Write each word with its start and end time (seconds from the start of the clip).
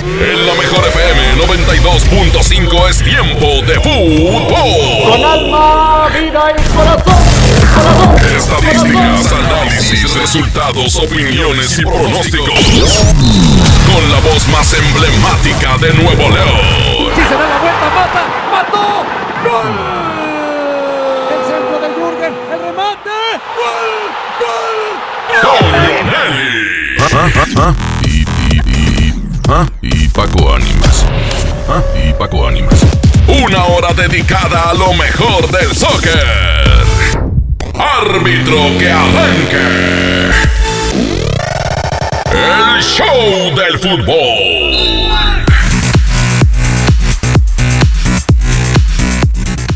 En 0.00 0.46
la 0.46 0.54
mejor 0.54 0.84
FM 0.86 1.36
92.5 1.46 2.90
es 2.90 3.04
tiempo 3.04 3.62
de 3.64 3.76
fútbol. 3.80 4.48
Con 5.12 5.24
alma, 5.24 6.08
vida 6.08 6.50
y 6.50 6.54
corazón. 6.74 7.22
Estadísticas, 8.36 9.32
análisis, 9.32 9.75
resultados, 9.76 10.96
opiniones 10.96 11.78
y 11.78 11.82
pronósticos. 11.82 12.48
Con 13.92 14.10
la 14.10 14.18
voz 14.20 14.48
más 14.48 14.72
emblemática 14.72 15.76
de 15.78 15.92
Nuevo 15.94 16.30
León. 16.30 17.10
Si 17.14 17.22
se 17.22 17.34
da 17.34 17.46
la 17.46 17.58
vuelta, 17.58 17.90
mata, 17.94 18.26
mató. 18.50 19.04
¡Gol! 19.44 19.66
El 21.30 21.40
centro 21.46 21.78
de 21.80 21.88
Jürgen, 21.94 22.34
el 22.52 22.60
remate. 22.60 23.10
¡Gol! 23.56 23.96
¡Gol! 25.42 25.66
Y, 28.02 28.06
y, 28.08 28.60
y, 28.66 29.14
¿ah? 29.48 29.66
y 29.82 30.08
Paco 30.08 30.54
Ánimas. 30.54 31.04
¿Ah? 31.68 31.82
Y 32.02 32.12
Paco 32.14 32.46
Ánimas. 32.48 32.80
Una 33.28 33.64
hora 33.64 33.92
dedicada 33.92 34.70
a 34.70 34.74
lo 34.74 34.94
mejor 34.94 35.50
del 35.50 35.74
soccer. 35.76 36.95
Árbitro 37.78 38.56
que 38.78 38.90
arranque. 38.90 40.30
El 42.32 42.82
show 42.82 43.54
del 43.54 43.78
fútbol. 43.78 45.44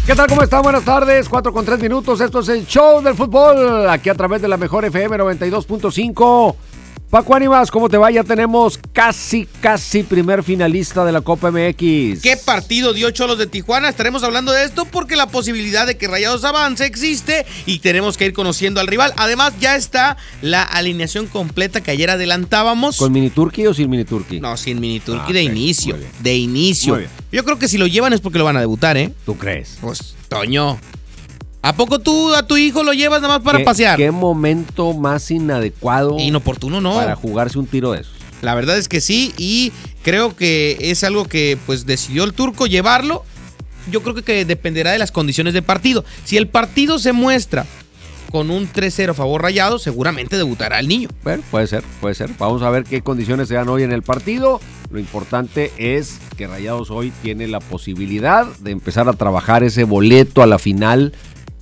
¿Qué 0.06 0.14
tal? 0.14 0.26
¿Cómo 0.28 0.42
están? 0.42 0.62
Buenas 0.62 0.84
tardes. 0.84 1.28
4 1.28 1.52
con 1.52 1.64
3 1.64 1.78
minutos. 1.78 2.20
Esto 2.20 2.40
es 2.40 2.48
el 2.48 2.66
show 2.66 3.02
del 3.02 3.14
fútbol. 3.14 3.88
Aquí 3.88 4.08
a 4.08 4.14
través 4.14 4.40
de 4.40 4.48
la 4.48 4.56
mejor 4.56 4.84
FM 4.86 5.18
92.5. 5.18 6.56
Paco 7.10 7.34
Ánimas, 7.34 7.72
¿cómo 7.72 7.88
te 7.88 7.96
va? 7.96 8.08
Ya 8.12 8.22
tenemos 8.22 8.78
casi, 8.92 9.44
casi 9.60 10.04
primer 10.04 10.44
finalista 10.44 11.04
de 11.04 11.10
la 11.10 11.20
Copa 11.22 11.50
MX. 11.50 12.22
¿Qué 12.22 12.36
partido 12.44 12.92
dio 12.92 13.10
Cholos 13.10 13.36
de 13.36 13.48
Tijuana? 13.48 13.88
Estaremos 13.88 14.22
hablando 14.22 14.52
de 14.52 14.62
esto 14.62 14.84
porque 14.84 15.16
la 15.16 15.26
posibilidad 15.26 15.88
de 15.88 15.96
que 15.96 16.06
Rayados 16.06 16.44
avance 16.44 16.86
existe 16.86 17.44
y 17.66 17.80
tenemos 17.80 18.16
que 18.16 18.26
ir 18.26 18.32
conociendo 18.32 18.80
al 18.80 18.86
rival. 18.86 19.12
Además, 19.16 19.54
ya 19.58 19.74
está 19.74 20.18
la 20.40 20.62
alineación 20.62 21.26
completa 21.26 21.80
que 21.80 21.90
ayer 21.90 22.10
adelantábamos. 22.10 22.96
¿Con 22.98 23.10
mini 23.10 23.30
turqui 23.30 23.66
o 23.66 23.74
sin 23.74 23.90
mini 23.90 24.04
turqui? 24.04 24.38
No, 24.38 24.56
sin 24.56 24.78
mini 24.78 25.00
turqui 25.00 25.30
Ah, 25.30 25.32
de 25.32 25.42
inicio. 25.42 25.98
De 26.20 26.36
inicio. 26.36 27.00
Yo 27.32 27.44
creo 27.44 27.58
que 27.58 27.66
si 27.66 27.76
lo 27.76 27.88
llevan 27.88 28.12
es 28.12 28.20
porque 28.20 28.38
lo 28.38 28.44
van 28.44 28.56
a 28.56 28.60
debutar, 28.60 28.96
¿eh? 28.96 29.12
¿Tú 29.26 29.36
crees? 29.36 29.78
Pues, 29.80 30.14
Toño. 30.28 30.78
¿A 31.62 31.74
poco 31.74 31.98
tú 31.98 32.34
a 32.34 32.46
tu 32.46 32.56
hijo 32.56 32.82
lo 32.82 32.92
llevas 32.92 33.20
nada 33.20 33.34
más 33.38 33.44
para 33.44 33.58
¿Qué- 33.58 33.64
pasear? 33.64 33.96
¿Qué 33.98 34.10
momento 34.10 34.94
más 34.94 35.30
inadecuado 35.30 36.18
Inoportuno, 36.18 36.80
no. 36.80 36.94
para 36.94 37.16
jugarse 37.16 37.58
un 37.58 37.66
tiro 37.66 37.92
de 37.92 38.00
esos? 38.00 38.14
La 38.40 38.54
verdad 38.54 38.78
es 38.78 38.88
que 38.88 39.02
sí, 39.02 39.34
y 39.36 39.70
creo 40.02 40.34
que 40.34 40.78
es 40.80 41.04
algo 41.04 41.26
que 41.26 41.58
pues 41.66 41.84
decidió 41.84 42.24
el 42.24 42.32
turco 42.32 42.66
llevarlo. 42.66 43.24
Yo 43.90 44.02
creo 44.02 44.14
que, 44.14 44.22
que 44.22 44.44
dependerá 44.46 44.92
de 44.92 44.98
las 44.98 45.12
condiciones 45.12 45.52
de 45.52 45.60
partido. 45.60 46.04
Si 46.24 46.38
el 46.38 46.48
partido 46.48 46.98
se 46.98 47.12
muestra 47.12 47.66
con 48.30 48.50
un 48.50 48.66
3-0 48.72 49.10
a 49.10 49.14
favor 49.14 49.42
rayado, 49.42 49.78
seguramente 49.78 50.36
debutará 50.38 50.78
el 50.78 50.88
niño. 50.88 51.08
Bueno, 51.24 51.42
puede 51.50 51.66
ser, 51.66 51.82
puede 52.00 52.14
ser. 52.14 52.30
Vamos 52.38 52.62
a 52.62 52.70
ver 52.70 52.84
qué 52.84 53.02
condiciones 53.02 53.48
se 53.48 53.54
dan 53.54 53.68
hoy 53.68 53.82
en 53.82 53.92
el 53.92 54.02
partido. 54.02 54.60
Lo 54.90 54.98
importante 54.98 55.72
es 55.76 56.18
que 56.38 56.46
Rayados 56.46 56.90
hoy 56.90 57.12
tiene 57.22 57.46
la 57.48 57.60
posibilidad 57.60 58.46
de 58.60 58.70
empezar 58.70 59.08
a 59.08 59.12
trabajar 59.12 59.64
ese 59.64 59.84
boleto 59.84 60.42
a 60.42 60.46
la 60.46 60.58
final 60.58 61.12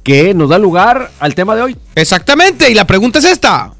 que 0.09 0.33
nos 0.33 0.49
da 0.49 0.59
lugar 0.59 1.11
al 1.21 1.35
tema 1.35 1.55
de 1.55 1.61
hoy. 1.61 1.77
Exactamente, 1.95 2.71
y 2.71 2.73
la 2.73 2.87
pregunta 2.87 3.19
es 3.19 3.27
esta. 3.27 3.75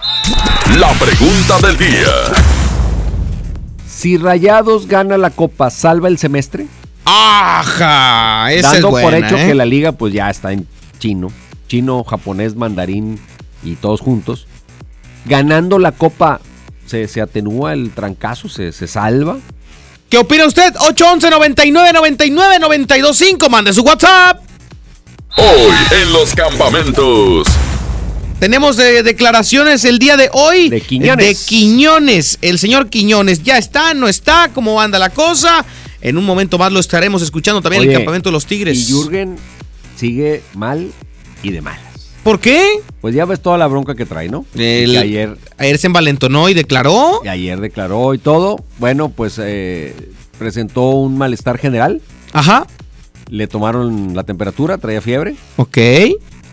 La 0.79 0.93
pregunta 0.93 1.59
del 1.67 1.79
día. 1.79 2.13
Si 3.89 4.19
Rayados 4.19 4.89
gana 4.89 5.17
la 5.17 5.31
Copa, 5.31 5.71
¿salva 5.71 6.09
el 6.09 6.19
semestre? 6.19 6.67
¡Ajá! 7.07 8.53
Esa 8.53 8.73
Dando 8.73 8.89
es 8.89 8.91
buena, 8.93 9.09
por 9.09 9.15
hecho 9.15 9.39
¿eh? 9.39 9.47
que 9.47 9.55
la 9.55 9.65
liga 9.65 9.93
pues 9.93 10.13
ya 10.13 10.29
está 10.29 10.53
en 10.53 10.69
chino, 10.99 11.33
chino, 11.67 12.05
japonés, 12.05 12.57
mandarín 12.57 13.19
y 13.63 13.77
todos 13.77 14.03
juntos. 14.03 14.47
Ganando 15.25 15.79
la 15.79 15.93
Copa, 15.93 16.43
¿se, 16.85 17.09
se 17.09 17.23
atenúa 17.23 17.73
el 17.73 17.93
trancazo? 17.93 18.51
¿Se, 18.51 18.73
se 18.73 18.87
salva? 18.87 19.39
¿Qué 20.11 20.19
opina 20.19 20.45
usted? 20.45 20.75
811 20.79 21.31
99 21.31 21.93
99 21.95 22.59
925 22.61 23.49
Mande 23.49 23.73
su 23.73 23.81
WhatsApp. 23.81 24.43
Hoy 25.39 25.77
en 26.03 26.13
los 26.13 26.35
campamentos. 26.35 27.47
Tenemos 28.41 28.79
eh, 28.79 29.03
declaraciones 29.03 29.85
el 29.85 29.99
día 29.99 30.17
de 30.17 30.31
hoy. 30.33 30.69
De 30.69 30.81
Quiñones. 30.81 31.27
De 31.27 31.35
Quiñones. 31.47 32.39
El 32.43 32.59
señor 32.59 32.89
Quiñones 32.89 33.43
ya 33.43 33.59
está, 33.59 33.95
no 33.95 34.09
está, 34.09 34.51
cómo 34.53 34.81
anda 34.81 34.99
la 34.99 35.11
cosa. 35.11 35.65
En 36.01 36.17
un 36.19 36.25
momento 36.25 36.59
más 36.59 36.73
lo 36.73 36.81
estaremos 36.81 37.23
escuchando 37.23 37.61
también 37.63 37.83
en 37.83 37.89
Oye, 37.89 37.95
el 37.97 38.01
campamento 38.03 38.29
de 38.31 38.33
los 38.33 38.47
Tigres. 38.47 38.79
Y 38.79 38.93
Jürgen 38.93 39.37
sigue 39.97 40.43
mal 40.55 40.91
y 41.43 41.51
de 41.51 41.61
malas. 41.61 41.83
¿Por 42.23 42.41
qué? 42.41 42.81
Pues 43.01 43.15
ya 43.15 43.25
ves 43.25 43.41
toda 43.41 43.59
la 43.59 43.67
bronca 43.67 43.95
que 43.95 44.07
trae, 44.07 44.29
¿no? 44.29 44.45
El- 44.55 44.91
Que 44.93 44.99
ayer, 44.99 45.37
Ayer 45.57 45.79
se 45.79 45.87
envalentonó 45.87 46.49
y 46.49 46.55
declaró. 46.55 47.23
ayer 47.29 47.61
declaró 47.61 48.13
y 48.15 48.19
todo. 48.19 48.65
Bueno, 48.79 49.09
pues 49.09 49.35
eh, 49.41 49.95
presentó 50.39 50.91
un 50.91 51.17
malestar 51.19 51.59
general. 51.59 52.01
Ajá. 52.33 52.67
Le 53.29 53.47
tomaron 53.47 54.15
la 54.15 54.25
temperatura, 54.25 54.79
traía 54.79 55.01
fiebre. 55.01 55.37
Ok. 55.57 55.79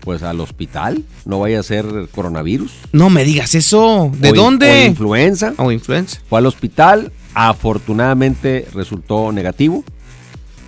Pues 0.00 0.22
al 0.22 0.40
hospital. 0.40 1.02
No 1.24 1.40
vaya 1.40 1.60
a 1.60 1.62
ser 1.62 1.86
coronavirus. 2.14 2.72
No 2.92 3.10
me 3.10 3.24
digas 3.24 3.54
eso. 3.54 4.10
¿De 4.18 4.30
o 4.30 4.34
dónde? 4.34 4.70
O 4.84 4.86
influenza. 4.86 5.54
O 5.56 5.72
influenza. 5.72 6.20
Fue 6.28 6.38
al 6.38 6.46
hospital. 6.46 7.12
Afortunadamente 7.34 8.66
resultó 8.74 9.32
negativo. 9.32 9.82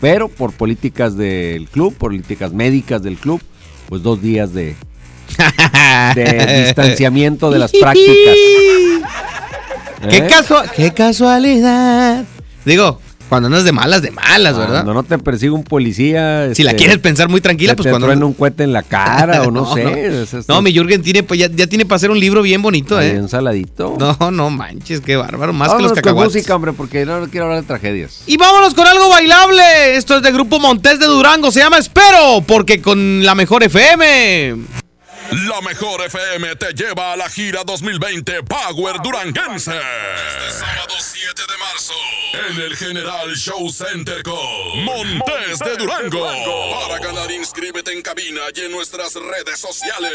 Pero 0.01 0.29
por 0.29 0.53
políticas 0.53 1.17
del 1.17 1.69
club, 1.69 1.95
políticas 1.95 2.53
médicas 2.53 3.03
del 3.03 3.17
club, 3.17 3.41
pues 3.89 4.03
dos 4.03 4.23
días 4.23 4.53
de, 4.55 4.77
de 6.15 6.65
distanciamiento 6.65 7.51
de 7.51 7.59
las 7.59 7.73
prácticas. 7.73 8.35
¿Qué, 10.09 10.17
¿Eh? 10.19 10.27
casua- 10.29 10.69
qué 10.75 10.93
casualidad. 10.93 12.25
Digo, 12.65 13.01
cuando 13.29 13.47
andas 13.47 13.65
de 13.65 13.73
malas, 13.73 14.03
de 14.03 14.11
malas, 14.11 14.57
¿verdad? 14.57 14.75
Cuando 14.85 14.95
no 14.95 15.03
te 15.03 15.19
persigue 15.19 15.51
un 15.51 15.65
policía. 15.65 16.55
si 16.55 16.63
la 16.63 16.71
este, 16.71 16.83
quieres 16.83 16.99
pensar 16.99 17.29
muy 17.29 17.41
tranquila, 17.41 17.75
pues 17.77 17.85
te 17.85 17.91
cuando. 17.91 18.07
truena 18.07 18.25
un 18.27 18.33
cohete 18.35 18.63
en 18.65 18.73
la 18.73 18.83
cara 18.83 19.43
o 19.47 19.51
no, 19.51 19.63
No, 19.63 19.75
sé. 19.75 19.85
no. 19.85 19.91
es- 19.91 20.35
es- 20.35 20.49
No, 20.49 20.63
mi 20.63 20.73
Jürgen 20.73 21.03
tiene, 21.03 21.23
pues 21.23 21.39
ya, 21.41 21.49
ya 21.51 21.67
tiene 21.67 21.85
para 21.85 21.97
hacer 21.97 22.11
un 22.11 22.19
libro 22.19 22.43
bien 22.43 22.63
bonito, 22.63 23.01
¿eh? 23.01 23.11
ensaladito. 23.11 23.97
No, 23.99 24.31
no 24.31 24.51
manches, 24.51 25.01
qué 25.01 25.17
bárbaro. 25.17 25.53
Más 25.53 25.75
que 25.75 25.83
los 25.83 25.93
con 25.93 25.97
cacahuates. 26.03 26.35
música, 26.35 26.55
hombre, 26.57 26.73
porque 26.73 27.05
no 27.05 27.27
quiero 27.31 27.47
hablar 27.47 27.61
de 27.63 27.67
tragedias. 27.67 28.23
Y 28.27 28.37
vámonos 28.37 28.75
con 28.75 28.87
algo 28.87 29.09
bailable. 29.09 29.97
Esto 29.97 30.17
es 30.17 30.23
de 30.23 30.33
Grupo 30.33 30.59
Montés 30.59 30.99
de 30.99 31.07
Durango. 31.07 31.51
Se 31.51 31.61
llama 31.61 31.79
Espero, 31.79 32.43
porque 32.47 32.81
con 32.81 33.25
la 33.25 33.35
mejor 33.35 33.63
FM. 33.63 34.57
La 35.31 35.61
mejor 35.61 36.01
FM 36.07 36.57
te 36.57 36.73
lleva 36.73 37.13
a 37.13 37.17
la 37.17 37.29
gira 37.29 37.63
2020 37.63 38.43
Power 38.45 38.97
Duranguense. 39.03 39.73
Este 39.73 40.59
sábado 40.59 40.95
7 40.99 41.43
de 41.47 41.59
marzo. 41.59 41.93
En 42.49 42.63
el 42.63 42.77
General 42.77 43.37
Show 43.37 43.69
Center 43.71 44.23
con 44.23 44.85
Montes 44.85 45.59
de 45.59 45.77
Durango. 45.77 46.27
Para 46.81 46.99
ganar, 46.99 47.31
inscríbete 47.31 47.93
en 47.93 48.01
cabina 48.01 48.41
y 48.55 48.61
en 48.63 48.73
nuestras 48.73 49.15
redes 49.17 49.61
sociales. 49.61 50.13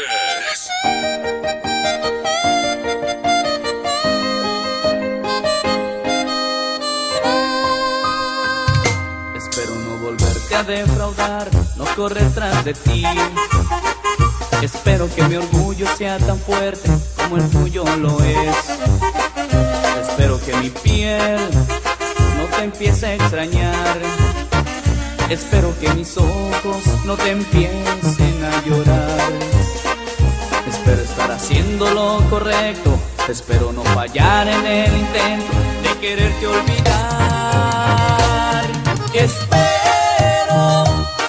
Espero 9.36 9.74
no 9.76 9.98
volverte 9.98 10.54
a 10.56 10.62
defraudar, 10.64 11.50
no 11.76 11.84
correr 11.94 12.34
tras 12.34 12.64
de 12.64 12.74
ti. 12.74 13.04
Espero 14.64 15.08
que 15.14 15.22
mi 15.24 15.36
orgullo 15.36 15.86
sea 15.94 16.16
tan 16.18 16.38
fuerte 16.38 16.88
como 17.16 17.36
el 17.36 17.46
tuyo 17.50 17.84
lo 17.98 18.18
es. 18.24 18.56
Espero 20.08 20.40
que 20.40 20.56
mi 20.56 20.70
piel 20.70 21.38
no 22.38 22.46
te 22.56 22.64
empiece 22.64 23.08
a 23.08 23.14
extrañar. 23.14 23.98
Espero 25.28 25.78
que 25.78 25.92
mis 25.92 26.16
ojos 26.16 26.82
no 27.04 27.14
te 27.14 27.32
empiecen 27.32 28.42
a 28.42 28.62
llorar. 28.66 29.32
Espero 30.66 31.02
estar 31.02 31.30
haciendo 31.30 31.90
lo 31.90 32.26
correcto. 32.30 32.98
Espero 33.28 33.70
no 33.70 33.84
fallar 33.84 34.48
en 34.48 34.64
el 34.64 34.96
intento 34.96 35.52
de 35.82 35.90
quererte 36.00 36.46
olvidar. 36.46 37.04
Espero 39.12 40.84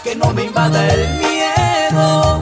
que 0.06 0.16
no 0.16 0.32
me 0.32 0.46
invada 0.46 0.88
el 0.88 1.18
miedo 1.18 2.35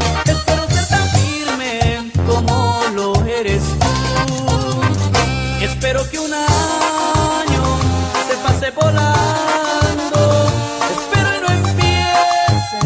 Espero 5.85 6.09
que 6.09 6.17
un 6.17 6.33
año 6.33 7.77
se 8.25 8.37
pase 8.37 8.71
volando. 8.71 10.47
Espero 10.95 11.29
que 11.29 11.41
no 11.41 11.49
empiece 11.67 12.79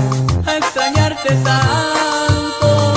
a 0.47 0.57
extrañarte 0.57 1.29
tanto. 1.43 2.95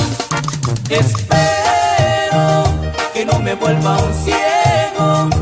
Espero 0.89 2.65
que 3.13 3.27
no 3.27 3.41
me 3.41 3.55
vuelva 3.55 3.99
un 3.99 4.15
ciego. 4.25 5.40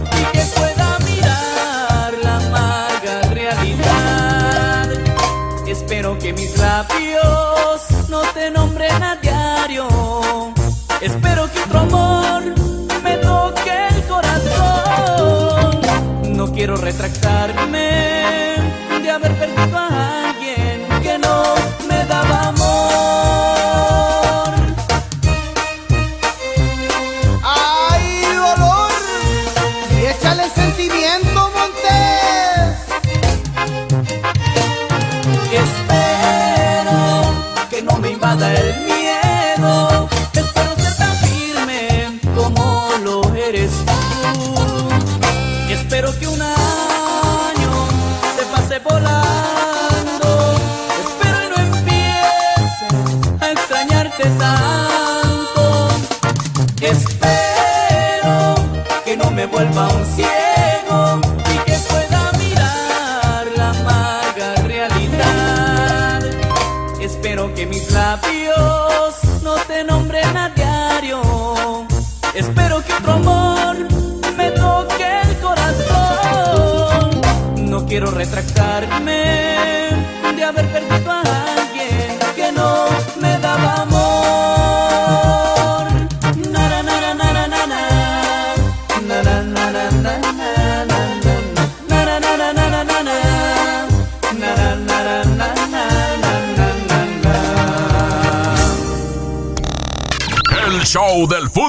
No 16.99 17.58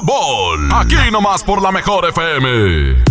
fútbol. 0.04 0.68
Aquí 0.72 0.94
nomás 1.12 1.42
por 1.44 1.60
la 1.62 1.70
mejor 1.72 2.06
FM. 2.08 3.02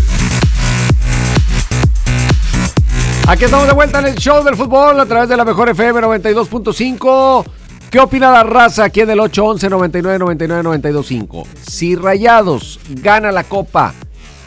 Aquí 3.28 3.44
estamos 3.44 3.68
de 3.68 3.74
vuelta 3.74 4.00
en 4.00 4.08
el 4.08 4.16
show 4.16 4.44
del 4.44 4.56
fútbol 4.56 5.00
a 5.00 5.06
través 5.06 5.30
de 5.30 5.38
la 5.38 5.46
mejor 5.46 5.70
FM 5.70 6.02
92.5. 6.02 7.46
¿Qué 7.92 8.00
opina 8.00 8.32
la 8.32 8.44
raza 8.44 8.86
aquí 8.86 9.02
en 9.02 9.10
el 9.12 9.20
811 9.20 9.70
99 9.70 10.20
99 10.20 10.64
925? 10.64 11.48
Si 11.68 11.96
Rayados 11.96 12.80
gana 12.90 13.32
la 13.32 13.44
copa, 13.44 13.94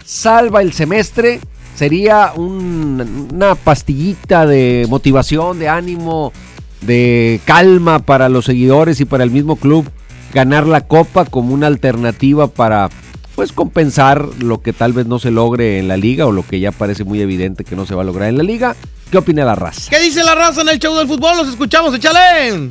salva 0.04 0.62
el 0.62 0.72
semestre, 0.72 1.40
sería 1.74 2.32
un- 2.36 3.28
una 3.32 3.54
pastillita 3.54 4.46
de 4.46 4.86
motivación, 4.88 5.58
de 5.58 5.68
ánimo, 5.68 6.32
de 6.80 7.40
calma 7.44 8.00
para 8.00 8.28
los 8.28 8.44
seguidores 8.44 9.00
y 9.00 9.04
para 9.04 9.22
el 9.24 9.30
mismo 9.30 9.56
club 9.56 9.88
ganar 10.32 10.66
la 10.66 10.82
copa 10.82 11.24
como 11.24 11.54
una 11.54 11.66
alternativa 11.66 12.48
para 12.48 12.88
pues 13.34 13.52
compensar 13.52 14.26
lo 14.40 14.60
que 14.60 14.72
tal 14.72 14.92
vez 14.92 15.06
no 15.06 15.18
se 15.18 15.30
logre 15.30 15.78
en 15.78 15.88
la 15.88 15.96
liga 15.96 16.26
o 16.26 16.32
lo 16.32 16.46
que 16.46 16.60
ya 16.60 16.70
parece 16.70 17.04
muy 17.04 17.20
evidente 17.20 17.64
que 17.64 17.76
no 17.76 17.86
se 17.86 17.94
va 17.94 18.02
a 18.02 18.04
lograr 18.04 18.28
en 18.28 18.38
la 18.38 18.42
liga. 18.42 18.76
¿Qué 19.10 19.18
opina 19.18 19.44
la 19.44 19.54
raza? 19.54 19.90
¿Qué 19.90 20.00
dice 20.00 20.22
la 20.24 20.34
raza 20.34 20.62
en 20.62 20.68
el 20.68 20.78
show 20.78 20.96
del 20.96 21.06
fútbol? 21.06 21.36
Los 21.36 21.48
escuchamos, 21.48 21.94
échale. 21.94 22.70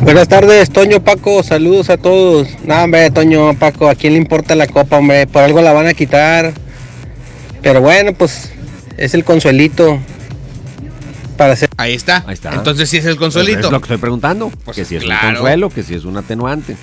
Buenas 0.00 0.28
tardes, 0.28 0.70
Toño, 0.70 1.02
Paco, 1.02 1.42
saludos 1.42 1.90
a 1.90 1.96
todos. 1.96 2.48
No, 2.64 2.82
hombre, 2.82 3.10
Toño, 3.10 3.54
Paco, 3.58 3.88
¿a 3.88 3.94
quién 3.94 4.12
le 4.12 4.18
importa 4.20 4.54
la 4.54 4.68
copa, 4.68 4.98
hombre? 4.98 5.26
Por 5.26 5.42
algo 5.42 5.60
la 5.62 5.72
van 5.72 5.88
a 5.88 5.94
quitar. 5.94 6.52
Pero 7.60 7.80
bueno, 7.80 8.12
pues 8.12 8.52
es 8.96 9.14
el 9.14 9.24
consuelito 9.24 9.98
para 11.36 11.52
hacer... 11.52 11.68
Ahí 11.76 11.94
está. 11.94 12.24
Ahí 12.26 12.34
está. 12.34 12.52
Entonces 12.54 12.88
sí 12.88 12.96
es 12.96 13.04
el 13.04 13.16
consuelito. 13.16 13.66
Es 13.66 13.70
lo 13.70 13.80
que 13.80 13.84
estoy 13.84 13.98
preguntando. 13.98 14.50
Pues 14.64 14.76
que 14.76 14.84
si 14.84 14.96
es 14.96 15.02
claro. 15.02 15.28
un 15.28 15.34
consuelo, 15.34 15.70
que 15.70 15.82
si 15.82 15.94
es 15.94 16.04
un 16.04 16.16
atenuante. 16.16 16.76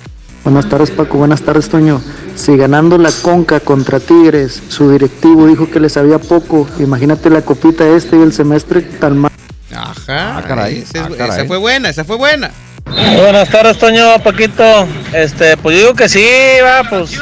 Buenas 0.44 0.68
tardes 0.68 0.90
Paco, 0.90 1.16
buenas 1.16 1.40
tardes 1.40 1.70
Toño. 1.70 2.02
Si 2.36 2.54
ganando 2.54 2.98
la 2.98 3.10
Conca 3.22 3.60
contra 3.60 3.98
Tigres, 3.98 4.62
su 4.68 4.90
directivo 4.90 5.46
dijo 5.46 5.70
que 5.70 5.80
le 5.80 5.88
sabía 5.88 6.18
poco, 6.18 6.68
imagínate 6.78 7.30
la 7.30 7.40
copita 7.40 7.88
este 7.88 8.18
y 8.18 8.20
el 8.20 8.34
semestre 8.34 8.82
tan 8.82 9.16
mal. 9.16 9.32
Ajá. 9.74 10.36
Ah, 10.36 10.44
caray, 10.46 10.84
ah, 10.96 11.08
caray. 11.16 11.38
Esa 11.38 11.46
fue 11.46 11.56
buena, 11.56 11.88
esa 11.88 12.04
fue 12.04 12.18
buena. 12.18 12.50
Buenas 12.86 13.48
tardes, 13.48 13.78
Toño, 13.78 14.18
Paquito. 14.22 14.86
Este, 15.12 15.56
pues 15.56 15.76
yo 15.76 15.82
digo 15.82 15.94
que 15.94 16.08
sí, 16.08 16.26
va, 16.62 16.82
pues 16.88 17.18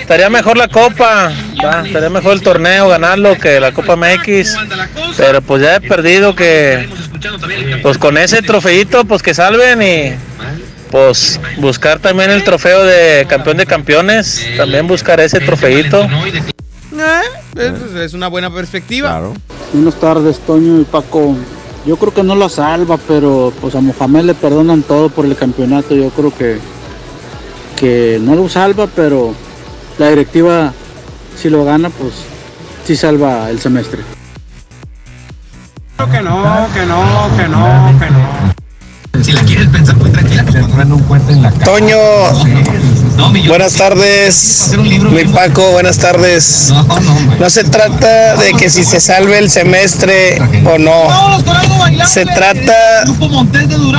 estaría 0.00 0.30
mejor 0.30 0.56
la 0.56 0.68
copa, 0.68 1.32
va, 1.64 1.82
estaría 1.86 2.10
mejor 2.10 2.34
el 2.34 2.42
torneo 2.42 2.88
ganarlo 2.88 3.36
que 3.38 3.58
la 3.60 3.72
Copa 3.72 3.96
MX. 3.96 4.56
Pero 5.16 5.42
pues 5.42 5.62
ya 5.62 5.76
he 5.76 5.80
perdido 5.80 6.34
que, 6.34 6.88
pues 7.82 7.98
con 7.98 8.18
ese 8.18 8.42
trofeito, 8.42 9.04
pues 9.04 9.22
que 9.22 9.34
salven 9.34 9.82
y 9.82 10.14
pues 10.90 11.40
buscar 11.56 11.98
también 11.98 12.30
el 12.30 12.44
trofeo 12.44 12.84
de 12.84 13.26
campeón 13.28 13.56
de 13.56 13.66
campeones, 13.66 14.46
también 14.56 14.86
buscar 14.86 15.20
ese 15.20 15.40
trofeito. 15.40 16.04
Eh, 16.04 17.22
es, 17.56 17.96
es 17.96 18.14
una 18.14 18.28
buena 18.28 18.52
perspectiva. 18.52 19.08
Claro. 19.08 19.34
Buenas 19.72 19.94
tardes 19.98 20.38
Toño 20.40 20.80
y 20.82 20.84
Paco. 20.84 21.36
Yo 21.84 21.96
creo 21.96 22.14
que 22.14 22.22
no 22.22 22.34
lo 22.34 22.48
salva, 22.48 22.96
pero 23.08 23.52
pues 23.60 23.74
a 23.74 23.80
Mohamed 23.80 24.24
le 24.24 24.34
perdonan 24.34 24.82
todo 24.82 25.08
por 25.08 25.24
el 25.26 25.36
campeonato. 25.36 25.94
Yo 25.94 26.10
creo 26.10 26.32
que, 26.32 26.58
que 27.76 28.20
no 28.22 28.36
lo 28.36 28.48
salva, 28.48 28.86
pero 28.86 29.34
la 29.98 30.08
directiva 30.08 30.72
si 31.36 31.50
lo 31.50 31.64
gana, 31.64 31.90
pues 31.90 32.12
sí 32.84 32.94
salva 32.94 33.50
el 33.50 33.58
semestre. 33.58 34.02
Que 36.10 36.20
no, 36.20 36.68
que 36.74 36.86
no, 36.86 37.36
que 37.36 37.48
no, 37.48 37.98
que 37.98 38.10
no. 38.10 38.51
Toño, 41.64 41.98
buenas 43.46 43.74
tardes. 43.74 44.74
Mi 45.10 45.24
Paco, 45.24 45.70
buenas 45.72 45.98
tardes. 45.98 46.72
No 47.38 47.48
se 47.48 47.64
trata 47.64 48.36
de 48.36 48.52
que 48.54 48.68
si 48.68 48.84
se 48.84 49.00
salve 49.00 49.38
el 49.38 49.50
semestre 49.50 50.38
o 50.64 50.78
no. 50.78 51.08
Se 52.06 52.24
trata 52.24 53.04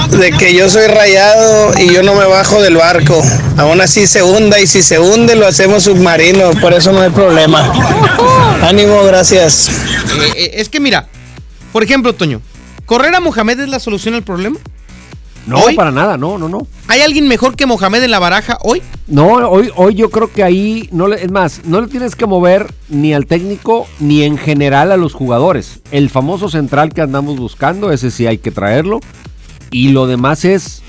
de 0.09 0.31
que 0.31 0.53
yo 0.53 0.69
soy 0.69 0.87
rayado 0.87 1.71
y 1.79 1.93
yo 1.93 2.03
no 2.03 2.15
me 2.15 2.25
bajo 2.25 2.61
del 2.61 2.75
barco. 2.75 3.21
Aún 3.57 3.79
así 3.79 4.07
se 4.07 4.23
hunda 4.23 4.59
y 4.59 4.67
si 4.67 4.83
se 4.83 4.99
hunde 4.99 5.35
lo 5.35 5.47
hacemos 5.47 5.83
submarino. 5.83 6.51
Por 6.59 6.73
eso 6.73 6.91
no 6.91 7.01
hay 7.01 7.11
problema. 7.11 7.71
Ánimo, 8.61 9.03
gracias. 9.03 9.69
Eh, 9.69 10.33
eh, 10.35 10.51
es 10.55 10.69
que 10.69 10.79
mira, 10.79 11.07
por 11.71 11.83
ejemplo, 11.83 12.13
Toño, 12.13 12.41
¿correr 12.85 13.15
a 13.15 13.19
Mohamed 13.19 13.61
es 13.61 13.69
la 13.69 13.79
solución 13.79 14.15
al 14.15 14.23
problema? 14.23 14.59
No, 15.45 15.57
¿Hoy? 15.59 15.75
para 15.75 15.91
nada, 15.91 16.17
no, 16.17 16.37
no, 16.37 16.47
no. 16.47 16.65
¿Hay 16.87 17.01
alguien 17.01 17.27
mejor 17.27 17.55
que 17.57 17.65
Mohamed 17.65 18.03
en 18.03 18.11
la 18.11 18.19
baraja 18.19 18.57
hoy? 18.63 18.81
No, 19.07 19.25
hoy, 19.49 19.69
hoy 19.75 19.93
yo 19.95 20.09
creo 20.09 20.31
que 20.31 20.41
ahí, 20.41 20.87
no 20.93 21.07
le- 21.07 21.21
es 21.23 21.29
más, 21.31 21.61
no 21.65 21.81
le 21.81 21.87
tienes 21.87 22.15
que 22.15 22.25
mover 22.25 22.73
ni 22.87 23.13
al 23.13 23.25
técnico 23.25 23.85
ni 23.99 24.23
en 24.23 24.37
general 24.37 24.91
a 24.93 24.97
los 24.97 25.13
jugadores. 25.13 25.81
El 25.91 26.09
famoso 26.09 26.47
central 26.49 26.93
que 26.93 27.01
andamos 27.01 27.37
buscando, 27.37 27.91
ese 27.91 28.09
sí 28.09 28.25
hay 28.25 28.37
que 28.37 28.51
traerlo. 28.51 29.01
Y 29.69 29.89
lo 29.89 30.07
demás 30.07 30.45
es 30.45 30.81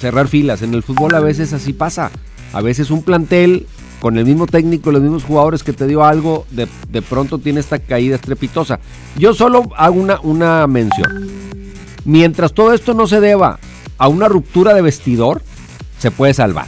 cerrar 0.00 0.26
filas. 0.26 0.62
En 0.62 0.74
el 0.74 0.82
fútbol 0.82 1.14
a 1.14 1.20
veces 1.20 1.52
así 1.52 1.72
pasa. 1.72 2.10
A 2.52 2.62
veces 2.62 2.90
un 2.90 3.02
plantel 3.02 3.66
con 4.00 4.16
el 4.18 4.24
mismo 4.24 4.46
técnico, 4.46 4.90
los 4.90 5.02
mismos 5.02 5.22
jugadores 5.24 5.62
que 5.62 5.72
te 5.74 5.86
dio 5.86 6.02
algo, 6.04 6.46
de, 6.50 6.66
de 6.88 7.02
pronto 7.02 7.38
tiene 7.38 7.60
esta 7.60 7.78
caída 7.78 8.16
estrepitosa. 8.16 8.80
Yo 9.16 9.34
solo 9.34 9.68
hago 9.76 10.00
una, 10.00 10.18
una 10.22 10.66
mención. 10.66 11.28
Mientras 12.04 12.54
todo 12.54 12.72
esto 12.72 12.94
no 12.94 13.06
se 13.06 13.20
deba 13.20 13.58
a 14.00 14.08
una 14.08 14.26
ruptura 14.28 14.74
de 14.74 14.82
vestidor, 14.82 15.42
se 15.98 16.10
puede 16.10 16.34
salvar. 16.34 16.66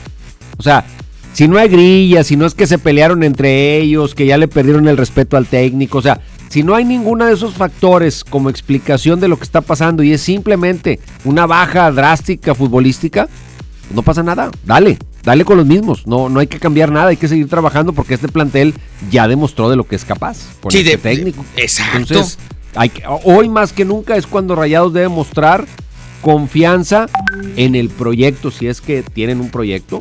O 0.58 0.62
sea, 0.62 0.84
si 1.32 1.48
no 1.48 1.56
hay 1.58 1.68
grilla, 1.68 2.22
si 2.24 2.36
no 2.36 2.44
es 2.46 2.54
que 2.54 2.66
se 2.66 2.78
pelearon 2.78 3.22
entre 3.24 3.78
ellos, 3.78 4.14
que 4.14 4.26
ya 4.26 4.36
le 4.36 4.48
perdieron 4.48 4.86
el 4.86 4.98
respeto 4.98 5.36
al 5.36 5.46
técnico, 5.46 5.98
o 5.98 6.02
sea, 6.02 6.20
Si 6.50 6.62
no 6.62 6.74
hay 6.74 6.84
ninguno 6.84 7.24
de 7.24 7.32
esos 7.32 7.54
factores 7.54 8.24
como 8.24 8.50
explicación 8.50 9.18
de 9.20 9.28
lo 9.28 9.38
que 9.38 9.44
está 9.44 9.62
pasando 9.62 10.02
y 10.02 10.12
es 10.12 10.20
simplemente 10.20 11.00
una 11.24 11.46
baja 11.46 11.90
drástica 11.90 12.54
futbolística, 12.54 13.26
pues 13.80 13.94
no 13.94 14.02
pasa 14.02 14.22
nada. 14.22 14.50
Dale, 14.66 14.98
dale 15.22 15.46
con 15.46 15.56
los 15.56 15.64
mismos. 15.64 16.06
No, 16.06 16.28
no 16.28 16.40
hay 16.40 16.48
que 16.48 16.58
cambiar 16.58 16.92
nada, 16.92 17.06
hay 17.06 17.16
que 17.16 17.26
seguir 17.26 17.48
trabajando 17.48 17.94
porque 17.94 18.12
este 18.12 18.28
plantel 18.28 18.74
ya 19.10 19.26
demostró 19.28 19.70
de 19.70 19.76
lo 19.76 19.84
que 19.84 19.96
es 19.96 20.04
capaz. 20.04 20.36
Con 20.60 20.70
Sí, 20.72 20.80
este 20.80 20.90
de- 20.90 20.98
técnico. 20.98 21.42
exacto. 21.56 21.96
Entonces, 21.96 22.38
hay 22.74 22.90
que- 22.90 23.02
hoy 23.24 23.48
más 23.48 23.72
que 23.72 23.86
nunca 23.86 24.16
es 24.18 24.26
cuando 24.26 24.54
Rayados 24.54 24.92
debe 24.92 25.08
mostrar 25.08 25.64
confianza 26.22 27.06
en 27.56 27.74
el 27.74 27.90
proyecto, 27.90 28.50
si 28.50 28.68
es 28.68 28.80
que 28.80 29.02
tienen 29.02 29.40
un 29.40 29.50
proyecto, 29.50 29.98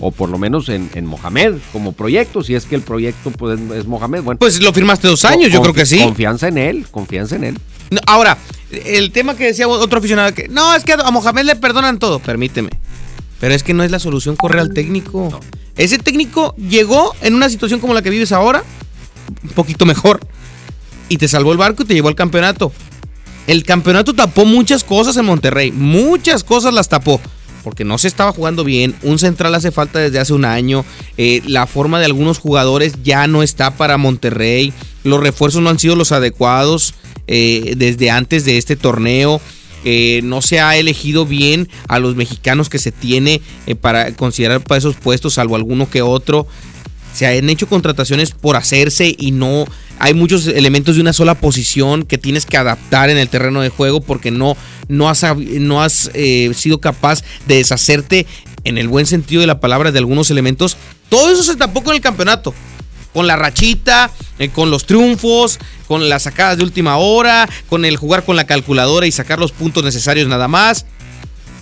o 0.00 0.10
por 0.10 0.30
lo 0.30 0.38
menos 0.38 0.68
en, 0.68 0.88
en 0.94 1.04
Mohamed 1.04 1.56
como 1.72 1.92
proyecto, 1.92 2.42
si 2.42 2.54
es 2.54 2.64
que 2.64 2.76
el 2.76 2.82
proyecto 2.82 3.30
pues, 3.30 3.60
es, 3.60 3.70
es 3.78 3.86
Mohamed. 3.86 4.22
Bueno, 4.22 4.38
Pues 4.38 4.60
lo 4.62 4.72
firmaste 4.72 5.08
dos 5.08 5.24
años, 5.24 5.52
yo 5.52 5.60
creo 5.60 5.74
que 5.74 5.84
sí. 5.84 5.98
Confianza 5.98 6.48
en 6.48 6.58
él, 6.58 6.86
confianza 6.90 7.36
en 7.36 7.44
él. 7.44 7.58
No, 7.90 8.00
Ahora, 8.06 8.38
el 8.70 9.12
tema 9.12 9.36
que 9.36 9.44
decía 9.44 9.68
otro 9.68 9.98
aficionado, 9.98 10.32
que 10.32 10.48
no, 10.48 10.74
es 10.74 10.84
que 10.84 10.94
a 10.94 11.10
Mohamed 11.10 11.44
le 11.44 11.56
perdonan 11.56 11.98
todo, 11.98 12.18
permíteme. 12.18 12.70
Pero 13.40 13.54
es 13.54 13.62
que 13.62 13.74
no 13.74 13.82
es 13.82 13.90
la 13.90 13.98
solución 13.98 14.36
correr 14.36 14.60
al 14.60 14.72
técnico. 14.72 15.40
Ese 15.76 15.98
técnico 15.98 16.54
llegó 16.56 17.14
en 17.20 17.34
una 17.34 17.50
situación 17.50 17.80
como 17.80 17.94
la 17.94 18.00
que 18.00 18.10
vives 18.10 18.32
ahora, 18.32 18.62
un 19.42 19.50
poquito 19.50 19.84
mejor, 19.84 20.20
y 21.08 21.18
te 21.18 21.28
salvó 21.28 21.52
el 21.52 21.58
barco 21.58 21.82
y 21.82 21.86
te 21.86 21.94
llevó 21.94 22.08
al 22.08 22.14
campeonato. 22.14 22.72
El 23.46 23.64
campeonato 23.64 24.14
tapó 24.14 24.44
muchas 24.44 24.84
cosas 24.84 25.16
en 25.16 25.26
Monterrey, 25.26 25.70
muchas 25.70 26.44
cosas 26.44 26.72
las 26.72 26.88
tapó. 26.88 27.20
Porque 27.62 27.84
no 27.84 27.96
se 27.96 28.08
estaba 28.08 28.32
jugando 28.32 28.62
bien, 28.62 28.94
un 29.02 29.18
central 29.18 29.54
hace 29.54 29.70
falta 29.70 29.98
desde 29.98 30.18
hace 30.18 30.34
un 30.34 30.44
año, 30.44 30.84
eh, 31.16 31.40
la 31.46 31.66
forma 31.66 31.98
de 31.98 32.04
algunos 32.04 32.38
jugadores 32.38 32.96
ya 33.02 33.26
no 33.26 33.42
está 33.42 33.70
para 33.70 33.96
Monterrey, 33.96 34.74
los 35.02 35.20
refuerzos 35.20 35.62
no 35.62 35.70
han 35.70 35.78
sido 35.78 35.96
los 35.96 36.12
adecuados 36.12 36.94
eh, 37.26 37.72
desde 37.78 38.10
antes 38.10 38.44
de 38.44 38.58
este 38.58 38.76
torneo, 38.76 39.40
eh, 39.86 40.20
no 40.24 40.42
se 40.42 40.60
ha 40.60 40.76
elegido 40.76 41.24
bien 41.24 41.70
a 41.88 41.98
los 42.00 42.16
mexicanos 42.16 42.68
que 42.68 42.78
se 42.78 42.92
tiene 42.92 43.40
para 43.80 44.12
considerar 44.14 44.62
para 44.62 44.78
esos 44.78 44.96
puestos, 44.96 45.34
salvo 45.34 45.56
alguno 45.56 45.88
que 45.88 46.02
otro 46.02 46.46
se 47.14 47.26
han 47.26 47.48
hecho 47.48 47.68
contrataciones 47.68 48.32
por 48.32 48.56
hacerse 48.56 49.14
y 49.16 49.30
no 49.30 49.64
hay 49.98 50.12
muchos 50.12 50.48
elementos 50.48 50.96
de 50.96 51.00
una 51.00 51.12
sola 51.12 51.34
posición 51.34 52.04
que 52.04 52.18
tienes 52.18 52.44
que 52.44 52.56
adaptar 52.56 53.08
en 53.08 53.16
el 53.16 53.28
terreno 53.28 53.60
de 53.62 53.68
juego 53.68 54.00
porque 54.00 54.30
no, 54.30 54.56
no 54.88 55.08
has, 55.08 55.24
no 55.36 55.80
has 55.80 56.10
eh, 56.12 56.50
sido 56.54 56.80
capaz 56.80 57.22
de 57.46 57.56
deshacerte 57.56 58.26
en 58.64 58.78
el 58.78 58.88
buen 58.88 59.06
sentido 59.06 59.40
de 59.40 59.46
la 59.46 59.60
palabra 59.60 59.92
de 59.92 59.98
algunos 59.98 60.30
elementos. 60.30 60.76
Todo 61.08 61.30
eso 61.30 61.42
se 61.44 61.56
tapó 61.56 61.82
con 61.82 61.94
el 61.94 62.00
campeonato. 62.00 62.52
Con 63.12 63.28
la 63.28 63.36
rachita, 63.36 64.10
eh, 64.40 64.48
con 64.48 64.72
los 64.72 64.86
triunfos, 64.86 65.60
con 65.86 66.08
las 66.08 66.24
sacadas 66.24 66.56
de 66.56 66.64
última 66.64 66.96
hora, 66.96 67.48
con 67.68 67.84
el 67.84 67.96
jugar 67.96 68.24
con 68.24 68.34
la 68.34 68.44
calculadora 68.44 69.06
y 69.06 69.12
sacar 69.12 69.38
los 69.38 69.52
puntos 69.52 69.84
necesarios 69.84 70.26
nada 70.26 70.48
más. 70.48 70.84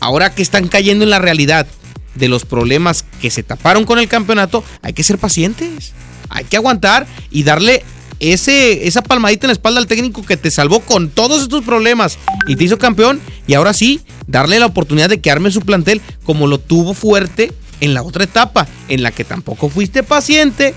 Ahora 0.00 0.35
que 0.35 0.40
están 0.40 0.68
cayendo 0.68 1.04
en 1.04 1.11
la 1.11 1.18
realidad 1.18 1.66
de 2.14 2.28
los 2.28 2.45
problemas 2.45 3.04
que 3.21 3.31
se 3.31 3.42
taparon 3.42 3.85
con 3.85 3.99
el 3.99 4.09
campeonato, 4.09 4.64
hay 4.83 4.92
que 4.92 5.02
ser 5.02 5.19
pacientes. 5.19 5.92
Hay 6.28 6.45
que 6.45 6.57
aguantar 6.57 7.07
y 7.31 7.42
darle 7.42 7.85
ese, 8.21 8.87
esa 8.87 9.02
palmadita 9.02 9.47
en 9.47 9.49
la 9.49 9.54
espalda 9.54 9.81
al 9.81 9.87
técnico 9.87 10.25
que 10.25 10.37
te 10.37 10.50
salvó 10.50 10.81
con 10.81 11.11
todos 11.11 11.42
estos 11.42 11.64
problemas 11.64 12.19
y 12.47 12.57
te 12.57 12.64
hizo 12.64 12.78
campeón. 12.78 13.21
Y 13.47 13.54
ahora 13.54 13.73
sí, 13.73 14.00
darle 14.26 14.59
la 14.59 14.66
oportunidad 14.66 15.09
de 15.09 15.21
que 15.21 15.31
arme 15.31 15.50
su 15.50 15.61
plantel 15.61 16.00
como 16.25 16.47
lo 16.47 16.59
tuvo 16.59 16.95
fuerte 16.95 17.52
en 17.81 17.95
la 17.95 18.02
otra 18.02 18.25
etapa, 18.25 18.66
en 18.88 19.02
la 19.02 19.11
que 19.11 19.25
tampoco 19.25 19.69
fuiste 19.69 20.02
paciente 20.02 20.75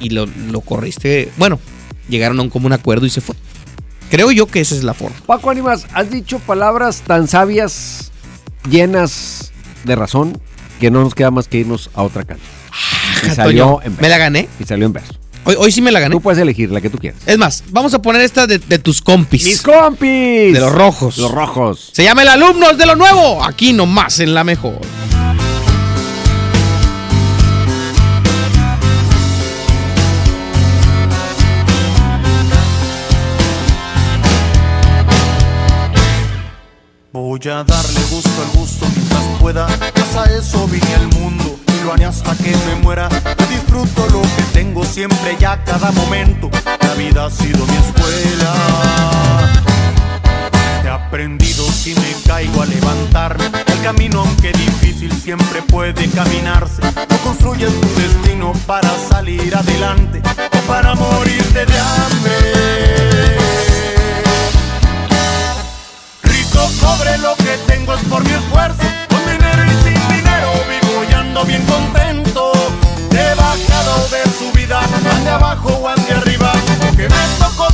y 0.00 0.10
lo, 0.10 0.26
lo 0.26 0.60
corriste. 0.60 1.30
Bueno, 1.36 1.58
llegaron 2.08 2.38
a 2.38 2.42
un 2.42 2.50
común 2.50 2.72
acuerdo 2.72 3.04
y 3.06 3.10
se 3.10 3.20
fue. 3.20 3.34
Creo 4.10 4.30
yo 4.30 4.46
que 4.46 4.60
esa 4.60 4.76
es 4.76 4.84
la 4.84 4.94
forma. 4.94 5.16
Paco 5.26 5.50
Ánimas, 5.50 5.86
has 5.92 6.10
dicho 6.10 6.38
palabras 6.38 7.02
tan 7.04 7.26
sabias, 7.26 8.12
llenas 8.70 9.52
de 9.84 9.96
razón, 9.96 10.40
que 10.80 10.90
no 10.90 11.02
nos 11.02 11.14
queda 11.14 11.30
más 11.30 11.48
que 11.48 11.58
irnos 11.58 11.90
a 11.94 12.02
otra 12.02 12.24
cancha. 12.24 12.44
Y 13.26 13.30
salió 13.30 13.80
¿Me 14.00 14.08
la 14.08 14.18
gané? 14.18 14.48
Y 14.58 14.64
salió 14.64 14.86
en 14.86 14.92
verso. 14.92 15.14
Hoy, 15.44 15.56
hoy 15.58 15.70
sí 15.72 15.82
me 15.82 15.92
la 15.92 16.00
gané. 16.00 16.14
Tú 16.14 16.20
puedes 16.20 16.40
elegir 16.40 16.70
la 16.70 16.80
que 16.80 16.88
tú 16.90 16.98
quieras. 16.98 17.20
Es 17.26 17.36
más, 17.38 17.64
vamos 17.70 17.92
a 17.94 18.00
poner 18.00 18.22
esta 18.22 18.46
de, 18.46 18.58
de 18.58 18.78
tus 18.78 19.02
compis. 19.02 19.44
¡Mis 19.44 19.62
compis! 19.62 20.54
De 20.54 20.60
los 20.60 20.72
rojos. 20.72 21.18
Los 21.18 21.30
rojos. 21.30 21.90
Se 21.92 22.02
llama 22.02 22.22
el 22.22 22.28
Alumnos 22.28 22.78
de 22.78 22.86
lo 22.86 22.96
Nuevo. 22.96 23.44
Aquí 23.44 23.72
nomás 23.72 24.20
en 24.20 24.32
la 24.34 24.42
mejor. 24.42 24.80
Voy 37.44 37.52
a 37.52 37.62
darle 37.62 38.00
gusto 38.10 38.30
al 38.40 38.58
gusto 38.58 38.86
mientras 38.96 39.22
pueda. 39.38 39.66
Más 39.66 40.16
a 40.16 40.32
eso 40.32 40.66
vine 40.66 40.94
al 40.94 41.08
mundo 41.08 41.58
y 41.68 41.84
lo 41.84 41.92
haré 41.92 42.06
hasta 42.06 42.34
que 42.38 42.56
me 42.66 42.76
muera. 42.76 43.06
Yo 43.10 43.46
disfruto 43.48 44.06
lo 44.06 44.22
que 44.22 44.42
tengo 44.54 44.82
siempre 44.82 45.36
y 45.38 45.44
a 45.44 45.62
cada 45.62 45.92
momento. 45.92 46.48
La 46.80 46.94
vida 46.94 47.26
ha 47.26 47.30
sido 47.30 47.66
mi 47.66 47.76
escuela. 47.76 48.54
He 50.84 50.88
aprendido 50.88 51.70
si 51.70 51.94
me 51.94 52.14
caigo 52.26 52.62
a 52.62 52.64
levantarme. 52.64 53.44
El 53.66 53.82
camino, 53.82 54.20
aunque 54.20 54.50
difícil, 54.52 55.12
siempre 55.12 55.60
puede 55.60 56.08
caminarse. 56.08 56.80
No 56.80 57.18
construyes 57.18 57.78
tu 57.78 57.88
destino 58.00 58.54
para 58.66 58.88
salir 59.10 59.54
adelante 59.54 60.22
o 60.50 60.66
para 60.66 60.94
morirte 60.94 61.66
de 61.66 61.78
hambre. 61.78 63.43
Rico, 66.54 66.70
pobre, 66.80 67.18
lo 67.18 67.34
que 67.36 67.58
tengo 67.66 67.94
es 67.94 68.00
por 68.04 68.22
mi 68.22 68.30
esfuerzo. 68.30 68.82
Con 69.08 69.26
dinero 69.26 69.64
y 69.64 69.70
sin 69.82 70.08
dinero 70.08 70.52
vivo 70.68 71.04
y 71.10 71.12
ando 71.12 71.44
bien 71.44 71.64
contento. 71.66 72.52
He 73.10 73.34
bajado 73.34 74.08
de 74.08 74.22
su 74.38 74.52
vida, 74.52 74.80
ande 74.80 75.30
abajo 75.30 75.68
o 75.70 75.88
ande 75.88 76.12
arriba. 76.12 76.52
Que 76.96 77.08
me 77.08 77.26
tocó 77.40 77.72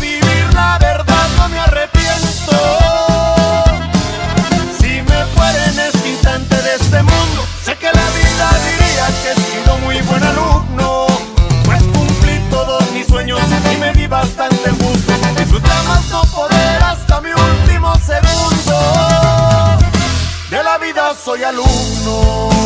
soy 21.21 21.45
alumno. 21.45 22.60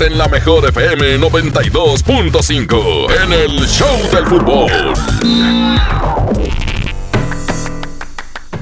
En 0.00 0.18
la 0.18 0.28
mejor 0.28 0.68
FM 0.68 1.18
92.5, 1.18 3.22
en 3.22 3.32
el 3.32 3.66
Show 3.66 3.96
del 4.12 4.26
Fútbol. 4.26 4.70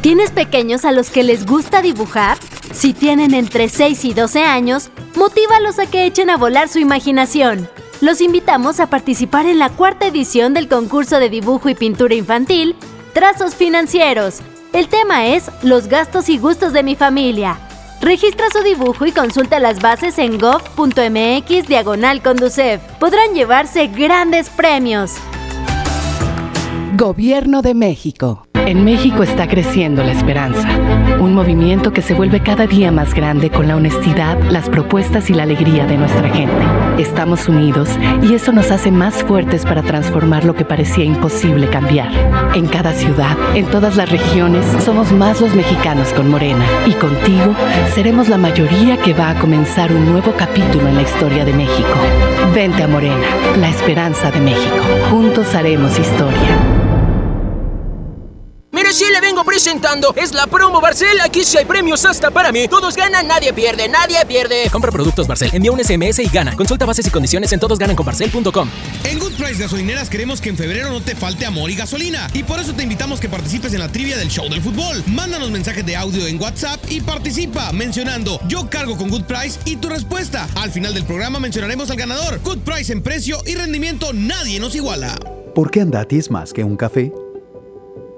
¿Tienes 0.01 0.31
pequeños 0.31 0.85
a 0.85 0.93
los 0.93 1.11
que 1.11 1.25
les 1.25 1.45
gusta 1.45 1.83
dibujar? 1.83 2.39
Si 2.73 2.95
tienen 2.95 3.35
entre 3.35 3.69
6 3.69 4.05
y 4.05 4.15
12 4.15 4.45
años, 4.45 4.91
motívalos 5.15 5.79
a 5.79 5.87
que 5.87 6.07
echen 6.07 6.31
a 6.31 6.37
volar 6.37 6.69
su 6.69 6.79
imaginación. 6.79 7.69
Los 8.01 8.21
invitamos 8.21 8.81
a 8.81 8.89
participar 8.89 9.47
en 9.47 9.59
la 9.59 9.71
cuarta 9.71 10.07
edición 10.07 10.55
del 10.55 10.69
concurso 10.69 11.19
de 11.19 11.29
dibujo 11.29 11.69
y 11.69 11.75
pintura 11.75 12.15
infantil, 12.15 12.77
Trazos 13.13 13.55
Financieros. 13.55 14.41
El 14.73 14.89
tema 14.89 15.27
es 15.27 15.51
Los 15.63 15.89
gastos 15.89 16.29
y 16.29 16.39
gustos 16.39 16.73
de 16.73 16.83
mi 16.83 16.97
familia. 16.97 17.66
Registra 18.01 18.47
su 18.51 18.63
dibujo 18.63 19.07
y 19.07 19.13
consulta 19.13 19.59
las 19.59 19.81
bases 19.81 20.19
en 20.19 20.39
gov.mx 20.39 21.67
diagonal 21.67 22.23
conducef. 22.23 22.81
Podrán 23.01 23.35
llevarse 23.35 23.89
grandes 23.89 24.51
premios. 24.51 25.15
Gobierno 26.97 27.61
de 27.61 27.75
México. 27.75 28.47
En 28.55 28.83
México 28.83 29.23
está 29.23 29.47
creciendo 29.47 30.03
la 30.03 30.13
esperanza, 30.13 30.67
un 31.21 31.35
movimiento 31.35 31.93
que 31.93 32.01
se 32.01 32.15
vuelve 32.15 32.43
cada 32.43 32.67
día 32.67 32.91
más 32.91 33.13
grande 33.13 33.51
con 33.51 33.69
la 33.69 33.77
honestidad, 33.77 34.41
las 34.51 34.71
propuestas 34.71 35.29
y 35.29 35.35
la 35.35 35.43
alegría 35.43 35.85
de 35.85 35.99
nuestra 35.99 36.31
gente. 36.31 36.65
Estamos 36.97 37.49
unidos 37.49 37.91
y 38.23 38.33
eso 38.33 38.51
nos 38.51 38.71
hace 38.71 38.91
más 38.91 39.23
fuertes 39.25 39.65
para 39.65 39.83
transformar 39.83 40.47
lo 40.47 40.55
que 40.55 40.65
parecía 40.65 41.05
imposible 41.05 41.69
cambiar. 41.69 42.09
En 42.55 42.67
cada 42.67 42.95
ciudad, 42.95 43.37
en 43.55 43.67
todas 43.67 43.97
las 43.97 44.11
regiones, 44.11 44.65
somos 44.83 45.13
más 45.13 45.43
los 45.43 45.55
mexicanos 45.55 46.15
con 46.15 46.31
Morena 46.31 46.65
y 46.87 46.93
contigo 46.93 47.55
seremos 47.95 48.31
la 48.31 48.39
mayoría 48.39 48.97
que 48.97 49.13
va 49.13 49.31
a 49.31 49.39
comenzar 49.39 49.93
un 49.93 50.07
nuevo 50.07 50.33
capítulo 50.33 50.89
en 50.89 50.95
la 50.95 51.03
historia 51.03 51.45
de 51.45 51.53
México. 51.53 51.95
Vente 52.55 52.83
a 52.83 52.89
Morena, 52.89 53.27
la 53.61 53.69
esperanza 53.69 54.31
de 54.31 54.41
México. 54.41 54.83
Juntos 55.11 55.55
haremos 55.55 55.99
historia. 55.99 56.86
Si 58.97 59.05
le 59.13 59.21
vengo 59.21 59.45
presentando, 59.45 60.15
es 60.17 60.33
la 60.33 60.47
promo 60.47 60.81
Barcel. 60.81 61.21
Aquí 61.21 61.45
sí 61.45 61.59
hay 61.59 61.67
premios 61.67 62.07
hasta 62.07 62.31
para 62.31 62.51
mí. 62.51 62.67
Todos 62.67 62.97
ganan, 62.97 63.27
nadie 63.27 63.53
pierde, 63.53 63.91
nadie 63.91 64.25
pierde. 64.27 64.71
Compra 64.73 64.91
productos 64.91 65.27
Barcel, 65.27 65.51
envía 65.53 65.71
un 65.71 65.85
SMS 65.85 66.21
y 66.21 66.29
gana. 66.29 66.57
Consulta 66.57 66.87
bases 66.87 67.07
y 67.07 67.11
condiciones 67.11 67.53
en 67.53 67.61
todosgananconbarcel.com. 67.61 68.71
En 69.05 69.19
Good 69.19 69.35
Price 69.35 69.61
Gasolineras 69.61 70.09
queremos 70.09 70.41
que 70.41 70.49
en 70.49 70.57
febrero 70.57 70.89
no 70.89 71.03
te 71.03 71.15
falte 71.15 71.45
amor 71.45 71.71
y 71.71 71.75
gasolina. 71.75 72.27
Y 72.33 72.43
por 72.43 72.59
eso 72.59 72.73
te 72.73 72.85
invitamos 72.85 73.21
que 73.21 73.29
participes 73.29 73.75
en 73.75 73.81
la 73.81 73.93
trivia 73.93 74.17
del 74.17 74.29
show 74.29 74.49
del 74.49 74.63
fútbol. 74.63 75.03
Mándanos 75.09 75.51
mensajes 75.51 75.85
de 75.85 75.95
audio 75.95 76.27
en 76.27 76.41
WhatsApp 76.41 76.81
y 76.89 77.03
participa 77.03 77.73
mencionando 77.73 78.41
yo 78.49 78.71
cargo 78.71 78.97
con 78.97 79.11
Good 79.11 79.25
Price 79.25 79.61
y 79.67 79.77
tu 79.77 79.91
respuesta. 79.91 80.49
Al 80.55 80.71
final 80.71 80.95
del 80.95 81.05
programa 81.05 81.39
mencionaremos 81.39 81.91
al 81.91 81.99
ganador. 81.99 82.41
Good 82.43 82.61
Price 82.61 82.91
en 82.95 83.03
precio 83.03 83.43
y 83.45 83.57
rendimiento 83.57 84.15
nadie 84.15 84.59
nos 84.59 84.75
iguala. 84.75 85.15
¿Por 85.55 85.71
qué 85.71 85.83
Andati 85.83 86.17
es 86.17 86.31
más 86.31 86.55
que 86.55 86.65
un 86.65 86.79
café? 86.79 87.13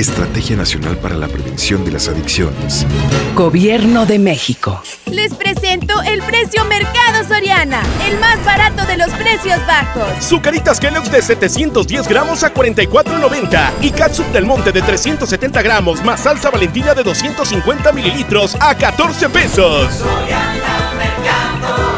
Estrategia 0.00 0.56
Nacional 0.56 0.96
para 0.96 1.14
la 1.14 1.28
Prevención 1.28 1.84
de 1.84 1.92
las 1.92 2.08
Adicciones. 2.08 2.86
Gobierno 3.34 4.06
de 4.06 4.18
México. 4.18 4.82
Les 5.10 5.34
presento 5.34 6.00
el 6.02 6.22
precio 6.22 6.64
Mercado 6.64 7.22
Soriana, 7.28 7.82
el 8.08 8.18
más 8.18 8.42
barato 8.42 8.86
de 8.86 8.96
los 8.96 9.10
precios 9.10 9.58
bajos. 9.66 10.08
Zucaritas 10.24 10.80
Kellogg's 10.80 11.12
de 11.12 11.20
710 11.20 12.08
gramos 12.08 12.42
a 12.44 12.54
44.90 12.54 13.72
y 13.82 13.90
Catsup 13.90 14.26
del 14.32 14.46
Monte 14.46 14.72
de 14.72 14.80
370 14.80 15.60
gramos 15.60 16.02
más 16.02 16.20
salsa 16.20 16.48
Valentina 16.48 16.94
de 16.94 17.02
250 17.02 17.92
mililitros 17.92 18.56
a 18.58 18.74
14 18.74 19.28
pesos. 19.28 20.02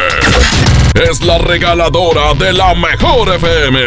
Es 0.94 1.20
la 1.22 1.38
regaladora 1.38 2.34
de 2.34 2.52
la 2.52 2.74
mejor 2.74 3.34
FM. 3.34 3.80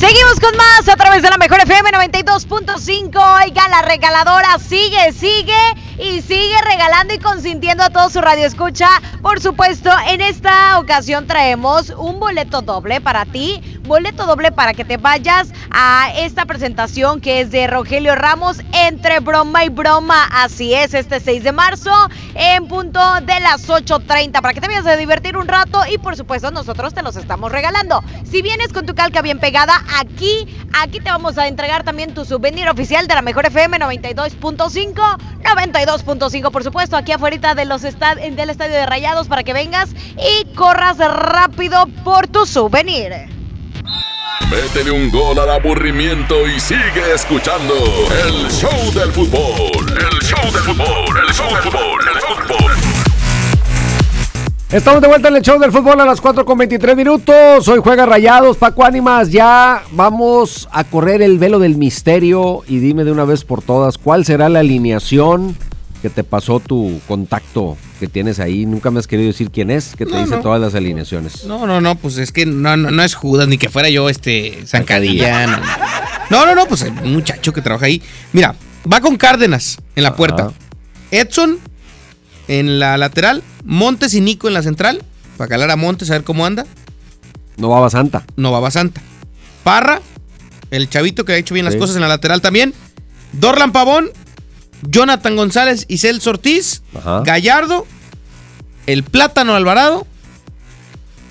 Seguimos 0.00 0.40
con 0.40 0.56
más 0.56 0.88
a 0.88 0.96
través 0.96 1.20
de 1.20 1.28
la 1.28 1.36
mejor 1.36 1.60
FM 1.60 1.90
92.5. 1.90 3.44
Oiga, 3.44 3.68
la 3.68 3.82
regaladora 3.82 4.58
sigue, 4.58 5.12
sigue. 5.12 5.52
y 6.00 6.22
sigue 6.22 6.56
regalando 6.64 7.12
y 7.12 7.18
consintiendo 7.18 7.84
a 7.84 7.90
todo 7.90 8.08
su 8.08 8.22
radio 8.22 8.46
escucha. 8.46 8.88
Por 9.20 9.38
supuesto, 9.40 9.90
en 10.08 10.22
esta 10.22 10.78
ocasión 10.78 11.26
traemos 11.26 11.90
un 11.90 12.18
boleto 12.18 12.62
doble 12.62 13.02
para 13.02 13.26
ti, 13.26 13.60
boleto 13.82 14.24
doble 14.24 14.50
para 14.50 14.72
que 14.72 14.86
te 14.86 14.96
vayas 14.96 15.52
a 15.70 16.10
esta 16.16 16.46
presentación 16.46 17.20
que 17.20 17.42
es 17.42 17.50
de 17.50 17.66
Rogelio 17.66 18.14
Ramos 18.14 18.62
entre 18.72 19.20
broma 19.20 19.64
y 19.64 19.68
broma. 19.68 20.26
Así 20.32 20.72
es, 20.72 20.94
este 20.94 21.20
6 21.20 21.44
de 21.44 21.52
marzo 21.52 21.92
en 22.34 22.66
punto 22.66 23.00
de 23.20 23.38
las 23.40 23.68
8.30 23.68 24.32
para 24.40 24.54
que 24.54 24.62
te 24.62 24.68
vayas 24.68 24.86
a 24.86 24.96
divertir 24.96 25.36
un 25.36 25.48
rato 25.48 25.82
y 25.92 25.98
por 25.98 26.16
supuesto 26.16 26.50
nosotros 26.50 26.94
te 26.94 27.02
los 27.02 27.16
estamos 27.16 27.52
regalando. 27.52 28.02
Si 28.24 28.40
vienes 28.40 28.72
con 28.72 28.86
tu 28.86 28.94
calca 28.94 29.20
bien 29.20 29.38
pegada, 29.38 29.84
aquí, 29.98 30.46
aquí 30.72 31.00
te 31.00 31.10
vamos 31.10 31.38
a 31.38 31.48
entregar 31.48 31.84
también 31.84 32.14
tu 32.14 32.24
souvenir 32.24 32.68
oficial 32.68 33.06
de 33.06 33.14
la 33.14 33.22
Mejor 33.22 33.46
FM 33.46 33.78
92.5, 33.78 34.94
92.5 35.42 36.50
por 36.50 36.64
supuesto, 36.64 36.96
aquí 36.96 37.12
afuera 37.12 37.54
de 37.54 37.64
estad 37.88 38.16
del 38.16 38.50
estadio 38.50 38.74
de 38.74 38.86
Rayados 38.86 39.28
para 39.28 39.42
que 39.42 39.52
vengas 39.52 39.90
y 40.16 40.54
corras 40.54 40.98
rápido 40.98 41.86
por 42.04 42.26
tu 42.28 42.46
souvenir. 42.46 43.12
Métele 44.50 44.90
un 44.90 45.10
gol 45.10 45.38
al 45.38 45.50
aburrimiento 45.50 46.46
y 46.48 46.58
sigue 46.58 47.14
escuchando 47.14 47.74
el 48.26 48.50
show 48.50 48.92
del 48.92 49.12
fútbol. 49.12 49.86
El 49.88 50.18
show 50.26 50.52
del 50.52 50.62
fútbol, 50.62 51.20
el 51.28 51.34
show 51.34 51.48
del 51.48 51.62
fútbol, 51.62 52.00
el 52.12 52.20
fútbol. 52.20 52.89
Estamos 54.72 55.02
de 55.02 55.08
vuelta 55.08 55.28
en 55.28 55.36
el 55.36 55.42
show 55.42 55.58
del 55.58 55.72
fútbol 55.72 56.00
a 56.00 56.04
las 56.04 56.20
4 56.20 56.44
con 56.44 56.56
23 56.58 56.96
minutos. 56.96 57.66
Hoy 57.66 57.80
juega 57.82 58.06
Rayados, 58.06 58.56
Paco 58.56 58.84
Ánimas. 58.84 59.30
Ya 59.32 59.82
vamos 59.90 60.68
a 60.70 60.84
correr 60.84 61.22
el 61.22 61.38
velo 61.38 61.58
del 61.58 61.76
misterio 61.76 62.62
y 62.68 62.78
dime 62.78 63.02
de 63.02 63.10
una 63.10 63.24
vez 63.24 63.42
por 63.44 63.62
todas 63.62 63.98
cuál 63.98 64.24
será 64.24 64.48
la 64.48 64.60
alineación 64.60 65.56
que 66.02 66.08
te 66.08 66.22
pasó 66.22 66.60
tu 66.60 67.00
contacto 67.08 67.76
que 67.98 68.06
tienes 68.06 68.38
ahí. 68.38 68.64
Nunca 68.64 68.92
me 68.92 69.00
has 69.00 69.08
querido 69.08 69.26
decir 69.26 69.50
quién 69.50 69.72
es, 69.72 69.96
que 69.96 70.06
te 70.06 70.12
No, 70.12 70.20
dice 70.20 70.36
no. 70.36 70.40
todas 70.40 70.60
las 70.60 70.76
alineaciones. 70.76 71.44
No, 71.46 71.66
no, 71.66 71.80
no, 71.80 71.96
pues 71.96 72.16
es 72.18 72.30
que 72.30 72.46
no, 72.46 72.76
no, 72.76 72.92
no 72.92 73.02
es 73.02 73.16
Judas, 73.16 73.48
ni 73.48 73.58
que 73.58 73.68
fuera 73.68 73.88
yo 73.90 74.08
este 74.08 74.62
Zancadilla. 74.66 75.48
No, 75.48 75.56
no, 76.30 76.46
no, 76.46 76.54
no, 76.54 76.66
pues 76.66 76.82
un 76.82 77.12
muchacho 77.12 77.52
que 77.52 77.60
trabaja 77.60 77.86
ahí. 77.86 78.00
Mira, 78.32 78.54
va 78.90 79.00
con 79.00 79.16
Cárdenas 79.16 79.78
en 79.96 80.04
la 80.04 80.14
puerta. 80.14 80.52
Edson 81.10 81.58
en 82.50 82.80
la 82.80 82.98
lateral, 82.98 83.42
Montes 83.64 84.12
y 84.14 84.20
Nico 84.20 84.48
en 84.48 84.54
la 84.54 84.62
central, 84.62 85.02
para 85.36 85.48
calar 85.48 85.70
a 85.70 85.76
Montes 85.76 86.10
a 86.10 86.14
ver 86.14 86.24
cómo 86.24 86.44
anda. 86.44 86.66
No 87.56 87.68
va 87.68 87.88
Santa. 87.90 88.24
No 88.36 88.50
va 88.52 88.70
Santa. 88.70 89.00
Parra, 89.62 90.00
el 90.72 90.88
chavito 90.90 91.24
que 91.24 91.32
ha 91.32 91.36
hecho 91.36 91.54
bien 91.54 91.64
las 91.64 91.74
Sí. 91.74 91.80
cosas 91.80 91.94
en 91.96 92.02
la 92.02 92.08
lateral 92.08 92.40
también. 92.40 92.74
Dorlan 93.32 93.70
Pavón, 93.70 94.10
Jonathan 94.82 95.36
González 95.36 95.84
y 95.86 95.98
Celso 95.98 96.30
Ortiz, 96.30 96.82
Gallardo, 97.24 97.86
el 98.86 99.04
Plátano 99.04 99.54
Alvarado 99.54 100.06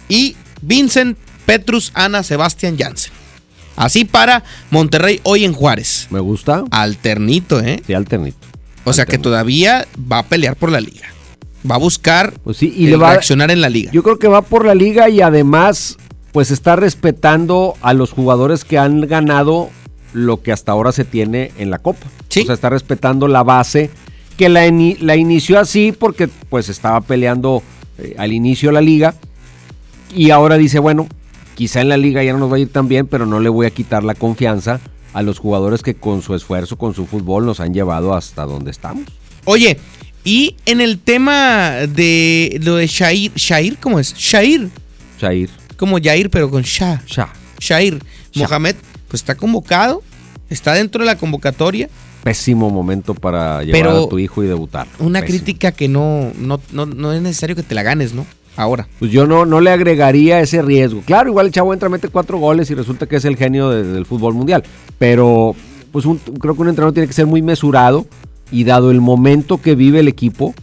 y 0.07 0.37
Vincent 0.61 1.17
Petrus 1.45 1.91
Ana 1.95 2.23
Sebastián 2.23 2.77
Jansen. 2.77 3.11
Así 3.75 4.05
para 4.05 4.43
Monterrey 4.71 5.19
hoy 5.23 5.43
en 5.45 5.53
Juárez. 5.53 6.07
Me 6.11 6.19
gusta. 6.19 6.63
Alternito, 6.71 7.59
¿eh? 7.59 7.81
Sí, 7.85 7.93
alternito. 7.93 8.37
O 8.85 8.93
sea 8.93 9.05
que 9.05 9.17
todavía 9.17 9.87
va 10.11 10.19
a 10.19 10.23
pelear 10.23 10.55
por 10.55 10.71
la 10.71 10.79
liga. 10.81 11.07
Va 11.69 11.75
a 11.75 11.79
buscar 11.79 12.33
Pues 12.43 12.63
y 12.63 12.85
el 12.85 12.91
le 12.91 12.95
va- 12.97 13.11
reaccionar 13.11 13.51
en 13.51 13.61
la 13.61 13.69
liga. 13.69 13.91
Yo 13.91 14.01
creo 14.03 14.17
que 14.19 14.27
va 14.27 14.41
por 14.41 14.65
la 14.65 14.75
liga 14.75 15.09
y 15.09 15.21
además, 15.21 15.97
pues 16.31 16.51
está 16.51 16.75
respetando 16.75 17.75
a 17.81 17.93
los 17.93 18.11
jugadores 18.11 18.63
que 18.63 18.77
han 18.77 19.01
ganado 19.01 19.69
lo 20.13 20.41
que 20.41 20.51
hasta 20.51 20.71
ahora 20.71 20.91
se 20.91 21.05
tiene 21.05 21.51
en 21.57 21.69
la 21.69 21.79
Copa. 21.79 22.07
O 22.43 22.45
sea, 22.45 22.55
está 22.55 22.69
respetando 22.69 23.27
la 23.27 23.43
base 23.43 23.89
que 24.37 24.47
la 24.49 24.65
inició 25.17 25.59
así 25.59 25.91
porque 25.91 26.27
pues 26.49 26.69
estaba 26.69 27.01
peleando 27.01 27.61
eh, 27.97 28.15
al 28.17 28.31
inicio 28.31 28.71
la 28.71 28.79
liga 28.81 29.15
y 30.15 30.29
ahora 30.31 30.57
dice, 30.57 30.79
bueno, 30.79 31.07
quizá 31.55 31.81
en 31.81 31.89
la 31.89 31.97
liga 31.97 32.23
ya 32.23 32.31
no 32.33 32.39
nos 32.39 32.51
va 32.51 32.55
a 32.55 32.59
ir 32.59 32.71
tan 32.71 32.87
bien, 32.87 33.05
pero 33.05 33.25
no 33.25 33.39
le 33.41 33.49
voy 33.49 33.65
a 33.67 33.71
quitar 33.71 34.03
la 34.05 34.15
confianza 34.15 34.79
a 35.13 35.21
los 35.21 35.39
jugadores 35.39 35.81
que 35.81 35.95
con 35.95 36.21
su 36.21 36.35
esfuerzo, 36.35 36.77
con 36.77 36.93
su 36.93 37.05
fútbol 37.05 37.45
nos 37.45 37.59
han 37.59 37.73
llevado 37.73 38.13
hasta 38.13 38.45
donde 38.45 38.71
estamos. 38.71 39.05
Oye, 39.45 39.77
y 40.23 40.55
en 40.65 40.81
el 40.81 40.99
tema 40.99 41.71
de 41.87 42.59
lo 42.63 42.75
de 42.75 42.87
Shair, 42.87 43.31
Shair, 43.35 43.77
¿cómo 43.79 43.99
es? 43.99 44.13
Shair. 44.15 44.69
Shair. 45.19 45.49
Como 45.77 45.97
Yair, 45.97 46.29
pero 46.29 46.49
con 46.49 46.61
Shah. 46.63 47.01
Shah. 47.07 47.31
Shair. 47.59 47.99
Mohamed, 48.35 48.75
pues 49.07 49.21
está 49.21 49.35
convocado, 49.35 50.03
está 50.49 50.73
dentro 50.73 50.99
de 51.03 51.07
la 51.07 51.17
convocatoria. 51.17 51.89
Pésimo 52.23 52.69
momento 52.69 53.13
para 53.15 53.63
llevar 53.63 53.81
Pero- 53.81 54.05
a 54.05 54.09
tu 54.09 54.19
hijo 54.19 54.43
y 54.43 54.47
debutar. 54.47 54.87
Una 54.99 55.21
Pésimo. 55.21 55.37
crítica 55.39 55.71
que 55.71 55.87
no, 55.87 56.31
no, 56.37 56.59
no, 56.71 56.85
no 56.85 57.13
es 57.13 57.21
necesario 57.21 57.55
que 57.55 57.63
te 57.63 57.73
la 57.75 57.81
ganes, 57.83 58.13
¿no? 58.13 58.25
Ahora. 58.59 58.87
Pues 58.99 59.09
yo 59.11 59.25
no, 59.25 59.45
no 59.45 59.61
le 59.61 59.71
agregaría 59.71 60.41
ese 60.41 60.61
riesgo. 60.61 61.01
Claro, 61.05 61.29
igual 61.29 61.45
el 61.45 61.51
chavo 61.53 61.73
entra, 61.73 61.87
mete 61.87 62.09
cuatro 62.09 62.37
goles 62.39 62.69
y 62.69 62.75
resulta 62.75 63.05
que 63.07 63.15
es 63.15 63.23
el 63.23 63.37
genio 63.37 63.69
de- 63.69 63.83
del 63.85 64.05
fútbol 64.05 64.33
mundial. 64.33 64.63
Pero 64.97 65.55
pues 65.93 66.05
un- 66.05 66.17
creo 66.19 66.55
que 66.55 66.61
un 66.61 66.67
entrenador 66.67 66.93
tiene 66.93 67.07
que 67.07 67.13
ser 67.13 67.25
muy 67.25 67.41
mesurado 67.41 68.05
y 68.51 68.65
dado 68.65 68.91
el 68.91 68.99
momento 68.99 69.61
que 69.61 69.75
vive 69.75 70.01
el 70.01 70.07
equipo, 70.09 70.53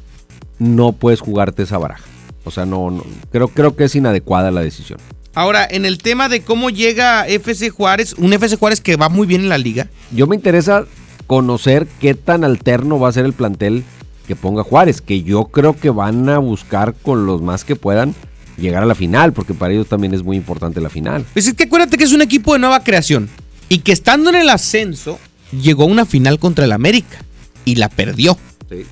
no 0.58 0.92
puedes 0.92 1.20
jugarte 1.20 1.62
esa 1.62 1.78
baraja. 1.78 2.04
O 2.44 2.50
sea, 2.50 2.66
no, 2.66 2.90
no 2.90 3.02
creo, 3.32 3.48
creo 3.48 3.74
que 3.74 3.84
es 3.84 3.94
inadecuada 3.96 4.50
la 4.50 4.60
decisión. 4.60 4.98
Ahora, 5.34 5.66
en 5.68 5.84
el 5.86 5.98
tema 5.98 6.28
de 6.28 6.42
cómo 6.42 6.68
llega 6.70 7.26
FC 7.26 7.70
Juárez, 7.70 8.14
un 8.18 8.32
FC 8.32 8.56
Juárez 8.56 8.80
que 8.80 8.96
va 8.96 9.08
muy 9.08 9.26
bien 9.26 9.40
en 9.42 9.48
la 9.48 9.58
liga. 9.58 9.88
Yo 10.12 10.26
me 10.26 10.36
interesa 10.36 10.84
conocer 11.26 11.86
qué 12.00 12.14
tan 12.14 12.44
alterno 12.44 12.98
va 13.00 13.08
a 13.08 13.12
ser 13.12 13.24
el 13.24 13.32
plantel 13.32 13.84
que 14.26 14.36
ponga 14.36 14.62
Juárez, 14.62 15.00
que 15.00 15.22
yo 15.22 15.46
creo 15.46 15.76
que 15.76 15.90
van 15.90 16.28
a 16.28 16.38
buscar 16.38 16.94
con 16.94 17.26
los 17.26 17.42
más 17.42 17.64
que 17.64 17.76
puedan 17.76 18.14
llegar 18.58 18.82
a 18.82 18.86
la 18.86 18.94
final, 18.94 19.32
porque 19.32 19.54
para 19.54 19.72
ellos 19.72 19.88
también 19.88 20.14
es 20.14 20.22
muy 20.22 20.36
importante 20.36 20.80
la 20.80 20.90
final. 20.90 21.24
Pues 21.32 21.46
es 21.46 21.54
que 21.54 21.64
acuérdate 21.64 21.96
que 21.96 22.04
es 22.04 22.12
un 22.12 22.22
equipo 22.22 22.52
de 22.52 22.58
nueva 22.58 22.82
creación. 22.82 23.28
Y 23.68 23.78
que 23.78 23.92
estando 23.92 24.30
en 24.30 24.36
el 24.36 24.48
ascenso, 24.48 25.18
llegó 25.50 25.84
a 25.84 25.86
una 25.86 26.06
final 26.06 26.38
contra 26.38 26.64
el 26.64 26.72
América. 26.72 27.18
Y 27.64 27.76
la 27.76 27.88
perdió. 27.88 28.38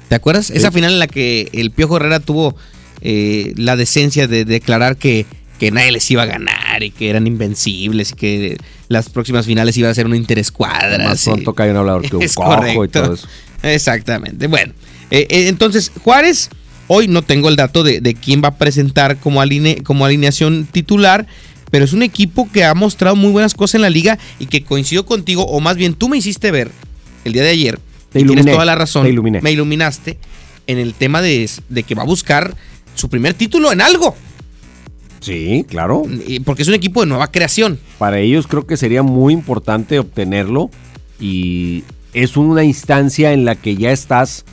¿Te 0.08 0.14
acuerdas? 0.14 0.50
Esa 0.50 0.70
final 0.70 0.92
en 0.92 0.98
la 0.98 1.06
que 1.06 1.48
el 1.52 1.70
Piojo 1.70 1.96
Herrera 1.96 2.20
tuvo 2.20 2.56
eh, 3.00 3.52
la 3.56 3.76
decencia 3.76 4.26
de 4.26 4.44
declarar 4.44 4.96
que, 4.96 5.26
que 5.58 5.70
nadie 5.70 5.92
les 5.92 6.08
iba 6.10 6.22
a 6.22 6.26
ganar 6.26 6.82
y 6.82 6.90
que 6.90 7.10
eran 7.10 7.26
invencibles 7.26 8.12
y 8.12 8.14
que 8.14 8.56
las 8.88 9.08
próximas 9.08 9.46
finales 9.46 9.76
iban 9.76 9.90
a 9.90 9.94
ser 9.94 10.06
una 10.06 10.16
interescuadra. 10.16 11.04
Más 11.04 11.24
pronto 11.24 11.54
cae 11.54 11.70
un 11.70 11.76
hablador 11.76 12.02
que 12.02 12.16
un 12.16 12.28
cojo 12.28 12.84
y 12.84 12.88
todo 12.88 13.14
eso. 13.14 13.28
Exactamente. 13.62 14.46
Bueno, 14.46 14.72
eh, 15.18 15.26
eh, 15.30 15.48
entonces 15.48 15.92
Juárez, 16.02 16.50
hoy 16.88 17.08
no 17.08 17.22
tengo 17.22 17.48
el 17.48 17.56
dato 17.56 17.82
de, 17.82 18.00
de 18.00 18.14
quién 18.14 18.42
va 18.42 18.48
a 18.48 18.58
presentar 18.58 19.18
como, 19.18 19.40
aline- 19.40 19.82
como 19.82 20.04
alineación 20.04 20.66
titular, 20.70 21.26
pero 21.70 21.84
es 21.84 21.92
un 21.92 22.02
equipo 22.02 22.48
que 22.52 22.64
ha 22.64 22.74
mostrado 22.74 23.16
muy 23.16 23.30
buenas 23.32 23.54
cosas 23.54 23.76
en 23.76 23.82
la 23.82 23.90
liga 23.90 24.18
y 24.38 24.46
que 24.46 24.62
coincido 24.64 25.06
contigo, 25.06 25.44
o 25.46 25.60
más 25.60 25.76
bien 25.76 25.94
tú 25.94 26.08
me 26.08 26.16
hiciste 26.18 26.50
ver 26.50 26.70
el 27.24 27.32
día 27.32 27.42
de 27.42 27.50
ayer. 27.50 27.78
Te 28.12 28.20
y 28.20 28.24
tienes 28.24 28.46
toda 28.46 28.64
la 28.64 28.74
razón. 28.74 29.04
te 29.04 29.10
iluminé. 29.10 29.40
Me 29.40 29.50
iluminaste 29.52 30.18
en 30.66 30.78
el 30.78 30.94
tema 30.94 31.20
de, 31.20 31.50
de 31.68 31.82
que 31.82 31.94
va 31.94 32.02
a 32.02 32.06
buscar 32.06 32.54
su 32.94 33.08
primer 33.08 33.34
título 33.34 33.72
en 33.72 33.80
algo. 33.80 34.14
Sí, 35.20 35.64
claro. 35.68 36.02
Porque 36.44 36.62
es 36.62 36.68
un 36.68 36.74
equipo 36.74 37.00
de 37.00 37.06
nueva 37.06 37.30
creación. 37.32 37.80
Para 37.98 38.18
ellos 38.20 38.46
creo 38.46 38.66
que 38.66 38.76
sería 38.76 39.02
muy 39.02 39.32
importante 39.32 39.98
obtenerlo 39.98 40.70
y 41.18 41.82
es 42.12 42.36
una 42.36 42.62
instancia 42.62 43.32
en 43.32 43.44
la 43.44 43.54
que 43.56 43.74
ya 43.76 43.90
estás 43.90 44.44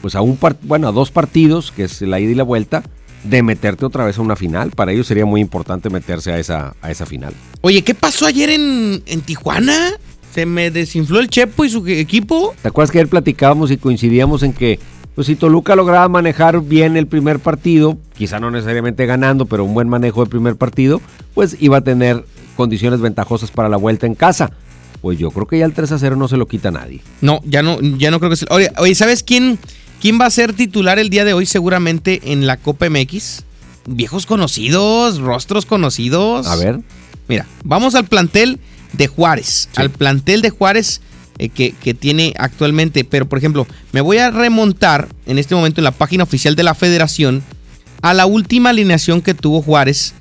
pues 0.00 0.14
a 0.14 0.20
un 0.20 0.38
bueno, 0.62 0.88
a 0.88 0.92
dos 0.92 1.10
partidos, 1.10 1.72
que 1.72 1.84
es 1.84 2.00
la 2.02 2.20
ida 2.20 2.32
y 2.32 2.34
la 2.34 2.42
vuelta, 2.42 2.82
de 3.24 3.42
meterte 3.42 3.84
otra 3.84 4.04
vez 4.04 4.18
a 4.18 4.22
una 4.22 4.36
final. 4.36 4.70
Para 4.70 4.92
ellos 4.92 5.06
sería 5.06 5.26
muy 5.26 5.40
importante 5.40 5.90
meterse 5.90 6.32
a 6.32 6.38
esa, 6.38 6.74
a 6.80 6.90
esa 6.90 7.06
final. 7.06 7.34
Oye, 7.60 7.82
¿qué 7.82 7.94
pasó 7.94 8.26
ayer 8.26 8.50
en, 8.50 9.02
en 9.06 9.20
Tijuana? 9.20 9.92
Se 10.32 10.46
me 10.46 10.70
desinfló 10.70 11.20
el 11.20 11.28
Chepo 11.28 11.64
y 11.64 11.70
su 11.70 11.86
equipo. 11.86 12.54
¿Te 12.62 12.68
acuerdas 12.68 12.90
que 12.90 12.98
ayer 12.98 13.08
platicábamos 13.08 13.70
y 13.70 13.76
coincidíamos 13.76 14.42
en 14.42 14.52
que 14.52 14.78
pues 15.14 15.26
si 15.26 15.36
Toluca 15.36 15.76
lograba 15.76 16.08
manejar 16.08 16.62
bien 16.62 16.96
el 16.96 17.06
primer 17.06 17.40
partido, 17.40 17.98
quizá 18.16 18.38
no 18.40 18.50
necesariamente 18.50 19.06
ganando, 19.06 19.46
pero 19.46 19.64
un 19.64 19.74
buen 19.74 19.88
manejo 19.88 20.20
del 20.20 20.30
primer 20.30 20.56
partido, 20.56 21.00
pues 21.34 21.56
iba 21.60 21.78
a 21.78 21.80
tener 21.82 22.24
condiciones 22.56 23.00
ventajosas 23.00 23.50
para 23.50 23.68
la 23.68 23.76
vuelta 23.76 24.06
en 24.06 24.14
casa. 24.14 24.50
Pues 25.02 25.18
yo 25.18 25.30
creo 25.30 25.46
que 25.46 25.58
ya 25.58 25.64
el 25.64 25.72
3 25.72 25.92
a 25.92 25.98
0 25.98 26.16
no 26.16 26.28
se 26.28 26.36
lo 26.36 26.46
quita 26.46 26.68
a 26.68 26.72
nadie. 26.72 27.00
No, 27.22 27.40
ya 27.44 27.62
no, 27.62 27.80
ya 27.80 28.10
no 28.10 28.18
creo 28.18 28.30
que 28.30 28.36
sea. 28.36 28.48
Oye, 28.50 28.70
oye, 28.78 28.94
¿sabes 28.94 29.22
quién, 29.22 29.58
quién 30.00 30.20
va 30.20 30.26
a 30.26 30.30
ser 30.30 30.52
titular 30.54 30.98
el 30.98 31.10
día 31.10 31.24
de 31.24 31.34
hoy 31.34 31.46
seguramente 31.46 32.32
en 32.32 32.46
la 32.46 32.56
Copa 32.56 32.88
MX? 32.88 33.44
Viejos 33.86 34.26
conocidos, 34.26 35.18
rostros 35.18 35.66
conocidos. 35.66 36.46
A 36.46 36.56
ver. 36.56 36.80
Mira, 37.28 37.46
vamos 37.64 37.94
al 37.94 38.06
plantel 38.06 38.58
de 38.92 39.06
Juárez. 39.06 39.68
Al 39.76 39.90
plantel 39.90 40.42
de 40.42 40.50
Juárez 40.50 41.00
eh, 41.38 41.48
que, 41.48 41.72
que 41.72 41.94
tiene 41.94 42.34
actualmente. 42.38 43.04
Pero, 43.04 43.28
por 43.28 43.38
ejemplo, 43.38 43.66
me 43.92 44.00
voy 44.00 44.18
a 44.18 44.30
remontar 44.30 45.08
en 45.26 45.38
este 45.38 45.54
momento 45.54 45.80
en 45.80 45.84
la 45.84 45.92
página 45.92 46.24
oficial 46.24 46.56
de 46.56 46.62
la 46.62 46.74
federación 46.74 47.42
a 48.02 48.14
la 48.14 48.26
última 48.26 48.70
alineación 48.70 49.20
que 49.20 49.34
tuvo 49.34 49.62
Juárez 49.62 50.14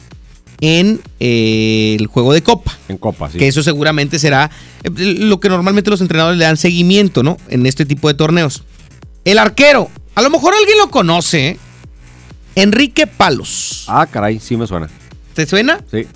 en 0.62 1.02
eh, 1.20 1.96
el 2.00 2.08
juego 2.08 2.34
de 2.34 2.44
Copa. 2.44 2.78
En 2.90 2.98
Copa, 2.98 3.30
sí. 3.32 3.38
Que 3.38 3.48
eso 3.48 3.64
seguramente 3.64 4.20
será 4.20 4.52
eh, 4.84 4.90
lo 4.90 5.40
que 5.40 5.50
normalmente 5.50 5.90
los 5.90 6.02
entrenadores 6.02 6.38
le 6.38 6.46
dan 6.46 6.58
seguimiento, 6.58 7.24
¿no? 7.24 7.38
En 7.50 7.66
este 7.66 7.86
tipo 7.86 8.08
de 8.08 8.14
torneos. 8.14 8.64
El 9.26 9.38
arquero, 9.38 9.90
a 10.16 10.22
lo 10.22 10.30
mejor 10.30 10.54
alguien 10.54 10.78
lo 10.78 10.90
conoce, 10.90 11.48
¿eh? 11.50 11.60
Enrique 12.56 13.08
Palos. 13.08 13.86
Ah, 13.88 14.06
caray, 14.08 14.40
sí 14.40 14.58
me 14.58 14.68
suena. 14.68 14.90
¿Te 15.34 15.46
suena? 15.46 15.80
Sí. 15.92 16.08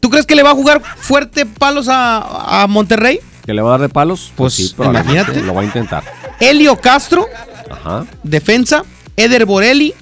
¿Tú 0.00 0.10
crees 0.10 0.26
que 0.26 0.34
le 0.34 0.42
va 0.42 0.50
a 0.50 0.54
jugar 0.54 0.82
fuerte 0.96 1.46
Palos 1.46 1.88
a, 1.88 2.62
a 2.62 2.66
Monterrey? 2.66 3.20
¿Que 3.44 3.54
le 3.54 3.62
va 3.62 3.70
a 3.70 3.78
dar 3.78 3.80
de 3.82 3.88
palos? 3.88 4.32
Pues, 4.36 4.54
sí, 4.54 4.72
probablemente 4.76 5.12
imagínate. 5.20 5.42
Lo 5.46 5.54
va 5.54 5.62
a 5.62 5.64
intentar. 5.64 6.04
Helio 6.40 6.76
Castro, 6.80 7.26
Ajá. 7.70 8.06
defensa. 8.22 8.84
Eder 9.16 9.44
Borelli, 9.46 9.94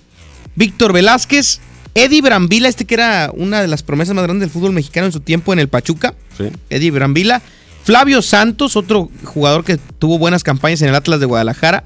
Víctor 0.54 0.92
Velázquez, 0.92 1.60
Eddie 1.94 2.20
Brambila, 2.22 2.68
este 2.68 2.84
que 2.84 2.94
era 2.94 3.30
una 3.34 3.60
de 3.62 3.68
las 3.68 3.82
promesas 3.82 4.14
más 4.14 4.24
grandes 4.24 4.42
del 4.48 4.50
fútbol 4.50 4.72
mexicano 4.72 5.06
en 5.06 5.12
su 5.12 5.20
tiempo 5.20 5.52
en 5.52 5.58
el 5.58 5.68
Pachuca. 5.68 6.14
Sí. 6.36 6.50
Eddie 6.68 6.90
Brambila. 6.90 7.42
Flavio 7.82 8.20
Santos, 8.22 8.76
otro 8.76 9.10
jugador 9.24 9.64
que 9.64 9.78
tuvo 9.98 10.18
buenas 10.18 10.44
campañas 10.44 10.82
en 10.82 10.90
el 10.90 10.94
Atlas 10.94 11.18
de 11.18 11.26
Guadalajara. 11.26 11.84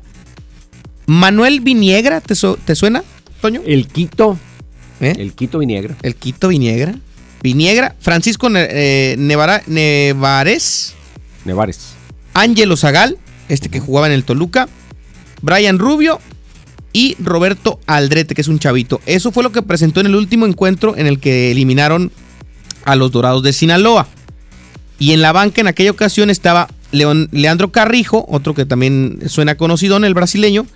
Manuel 1.07 1.61
Viniegra, 1.61 2.21
¿te, 2.21 2.35
su- 2.35 2.57
te 2.65 2.75
suena, 2.75 3.03
Toño? 3.41 3.61
El 3.67 3.87
Quito. 3.89 4.39
¿Eh? 5.01 5.15
El 5.19 5.33
Quito 5.35 5.59
Viniegra. 5.59 5.97
El 6.03 6.15
Quito 6.15 6.49
Viniegra. 6.49 6.95
Viniegra. 7.43 7.95
Francisco 8.01 8.49
eh, 8.55 9.17
Nevara- 9.19 9.63
Nevares. 9.67 10.95
Nevares. 11.45 11.93
Ángelo 12.33 12.77
Zagal, 12.77 13.19
este 13.49 13.69
que 13.69 13.81
jugaba 13.81 14.07
en 14.07 14.13
el 14.15 14.25
Toluca. 14.25 14.69
Brian 15.43 15.79
Rubio 15.79 16.21
y 16.93 17.17
Roberto 17.19 17.81
Aldrete, 17.87 18.35
que 18.35 18.41
es 18.41 18.49
un 18.49 18.59
chavito. 18.59 19.01
Eso 19.05 19.31
fue 19.31 19.43
lo 19.43 19.53
que 19.53 19.61
presentó 19.63 20.01
en 20.01 20.07
el 20.07 20.15
último 20.15 20.47
encuentro 20.47 20.97
en 20.97 21.07
el 21.07 21.21
que 21.21 21.51
eliminaron 21.51 22.11
a 22.85 22.97
los 22.97 23.11
Dorados 23.13 23.43
de 23.43 23.53
Sinaloa. 23.53 24.09
Y 24.99 25.13
en 25.13 25.21
la 25.21 25.33
banca 25.33 25.61
en 25.61 25.67
aquella 25.67 25.91
ocasión 25.91 26.31
estaba 26.31 26.69
Leandro 26.93 27.73
Carrijo, 27.73 28.25
otro 28.29 28.55
que 28.55 28.65
también 28.65 29.19
suena 29.27 29.57
conocido, 29.57 29.97
el 29.99 30.15
brasileño, 30.15 30.67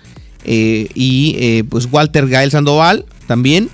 eh, 0.45 0.87
y 0.93 1.35
eh, 1.39 1.63
pues 1.69 1.87
Walter 1.91 2.27
Gael 2.27 2.51
Sandoval 2.51 3.05
también, 3.27 3.69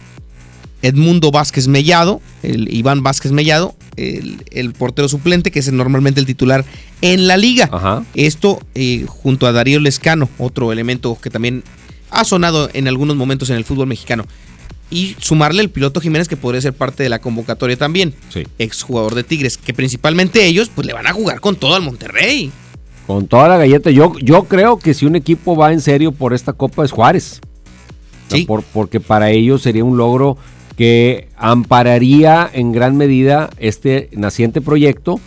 Edmundo 0.81 1.31
Vázquez 1.31 1.67
Mellado, 1.67 2.21
el 2.43 2.73
Iván 2.73 3.01
Vázquez 3.01 3.31
Mellado, 3.31 3.75
el, 3.95 4.43
el 4.51 4.73
portero 4.73 5.07
suplente, 5.07 5.51
que 5.51 5.59
es 5.59 5.71
normalmente 5.71 6.19
el 6.19 6.25
titular 6.25 6.65
en 7.01 7.27
la 7.27 7.37
liga. 7.37 8.05
Esto 8.13 8.61
eh, 8.75 9.05
junto 9.07 9.47
a 9.47 9.51
Darío 9.51 9.79
Lescano, 9.79 10.29
otro 10.37 10.71
elemento 10.71 11.17
que 11.21 11.29
también 11.29 11.63
ha 12.11 12.23
sonado 12.23 12.69
en 12.73 12.87
algunos 12.87 13.15
momentos 13.15 13.49
en 13.49 13.57
el 13.57 13.65
fútbol 13.65 13.87
mexicano. 13.87 14.25
Y 14.91 15.15
sumarle 15.19 15.63
el 15.63 15.69
piloto 15.69 15.99
Jiménez, 15.99 16.27
que 16.27 16.37
podría 16.37 16.61
ser 16.61 16.73
parte 16.73 17.01
de 17.01 17.09
la 17.09 17.19
convocatoria 17.19 17.75
también. 17.75 18.13
Sí. 18.29 18.43
Exjugador 18.59 19.15
de 19.15 19.23
Tigres, 19.23 19.57
que 19.57 19.73
principalmente 19.73 20.45
ellos, 20.45 20.69
pues 20.73 20.85
le 20.85 20.93
van 20.93 21.07
a 21.07 21.13
jugar 21.13 21.39
con 21.39 21.55
todo 21.55 21.73
al 21.75 21.81
Monterrey. 21.81 22.51
Con 23.07 23.27
toda 23.27 23.47
la 23.47 23.57
galleta. 23.57 23.91
Yo, 23.91 24.13
yo 24.21 24.43
creo 24.45 24.77
que 24.79 24.93
si 24.93 25.05
un 25.05 25.15
equipo 25.15 25.55
va 25.55 25.71
en 25.73 25.81
serio 25.81 26.11
por 26.11 26.33
esta 26.33 26.53
copa 26.53 26.83
es 26.83 26.91
Juárez. 26.91 27.41
Sea, 28.27 28.45
por- 28.47 28.63
porque 28.63 28.99
para 28.99 29.29
ellos 29.29 29.61
sería 29.61 29.83
un 29.83 29.97
logro 29.97 30.37
que 30.75 31.29
ampararía 31.37 32.49
en 32.51 32.71
gran 32.71 32.97
medida 32.97 33.49
este 33.59 34.09
naciente 34.13 34.59
proyecto 34.61 35.19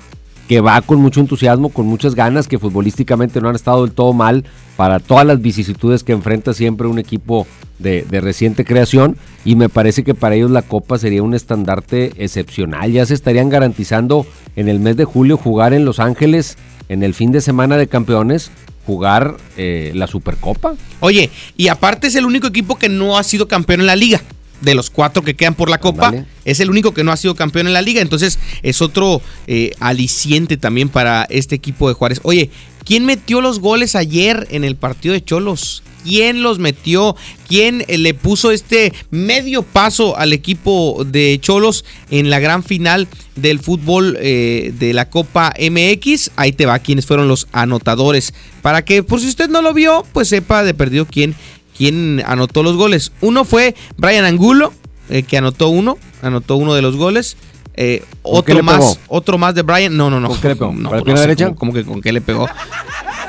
que 0.48 0.60
va 0.60 0.80
con 0.80 0.98
mucho 1.00 1.20
entusiasmo, 1.20 1.68
con 1.68 1.86
muchas 1.86 2.14
ganas, 2.14 2.48
que 2.48 2.58
futbolísticamente 2.58 3.40
no 3.40 3.50
han 3.50 3.54
estado 3.54 3.84
del 3.84 3.94
todo 3.94 4.14
mal 4.14 4.44
para 4.76 4.98
todas 4.98 5.26
las 5.26 5.40
vicisitudes 5.42 6.02
que 6.02 6.12
enfrenta 6.12 6.54
siempre 6.54 6.86
un 6.88 6.98
equipo 6.98 7.46
de, 7.78 8.04
de 8.08 8.20
reciente 8.22 8.64
creación 8.64 9.16
y 9.44 9.56
me 9.56 9.68
parece 9.68 10.04
que 10.04 10.14
para 10.14 10.34
ellos 10.36 10.50
la 10.50 10.62
Copa 10.62 10.98
sería 10.98 11.22
un 11.22 11.34
estandarte 11.34 12.12
excepcional. 12.16 12.90
Ya 12.90 13.04
se 13.04 13.12
estarían 13.14 13.50
garantizando 13.50 14.26
en 14.56 14.68
el 14.68 14.80
mes 14.80 14.96
de 14.96 15.04
julio 15.04 15.36
jugar 15.36 15.74
en 15.74 15.84
Los 15.84 16.00
Ángeles 16.00 16.56
en 16.88 17.02
el 17.02 17.14
fin 17.14 17.32
de 17.32 17.40
semana 17.40 17.76
de 17.76 17.86
campeones, 17.86 18.50
jugar 18.86 19.36
eh, 19.56 19.92
la 19.94 20.06
Supercopa. 20.06 20.74
Oye, 21.00 21.30
y 21.56 21.68
aparte 21.68 22.06
es 22.06 22.14
el 22.14 22.24
único 22.24 22.46
equipo 22.46 22.76
que 22.76 22.88
no 22.88 23.18
ha 23.18 23.22
sido 23.22 23.46
campeón 23.46 23.80
en 23.80 23.86
la 23.86 23.96
liga. 23.96 24.22
De 24.60 24.74
los 24.74 24.90
cuatro 24.90 25.22
que 25.22 25.36
quedan 25.36 25.54
por 25.54 25.70
la 25.70 25.78
Copa, 25.78 26.12
es 26.44 26.58
el 26.58 26.68
único 26.68 26.92
que 26.92 27.04
no 27.04 27.12
ha 27.12 27.16
sido 27.16 27.36
campeón 27.36 27.68
en 27.68 27.74
la 27.74 27.82
liga. 27.82 28.00
Entonces 28.00 28.40
es 28.62 28.82
otro 28.82 29.22
eh, 29.46 29.70
aliciente 29.78 30.56
también 30.56 30.88
para 30.88 31.28
este 31.30 31.54
equipo 31.54 31.86
de 31.86 31.94
Juárez. 31.94 32.20
Oye, 32.24 32.50
¿quién 32.88 33.04
metió 33.04 33.42
los 33.42 33.60
goles 33.60 33.94
ayer 33.94 34.48
en 34.50 34.64
el 34.64 34.74
partido 34.74 35.12
de 35.12 35.22
Cholos? 35.22 35.82
¿Quién 36.04 36.42
los 36.42 36.58
metió? 36.58 37.16
¿Quién 37.46 37.84
eh, 37.86 37.98
le 37.98 38.14
puso 38.14 38.50
este 38.50 38.94
medio 39.10 39.62
paso 39.62 40.16
al 40.16 40.32
equipo 40.32 41.04
de 41.06 41.38
Cholos 41.38 41.84
en 42.08 42.30
la 42.30 42.40
gran 42.40 42.64
final 42.64 43.06
del 43.36 43.58
fútbol 43.58 44.16
eh, 44.18 44.72
de 44.78 44.94
la 44.94 45.10
Copa 45.10 45.52
MX? 45.60 46.30
Ahí 46.36 46.52
te 46.52 46.64
va 46.64 46.78
quiénes 46.78 47.04
fueron 47.04 47.28
los 47.28 47.46
anotadores. 47.52 48.32
Para 48.62 48.82
que, 48.86 49.02
por 49.02 49.20
si 49.20 49.28
usted 49.28 49.50
no 49.50 49.60
lo 49.60 49.74
vio, 49.74 50.06
pues 50.14 50.28
sepa 50.28 50.64
de 50.64 50.72
perdido 50.72 51.04
quién, 51.04 51.34
quién 51.76 52.22
anotó 52.24 52.62
los 52.62 52.76
goles. 52.76 53.12
Uno 53.20 53.44
fue 53.44 53.74
Brian 53.98 54.24
Angulo, 54.24 54.72
eh, 55.10 55.24
que 55.24 55.36
anotó 55.36 55.68
uno, 55.68 55.98
anotó 56.22 56.56
uno 56.56 56.72
de 56.72 56.80
los 56.80 56.96
goles. 56.96 57.36
Eh, 57.80 58.02
¿Con 58.22 58.34
otro 58.38 58.62
más, 58.64 58.98
otro 59.06 59.38
más 59.38 59.54
de 59.54 59.62
Brian. 59.62 59.96
No, 59.96 60.10
no, 60.10 60.18
no. 60.18 60.26
¿Con 60.28 60.40
qué 60.40 60.48
le 60.48 60.56
pegó? 60.56 60.72
No, 60.72 60.88
¿Con 60.90 60.98
la 60.98 61.04
no 61.04 61.16
sé 61.16 61.20
derecha? 61.20 61.44
cómo- 61.46 61.56
cómo 61.56 61.72
que 61.72 61.84
con 61.84 62.00
qué 62.00 62.10
le 62.12 62.20
pegó. 62.20 62.48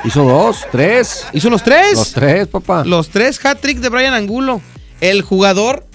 Hizo 0.04 0.24
dos, 0.24 0.66
tres. 0.72 1.24
¿Hizo 1.32 1.50
los 1.50 1.62
tres? 1.62 1.94
Los 1.94 2.12
tres, 2.12 2.48
papá. 2.48 2.84
Los 2.84 3.10
tres 3.10 3.38
hat-trick 3.44 3.78
de 3.78 3.88
Brian 3.90 4.12
Angulo. 4.12 4.60
El 5.00 5.22
jugador 5.22 5.86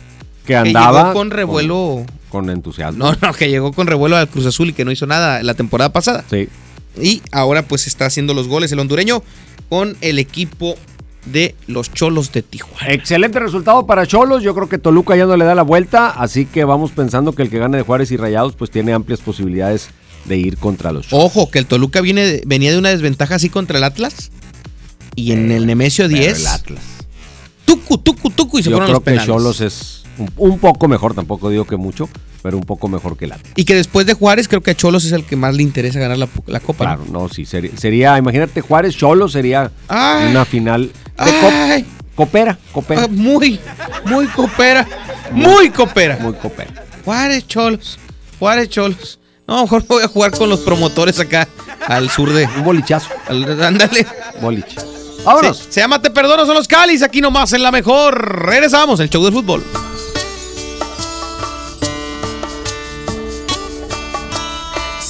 Que 0.45 0.55
andaba 0.55 1.01
llegó 1.01 1.13
con 1.13 1.31
revuelo. 1.31 2.05
Con, 2.29 2.49
entusiasmo. 2.49 2.97
No, 2.97 3.17
no, 3.21 3.33
que 3.33 3.49
llegó 3.49 3.73
con 3.73 3.87
revuelo 3.87 4.15
al 4.15 4.29
Cruz 4.29 4.45
Azul 4.45 4.69
y 4.69 4.73
que 4.73 4.85
no 4.85 4.91
hizo 4.91 5.05
nada 5.05 5.43
la 5.43 5.53
temporada 5.53 5.91
pasada. 5.91 6.23
Sí. 6.29 6.47
Y 7.01 7.21
ahora 7.33 7.63
pues 7.63 7.87
está 7.87 8.05
haciendo 8.05 8.33
los 8.33 8.47
goles 8.47 8.71
el 8.71 8.79
hondureño 8.79 9.21
con 9.67 9.97
el 9.99 10.17
equipo 10.17 10.75
de 11.25 11.55
los 11.67 11.91
Cholos 11.91 12.31
de 12.31 12.41
Tijuana. 12.41 12.93
Excelente 12.93 13.39
resultado 13.39 13.85
para 13.85 14.05
Cholos. 14.05 14.43
Yo 14.43 14.53
creo 14.53 14.69
que 14.69 14.77
Toluca 14.77 15.15
ya 15.15 15.25
no 15.25 15.35
le 15.37 15.45
da 15.45 15.55
la 15.55 15.63
vuelta. 15.63 16.09
Así 16.09 16.45
que 16.45 16.63
vamos 16.63 16.91
pensando 16.91 17.33
que 17.33 17.43
el 17.43 17.49
que 17.49 17.59
gane 17.59 17.77
de 17.77 17.83
Juárez 17.83 18.11
y 18.11 18.17
Rayados, 18.17 18.55
pues 18.55 18.71
tiene 18.71 18.93
amplias 18.93 19.21
posibilidades 19.21 19.89
de 20.25 20.37
ir 20.37 20.57
contra 20.57 20.91
los 20.91 21.07
Cholos. 21.07 21.25
Ojo, 21.25 21.49
que 21.49 21.59
el 21.59 21.65
Toluca 21.65 22.01
viene, 22.01 22.41
venía 22.45 22.71
de 22.71 22.77
una 22.77 22.89
desventaja 22.89 23.35
así 23.35 23.49
contra 23.49 23.77
el 23.77 23.83
Atlas. 23.83 24.31
Y 25.15 25.31
en 25.31 25.51
el 25.51 25.65
Nemesio 25.65 26.07
pero 26.07 26.19
10. 26.19 26.39
el 26.39 26.47
Atlas. 26.47 26.83
Tucu, 27.65 27.97
tucu, 27.97 28.29
tucu 28.29 28.59
y 28.59 28.63
se 28.63 28.69
Yo 28.69 28.77
fueron 28.77 28.87
creo 28.87 28.99
los 28.99 29.03
que 29.03 29.11
penales. 29.11 29.27
Cholos 29.27 29.61
es 29.61 30.03
un, 30.17 30.29
un 30.37 30.59
poco 30.59 30.87
mejor, 30.87 31.13
tampoco 31.15 31.49
digo 31.49 31.65
que 31.65 31.77
mucho, 31.77 32.09
pero 32.45 32.59
un 32.59 32.63
poco 32.63 32.87
mejor 32.87 33.17
que 33.17 33.25
el 33.25 33.31
Atlas. 33.31 33.51
Y 33.55 33.65
que 33.65 33.73
después 33.73 34.05
de 34.05 34.13
Juárez, 34.13 34.47
creo 34.47 34.61
que 34.61 34.69
a 34.69 34.75
Cholos 34.75 35.03
es 35.03 35.13
el 35.13 35.23
que 35.25 35.35
más 35.35 35.55
le 35.55 35.63
interesa 35.63 35.97
ganar 35.97 36.19
la, 36.19 36.27
la 36.45 36.59
Copa. 36.59 36.85
Claro, 36.85 37.03
no, 37.11 37.27
sí, 37.27 37.43
sería, 37.43 37.71
sería 37.75 38.15
imagínate, 38.19 38.61
Juárez 38.61 38.95
Cholos 38.95 39.31
sería 39.31 39.71
Ay. 39.87 40.29
una 40.29 40.45
final 40.45 40.91
de 41.17 41.31
cop- 41.41 41.71
Ay. 41.71 41.85
copera, 42.15 42.55
copera. 42.71 43.01
Ah, 43.05 43.07
muy, 43.09 43.59
muy 44.05 44.27
copera. 44.27 44.87
Muy 45.31 45.71
copera. 45.71 46.19
Muy 46.21 46.33
copera. 46.33 46.83
Juárez 47.03 47.47
Cholos. 47.47 47.97
Juárez 48.37 48.69
Cholos. 48.69 49.17
No, 49.47 49.63
mejor 49.63 49.83
voy 49.87 50.03
a 50.03 50.07
jugar 50.07 50.29
con 50.29 50.47
los 50.47 50.59
promotores 50.59 51.19
acá 51.19 51.47
al 51.87 52.11
sur 52.11 52.31
de. 52.31 52.45
Un 52.57 52.63
bolichazo. 52.63 53.09
al- 53.27 53.63
ándale. 53.63 54.05
Boliche. 54.39 54.75
Vámonos. 55.25 55.57
Se, 55.57 55.71
se 55.71 55.79
llama 55.81 55.99
Te 55.99 56.11
Perdono, 56.11 56.45
son 56.45 56.53
los 56.53 56.67
Cáliz. 56.67 57.01
Aquí 57.01 57.21
nomás 57.21 57.53
en 57.53 57.63
la 57.63 57.71
mejor. 57.71 58.45
Regresamos, 58.45 58.99
el 58.99 59.09
show 59.09 59.23
del 59.23 59.33
fútbol. 59.33 59.63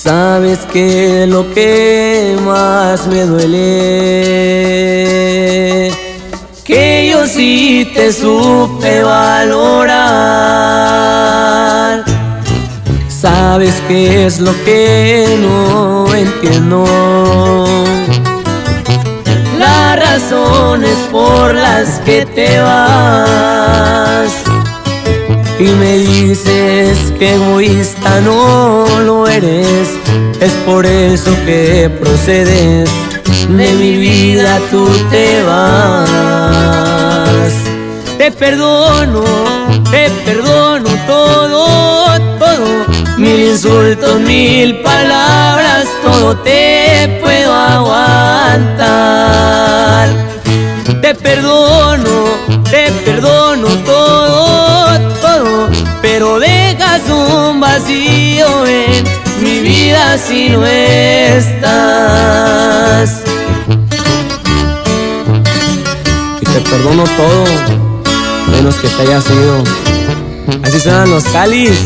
Sabes 0.05 0.59
que 0.71 1.25
lo 1.27 1.51
que 1.51 2.37
más 2.45 3.07
me 3.07 3.25
duele, 3.25 3.51
que 6.63 7.09
yo 7.11 7.25
sí 7.25 7.89
te 7.91 8.13
supe 8.13 9.01
valorar. 9.01 9.95
Sabes 13.07 13.81
que 13.87 14.27
es 14.27 14.39
lo 14.39 14.51
que 14.63 15.39
no 15.41 16.05
entiendo. 16.13 16.85
Las 19.57 19.99
razones 19.99 20.97
por 21.11 21.55
las 21.55 21.99
que 22.01 22.27
te 22.27 22.59
vas. 22.59 24.54
Y 25.57 25.63
me 25.63 25.97
dices 25.99 27.13
que 27.17 27.35
egoísta 27.35 28.19
no 28.21 28.85
lo 29.01 29.27
eres. 29.27 29.89
Es 30.41 30.51
por 30.65 30.85
eso 30.85 31.31
que 31.45 31.89
procedes. 32.01 32.89
De 33.49 33.73
mi 33.73 33.97
vida 33.97 34.59
tú 34.71 34.85
te 35.09 35.43
vas. 35.43 36.55
Te 38.17 38.31
perdono, 38.31 39.23
te 39.91 40.09
perdono 40.25 40.89
todo, 41.05 41.65
todo. 42.39 42.85
Mil 43.17 43.51
insultos, 43.51 44.19
mil 44.19 44.81
palabras, 44.81 45.85
todo 46.03 46.35
te 46.37 47.19
puedo 47.21 47.53
aguantar. 47.53 48.85
Te 51.01 51.13
perdono, 51.13 52.25
te 52.71 52.91
perdono 53.05 53.67
todo, 53.85 54.64
pero 56.17 56.39
dejas 56.39 57.01
un 57.09 57.59
vacío 57.59 58.65
en 58.65 59.03
mi 59.43 59.59
vida 59.59 60.17
si 60.17 60.47
no 60.47 60.65
estás. 60.65 61.65
Y 66.39 66.45
te 66.45 66.61
perdono 66.69 67.03
todo, 67.17 67.43
menos 68.49 68.75
que 68.75 68.87
te 68.87 69.01
haya 69.01 69.19
sido. 69.19 69.61
Así 70.63 70.79
suenan 70.79 71.09
los 71.09 71.25
calis. 71.25 71.81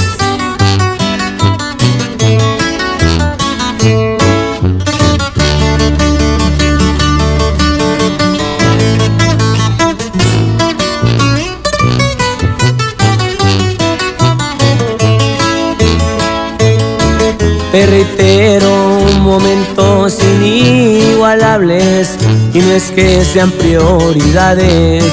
Te 17.71 17.85
reitero 17.85 18.71
momentos 19.19 20.17
inigualables 20.23 22.17
y 22.51 22.59
no 22.61 22.71
es 22.71 22.89
que 22.89 23.23
sean 23.23 23.51
prioridades, 23.51 25.03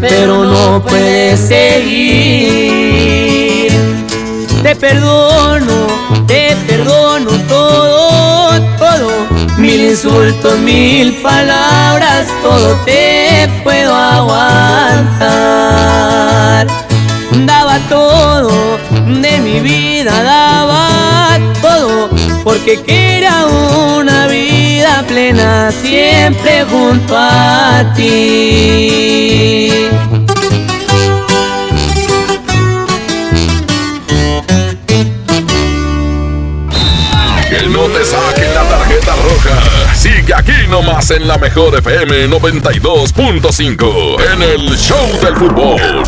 pero 0.00 0.44
no 0.44 0.80
puedes 0.80 1.40
seguir. 1.40 1.98
Te 4.62 4.76
perdono, 4.76 5.88
te 6.28 6.54
perdono 6.68 7.32
todo, 7.48 8.60
todo. 8.78 9.10
Mil 9.56 9.90
insultos, 9.90 10.56
mil 10.60 11.14
palabras, 11.14 12.28
todo 12.44 12.76
te 12.84 13.50
puedo 13.64 13.92
aguantar. 13.92 15.08
Daba 17.44 17.78
todo, 17.88 18.78
de 19.20 19.38
mi 19.40 19.58
vida 19.58 20.22
daba 20.22 20.87
porque 22.44 22.80
quería 22.82 23.46
una 23.46 24.26
vida 24.26 25.04
plena 25.06 25.70
siempre 25.70 26.64
junto 26.64 27.16
a 27.16 27.92
ti. 27.96 29.88
Que 37.48 37.66
no 37.68 37.84
te 37.86 38.04
saquen 38.04 38.54
la 38.54 38.62
tarjeta 38.64 39.14
roja. 39.16 39.94
Sigue 39.94 40.34
aquí 40.34 40.52
nomás 40.68 41.10
en 41.10 41.26
la 41.26 41.38
mejor 41.38 41.76
FM 41.78 42.28
92.5 42.28 44.16
en 44.32 44.42
el 44.42 44.76
Show 44.76 45.18
del 45.22 45.34
Fútbol. 45.36 46.02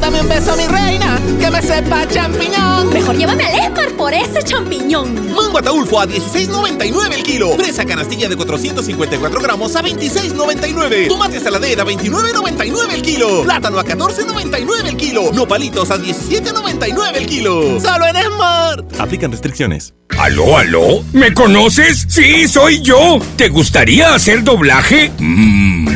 Dame 0.00 0.20
un 0.20 0.28
beso, 0.28 0.56
mi 0.56 0.66
reina, 0.66 1.20
que 1.40 1.50
me 1.50 1.60
sepa 1.60 2.06
champiñón. 2.08 2.92
Mejor 2.92 3.16
llévame 3.16 3.44
al 3.44 3.54
Esmar 3.54 3.75
por 4.06 4.14
ese 4.14 4.40
champiñón. 4.44 5.34
Mango 5.34 5.58
ataulfo 5.58 6.00
a 6.00 6.06
16.99 6.06 7.12
el 7.12 7.22
kilo. 7.24 7.56
Fresa 7.56 7.84
canastilla 7.84 8.28
de 8.28 8.36
454 8.36 9.40
gramos 9.40 9.74
a 9.74 9.82
26.99. 9.82 11.08
Tomate 11.08 11.40
saladera 11.40 11.82
a 11.82 11.86
29.99 11.86 12.92
el 12.92 13.02
kilo. 13.02 13.42
Plátano 13.42 13.80
a 13.80 13.84
14.99 13.84 14.86
el 14.86 14.96
kilo. 14.96 15.32
Nopalitos 15.32 15.90
a 15.90 15.98
17.99 15.98 17.16
el 17.16 17.26
kilo. 17.26 17.80
Solo 17.80 18.06
en 18.06 18.14
Smart. 18.14 19.00
Aplican 19.00 19.32
restricciones. 19.32 19.92
¿Aló, 20.18 20.56
aló? 20.56 21.02
¿Me 21.12 21.34
conoces? 21.34 22.06
Sí, 22.08 22.46
soy 22.46 22.80
yo. 22.82 23.18
¿Te 23.36 23.48
gustaría 23.48 24.14
hacer 24.14 24.44
doblaje? 24.44 25.10
Mmm, 25.18 25.95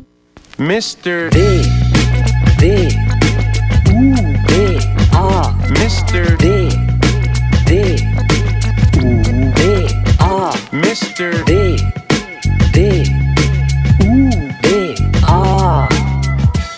Mr. 0.61 1.31
D. 1.31 1.63
D. 2.59 2.87
U. 3.89 4.13
D. 4.47 4.77
A. 5.11 5.51
Mr. 5.73 6.37
D. 6.37 6.69
D. 7.65 7.97
U. 9.01 9.23
D. 9.55 9.87
A. 10.19 10.51
Mr. 10.71 11.43
D. 11.45 11.77
D. 12.73 13.03
U. 14.05 14.29
D. 14.61 14.95
A. 15.27 15.89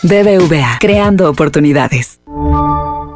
BBVA, 0.02 0.78
creando 0.80 1.30
oportunidades. 1.30 2.23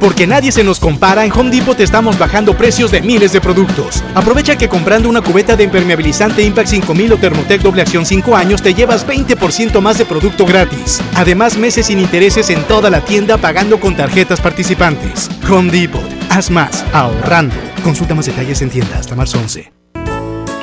Porque 0.00 0.26
nadie 0.26 0.52
se 0.52 0.64
nos 0.64 0.80
compara, 0.80 1.24
en 1.24 1.32
Home 1.32 1.50
Depot 1.50 1.78
estamos 1.78 2.18
bajando 2.18 2.56
precios 2.56 2.90
de 2.90 3.00
miles 3.00 3.32
de 3.32 3.40
productos. 3.40 4.02
Aprovecha 4.14 4.56
que 4.56 4.68
comprando 4.68 5.08
una 5.08 5.22
cubeta 5.22 5.56
de 5.56 5.64
impermeabilizante 5.64 6.42
Impact 6.42 6.68
5000 6.68 7.12
o 7.12 7.16
Thermotec 7.16 7.62
doble 7.62 7.82
acción 7.82 8.04
5 8.04 8.36
años 8.36 8.62
te 8.62 8.74
llevas 8.74 9.06
20% 9.06 9.80
más 9.80 9.98
de 9.98 10.04
producto 10.04 10.44
gratis. 10.46 11.00
Además, 11.14 11.56
meses 11.56 11.86
sin 11.86 11.98
intereses 11.98 12.50
en 12.50 12.62
toda 12.64 12.90
la 12.90 13.00
tienda 13.00 13.38
pagando 13.38 13.80
con 13.80 13.96
tarjetas 13.96 14.40
participantes. 14.40 15.30
Home 15.50 15.70
Depot. 15.70 16.02
Haz 16.30 16.50
más, 16.50 16.84
ahorrando. 16.92 17.54
Consulta 17.82 18.14
más 18.14 18.26
detalles 18.26 18.60
en 18.62 18.70
tienda 18.70 18.98
hasta 18.98 19.14
marzo 19.14 19.38
11. 19.38 19.75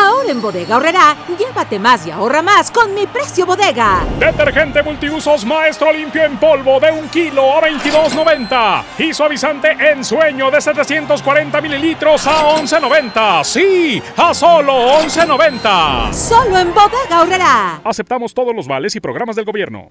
Ahora 0.00 0.30
en 0.30 0.40
Bodega 0.40 0.78
Horrera, 0.78 1.14
llévate 1.38 1.78
más 1.78 2.06
y 2.06 2.10
ahorra 2.10 2.40
más 2.40 2.70
con 2.70 2.94
mi 2.94 3.06
precio 3.06 3.44
bodega. 3.44 4.02
Detergente 4.18 4.82
multiusos 4.82 5.44
Maestro 5.44 5.92
Limpio 5.92 6.24
en 6.24 6.38
polvo 6.38 6.80
de 6.80 6.90
un 6.90 7.06
kilo 7.10 7.54
a 7.54 7.60
22.90. 7.60 8.82
Y 8.98 9.12
suavizante 9.12 9.76
en 9.78 10.02
sueño 10.02 10.50
de 10.50 10.60
740 10.60 11.60
mililitros 11.60 12.26
a 12.26 12.56
11.90. 12.56 13.44
Sí, 13.44 14.02
a 14.16 14.32
solo 14.32 14.72
11.90. 15.02 16.12
Solo 16.14 16.58
en 16.58 16.72
Bodega 16.72 17.20
Horrera. 17.20 17.80
Aceptamos 17.84 18.32
todos 18.32 18.54
los 18.54 18.66
vales 18.66 18.96
y 18.96 19.00
programas 19.00 19.36
del 19.36 19.44
gobierno. 19.44 19.90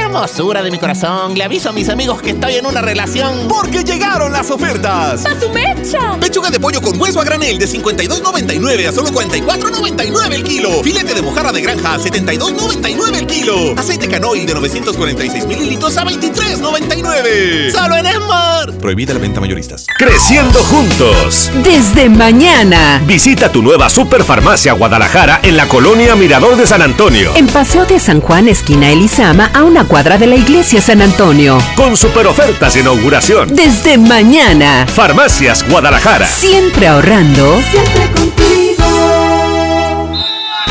Hermosura 0.11 0.61
de 0.61 0.69
mi 0.71 0.77
corazón, 0.77 1.35
le 1.35 1.45
aviso 1.45 1.69
a 1.69 1.71
mis 1.71 1.87
amigos 1.87 2.21
que 2.21 2.31
estoy 2.31 2.55
en 2.55 2.65
una 2.65 2.81
relación. 2.81 3.47
Porque 3.47 3.81
llegaron 3.85 4.33
las 4.33 4.51
ofertas. 4.51 5.25
¡A 5.25 5.39
su 5.39 5.49
mecha! 5.51 6.17
Pechuga 6.19 6.49
de 6.49 6.59
pollo 6.59 6.81
con 6.81 6.99
hueso 6.99 7.21
a 7.21 7.23
granel 7.23 7.57
de 7.57 7.65
52.99 7.65 8.89
a 8.89 8.91
solo 8.91 9.09
44.99 9.11 10.33
el 10.33 10.43
kilo. 10.43 10.83
Filete 10.83 11.13
de 11.13 11.21
mojarra 11.21 11.53
de 11.53 11.61
granja 11.61 11.93
a 11.93 11.97
72.99 11.97 13.19
el 13.19 13.25
kilo. 13.25 13.73
Aceite 13.77 14.09
canoil 14.09 14.45
de 14.45 14.53
946 14.53 15.45
mililitros 15.45 15.95
a 15.95 16.03
23.99. 16.03 17.71
Solo 17.71 17.95
en 17.95 18.05
Esmar. 18.05 18.73
Prohibida 18.79 19.13
la 19.13 19.21
venta 19.21 19.39
mayoristas. 19.39 19.85
Creciendo 19.97 20.59
juntos. 20.63 21.49
Desde 21.63 22.09
mañana. 22.09 23.01
Visita 23.05 23.49
tu 23.49 23.61
nueva 23.61 23.89
Superfarmacia 23.89 24.73
Guadalajara 24.73 25.39
en 25.41 25.55
la 25.55 25.69
colonia 25.69 26.17
Mirador 26.17 26.57
de 26.57 26.67
San 26.67 26.81
Antonio. 26.81 27.31
En 27.37 27.47
Paseo 27.47 27.85
de 27.85 27.97
San 27.97 28.19
Juan, 28.19 28.49
esquina 28.49 28.89
Elizama, 28.89 29.49
a 29.53 29.63
una 29.63 29.85
cuadra 29.85 30.00
de 30.01 30.25
la 30.25 30.35
iglesia 30.35 30.81
San 30.81 30.99
Antonio. 30.99 31.59
Con 31.75 31.95
super 31.95 32.25
ofertas 32.25 32.73
de 32.73 32.79
inauguración. 32.79 33.55
Desde 33.55 33.99
mañana. 33.99 34.87
Farmacias 34.87 35.63
Guadalajara. 35.69 36.25
Siempre 36.25 36.87
ahorrando. 36.87 37.61
Siempre 37.69 38.09
contigo. 38.11 38.81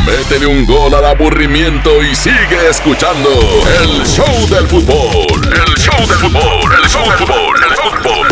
Métele 0.04 0.46
un 0.46 0.66
gol 0.66 0.92
al 0.94 1.04
aburrimiento 1.04 2.02
y 2.02 2.16
sigue 2.16 2.68
escuchando 2.68 3.30
el 3.80 4.04
show 4.04 4.48
del 4.48 4.66
fútbol. 4.66 5.40
El 5.44 5.74
show 5.80 6.06
del 6.08 6.18
fútbol, 6.18 6.72
el 6.82 6.90
show 6.90 7.08
del 7.08 7.18
fútbol, 7.18 7.62
el 7.62 7.76
show 7.76 7.92
del 7.92 8.02
fútbol. 8.02 8.29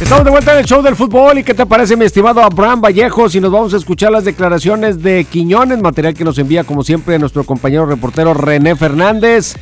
Estamos 0.00 0.24
de 0.24 0.30
vuelta 0.30 0.52
en 0.54 0.58
el 0.60 0.64
show 0.64 0.82
del 0.82 0.96
fútbol 0.96 1.38
y 1.38 1.44
qué 1.44 1.52
te 1.54 1.66
parece 1.66 1.94
mi 1.96 2.04
estimado 2.06 2.42
Abraham 2.42 2.80
Vallejos 2.80 3.34
y 3.34 3.40
nos 3.40 3.52
vamos 3.52 3.74
a 3.74 3.76
escuchar 3.76 4.10
las 4.10 4.24
declaraciones 4.24 5.02
de 5.02 5.24
Quiñones, 5.24 5.78
material 5.80 6.14
que 6.14 6.24
nos 6.24 6.38
envía 6.38 6.64
como 6.64 6.82
siempre 6.82 7.18
nuestro 7.18 7.44
compañero 7.44 7.84
reportero 7.86 8.32
René 8.34 8.74
Fernández. 8.76 9.54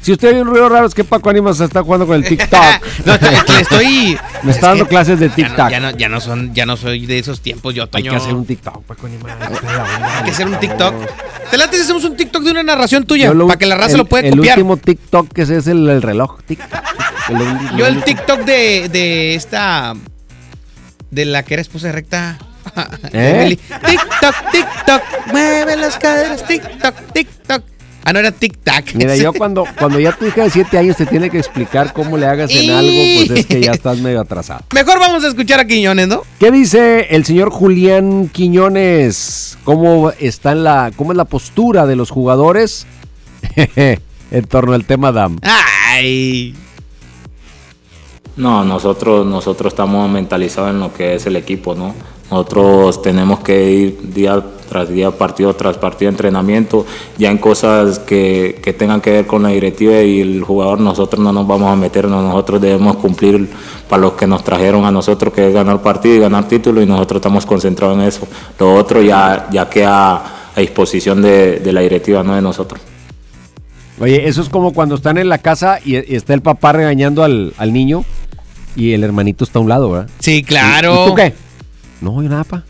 Si 0.00 0.10
usted 0.12 0.34
ve 0.34 0.40
un 0.42 0.48
ruido 0.48 0.68
raro 0.68 0.86
es 0.86 0.94
que 0.94 1.04
Paco 1.04 1.30
Animas 1.30 1.60
está 1.60 1.82
jugando 1.82 2.06
con 2.06 2.16
el 2.16 2.24
TikTok. 2.24 2.60
No, 3.04 3.18
te- 3.18 3.26
te 3.46 3.60
estoy. 3.60 4.18
Me 4.44 4.50
está 4.52 4.52
es 4.52 4.60
dando 4.60 4.84
que 4.84 4.90
clases 4.90 5.18
de 5.20 5.28
ya 5.28 5.30
no- 5.30 5.36
TikTok. 5.36 5.70
Ya 5.70 5.80
no, 5.80 5.90
ya 5.90 6.08
no 6.08 6.20
son, 6.20 6.54
ya 6.54 6.66
no 6.66 6.76
soy 6.76 7.06
de 7.06 7.18
esos 7.18 7.40
tiempos, 7.40 7.74
yo, 7.74 7.82
Hay 7.84 7.88
Toño. 7.88 8.10
que 8.12 8.16
hacer 8.16 8.34
un 8.34 8.46
TikTok, 8.46 8.82
Paco 8.84 9.06
Animas. 9.06 9.32
Hay 10.18 10.24
que 10.24 10.30
hacer 10.30 10.46
un 10.46 10.58
TikTok. 10.60 10.94
¿Te 11.50 11.56
late 11.56 11.76
si 11.76 11.82
hacemos 11.82 12.04
un 12.04 12.16
TikTok 12.16 12.42
de 12.42 12.50
una 12.52 12.62
narración 12.62 13.04
tuya? 13.04 13.32
Para 13.32 13.56
que 13.58 13.66
la 13.66 13.74
raza 13.76 13.92
el- 13.92 13.98
lo 13.98 14.04
pueda 14.06 14.26
El 14.28 14.36
copiar. 14.36 14.58
último 14.58 14.76
TikTok 14.76 15.28
que 15.32 15.42
es 15.42 15.50
el, 15.66 15.88
el 15.88 16.02
reloj. 16.02 16.40
TikTok. 16.46 16.80
Yo 17.76 17.86
el 17.86 18.02
TikTok 18.04 18.40
de, 18.40 18.88
de 18.88 19.34
esta. 19.34 19.94
De 21.10 21.24
la 21.24 21.42
que 21.42 21.54
era 21.54 21.60
esposa 21.60 21.88
de 21.88 21.92
recta. 21.92 22.38
¿Eh? 23.12 23.58
TikTok, 23.86 24.34
TikTok. 24.50 25.02
Mueve 25.32 25.76
las 25.76 25.98
caderas. 25.98 26.46
TikTok, 26.46 26.94
TikTok. 27.12 27.62
Ah, 28.04 28.12
no 28.12 28.18
era 28.18 28.32
TikTok. 28.32 28.94
Mira, 28.94 29.16
yo 29.16 29.32
cuando, 29.38 29.64
cuando 29.78 30.00
ya 30.00 30.12
tu 30.12 30.26
hija 30.26 30.44
de 30.44 30.50
7 30.50 30.78
años 30.78 30.96
te 30.96 31.06
tiene 31.06 31.30
que 31.30 31.38
explicar 31.38 31.92
cómo 31.92 32.16
le 32.16 32.26
hagas 32.26 32.50
en 32.50 32.70
algo, 32.70 32.98
pues 33.16 33.30
es 33.40 33.46
que 33.46 33.60
ya 33.60 33.72
estás 33.72 33.98
medio 33.98 34.20
atrasado. 34.20 34.64
Mejor 34.74 34.98
vamos 34.98 35.22
a 35.24 35.28
escuchar 35.28 35.60
a 35.60 35.66
Quiñones, 35.66 36.08
¿no? 36.08 36.22
¿Qué 36.38 36.50
dice 36.50 37.08
el 37.10 37.24
señor 37.24 37.50
Julián 37.50 38.28
Quiñones? 38.28 39.58
¿Cómo 39.64 40.10
está 40.18 40.52
en 40.52 40.64
la, 40.64 40.90
cómo 40.96 41.12
es 41.12 41.16
la 41.16 41.26
postura 41.26 41.86
de 41.86 41.96
los 41.96 42.10
jugadores 42.10 42.86
en 43.56 44.44
torno 44.48 44.72
al 44.72 44.84
tema 44.84 45.12
DAM? 45.12 45.38
Ay. 45.42 46.54
No, 48.36 48.64
nosotros, 48.64 49.26
nosotros 49.26 49.72
estamos 49.72 50.10
mentalizados 50.10 50.70
en 50.70 50.80
lo 50.80 50.92
que 50.92 51.14
es 51.16 51.26
el 51.26 51.36
equipo, 51.36 51.74
¿no? 51.74 51.94
Nosotros 52.30 53.02
tenemos 53.02 53.40
que 53.40 53.70
ir 53.70 54.14
día 54.14 54.42
tras 54.70 54.88
día, 54.88 55.10
partido 55.10 55.54
tras 55.54 55.76
partido 55.76 56.10
entrenamiento, 56.10 56.86
ya 57.18 57.30
en 57.30 57.36
cosas 57.36 57.98
que, 57.98 58.58
que 58.62 58.72
tengan 58.72 59.02
que 59.02 59.10
ver 59.10 59.26
con 59.26 59.42
la 59.42 59.50
directiva 59.50 60.00
y 60.00 60.22
el 60.22 60.42
jugador, 60.42 60.80
nosotros 60.80 61.22
no 61.22 61.30
nos 61.30 61.46
vamos 61.46 61.70
a 61.70 61.76
meter, 61.76 62.08
no, 62.08 62.22
nosotros 62.22 62.62
debemos 62.62 62.96
cumplir 62.96 63.50
para 63.86 64.00
los 64.00 64.12
que 64.14 64.26
nos 64.26 64.42
trajeron 64.42 64.86
a 64.86 64.90
nosotros, 64.90 65.30
que 65.34 65.48
es 65.48 65.52
ganar 65.52 65.82
partido 65.82 66.14
y 66.14 66.20
ganar 66.20 66.48
título, 66.48 66.80
y 66.80 66.86
nosotros 66.86 67.18
estamos 67.18 67.44
concentrados 67.44 67.98
en 67.98 68.04
eso. 68.04 68.26
Lo 68.58 68.76
otro 68.76 69.02
ya, 69.02 69.48
ya 69.52 69.68
queda 69.68 70.14
a 70.56 70.60
disposición 70.60 71.20
de, 71.20 71.60
de 71.60 71.70
la 71.70 71.82
directiva, 71.82 72.22
no 72.22 72.34
de 72.34 72.40
nosotros. 72.40 72.80
Oye, 74.00 74.26
eso 74.26 74.40
es 74.40 74.48
como 74.48 74.72
cuando 74.72 74.94
están 74.94 75.18
en 75.18 75.28
la 75.28 75.36
casa 75.36 75.80
y, 75.84 75.96
y 75.96 76.16
está 76.16 76.32
el 76.32 76.40
papá 76.40 76.72
regañando 76.72 77.22
al, 77.22 77.52
al 77.58 77.74
niño 77.74 78.06
y 78.76 78.92
el 78.92 79.04
hermanito 79.04 79.44
está 79.44 79.58
a 79.58 79.62
un 79.62 79.68
lado, 79.68 79.90
¿verdad? 79.90 80.08
Sí, 80.18 80.42
claro. 80.42 80.94
¿Y, 80.94 81.02
y 81.02 81.08
tú 81.08 81.14
qué? 81.14 81.34
No, 82.00 82.22
yo 82.22 82.28
nada, 82.28 82.44
pa. 82.44 82.64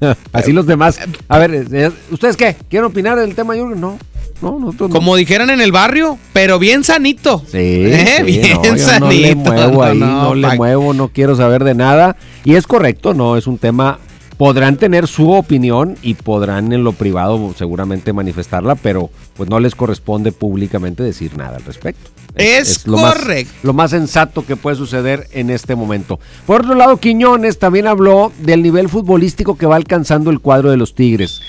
Así 0.32 0.52
los 0.52 0.66
demás. 0.66 0.98
A 1.28 1.38
ver, 1.38 1.66
eh, 1.72 1.90
¿ustedes 2.10 2.36
qué? 2.36 2.56
¿Quieren 2.68 2.86
opinar 2.86 3.18
del 3.18 3.34
tema, 3.34 3.54
Jürgen? 3.54 3.80
No. 3.80 3.98
No, 4.42 4.58
nosotros 4.58 4.88
no. 4.88 4.96
Como 4.96 5.16
dijeran 5.16 5.50
en 5.50 5.60
el 5.60 5.70
barrio, 5.70 6.18
pero 6.32 6.58
bien 6.58 6.82
sanito. 6.82 7.42
Sí, 7.46 7.58
¿Eh? 7.58 8.16
sí, 8.18 8.22
bien 8.24 8.58
no, 8.62 8.78
sanito. 8.78 9.04
no 9.04 9.10
le 9.10 9.34
muevo 9.34 9.82
ahí, 9.84 9.98
no, 9.98 10.22
no, 10.22 10.34
le 10.34 10.56
muevo, 10.56 10.94
no 10.94 11.08
quiero 11.08 11.36
saber 11.36 11.62
de 11.62 11.74
nada. 11.74 12.16
Y 12.44 12.54
es 12.54 12.66
correcto, 12.66 13.12
no, 13.12 13.36
es 13.36 13.46
un 13.46 13.58
tema, 13.58 13.98
podrán 14.38 14.78
tener 14.78 15.06
su 15.08 15.30
opinión 15.30 15.98
y 16.00 16.14
podrán 16.14 16.72
en 16.72 16.84
lo 16.84 16.92
privado 16.92 17.52
seguramente 17.54 18.14
manifestarla, 18.14 18.76
pero 18.76 19.10
pues 19.36 19.50
no 19.50 19.60
les 19.60 19.74
corresponde 19.74 20.32
públicamente 20.32 21.02
decir 21.02 21.36
nada 21.36 21.58
al 21.58 21.64
respecto. 21.64 22.10
Es 22.36 22.86
lo 22.86 22.96
más- 22.98 23.14
correcto. 23.14 23.52
lo 23.62 23.72
más 23.72 23.90
sensato 23.90 24.44
que 24.46 24.56
puede 24.56 24.76
suceder 24.76 25.28
en 25.32 25.50
este 25.50 25.74
momento. 25.74 26.20
Por 26.46 26.62
otro 26.62 26.74
lado, 26.74 26.96
Quiñones 26.98 27.58
también 27.58 27.86
habló 27.86 28.32
del 28.38 28.62
nivel 28.62 28.88
futbolístico 28.88 29.56
que 29.58 29.66
va 29.66 29.76
alcanzando 29.76 30.30
el 30.30 30.40
cuadro 30.40 30.70
de 30.70 30.76
los 30.76 30.94
Tigres. 30.94 31.40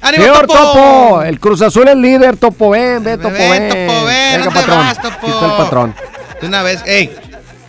¡Ánimo, 0.00 0.22
Señor 0.24 0.46
Topo! 0.46 0.62
Topo! 0.62 1.22
El 1.22 1.40
Cruz 1.40 1.60
Azul 1.60 1.88
es 1.88 1.96
líder, 1.96 2.36
Topo, 2.36 2.70
ven, 2.70 3.02
ve, 3.02 3.16
Topo, 3.16 3.30
Ven, 3.30 3.50
ven. 3.50 3.68
Topo, 3.88 4.04
ven, 4.04 4.32
Venga, 4.32 4.44
¿dónde 4.44 4.60
patrón. 4.60 4.78
vas, 4.78 5.02
Topo? 5.02 5.16
Aquí 5.16 5.30
está 5.30 5.46
el 5.46 5.52
patrón. 5.56 5.94
De 6.40 6.46
una 6.46 6.62
vez, 6.62 6.80
ey, 6.86 7.10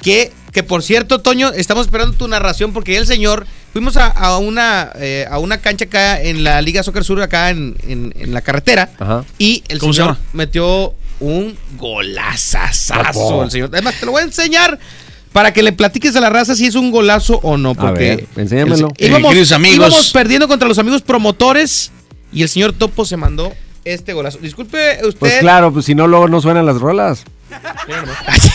que, 0.03 0.31
que 0.51 0.61
por 0.61 0.83
cierto, 0.83 1.21
Toño, 1.21 1.49
estamos 1.53 1.87
esperando 1.87 2.15
tu 2.15 2.27
narración 2.27 2.71
porque 2.71 2.93
ya 2.93 2.99
el 2.99 3.07
señor, 3.07 3.47
fuimos 3.73 3.97
a, 3.97 4.07
a 4.07 4.37
una 4.37 4.91
eh, 4.95 5.25
a 5.29 5.39
una 5.39 5.57
cancha 5.57 5.85
acá 5.85 6.21
en 6.21 6.43
la 6.43 6.61
Liga 6.61 6.83
Soccer 6.83 7.03
Sur, 7.03 7.19
acá 7.21 7.49
en, 7.49 7.75
en- 7.87 8.13
en 8.15 8.31
la 8.33 8.41
carretera, 8.41 8.89
Ajá. 8.99 9.23
y 9.39 9.63
el 9.67 9.79
¿Cómo 9.79 9.91
se 9.93 9.97
señor 10.01 10.13
llama? 10.15 10.27
metió 10.33 10.93
un 11.19 11.57
golazazazo, 11.77 13.43
el 13.43 13.51
señor. 13.51 13.69
Además, 13.73 13.95
te 13.99 14.05
lo 14.05 14.11
voy 14.13 14.21
a 14.21 14.25
enseñar 14.25 14.79
para 15.33 15.53
que 15.53 15.61
le 15.63 15.71
platiques 15.73 16.15
a 16.15 16.19
la 16.21 16.29
raza 16.29 16.55
si 16.55 16.65
es 16.65 16.75
un 16.75 16.91
golazo 16.91 17.39
o 17.43 17.57
no, 17.57 17.75
porque... 17.75 18.15
ver, 18.15 18.27
enséñamelo. 18.35 18.89
el- 18.97 19.07
íbamos, 19.09 19.35
íbamos 19.35 20.11
perdiendo 20.11 20.47
contra 20.47 20.67
los 20.67 20.79
amigos 20.79 21.01
promotores 21.01 21.91
y 22.31 22.41
el 22.43 22.49
señor 22.49 22.73
Topo 22.73 23.05
se 23.05 23.17
mandó 23.17 23.53
este 23.85 24.13
golazo. 24.13 24.39
Disculpe 24.39 24.97
usted... 25.03 25.19
Pues 25.19 25.37
claro, 25.39 25.71
pues 25.71 25.85
si 25.85 25.95
no, 25.95 26.07
luego 26.07 26.27
no 26.27 26.41
suenan 26.41 26.65
las 26.65 26.79
rolas. 26.79 27.23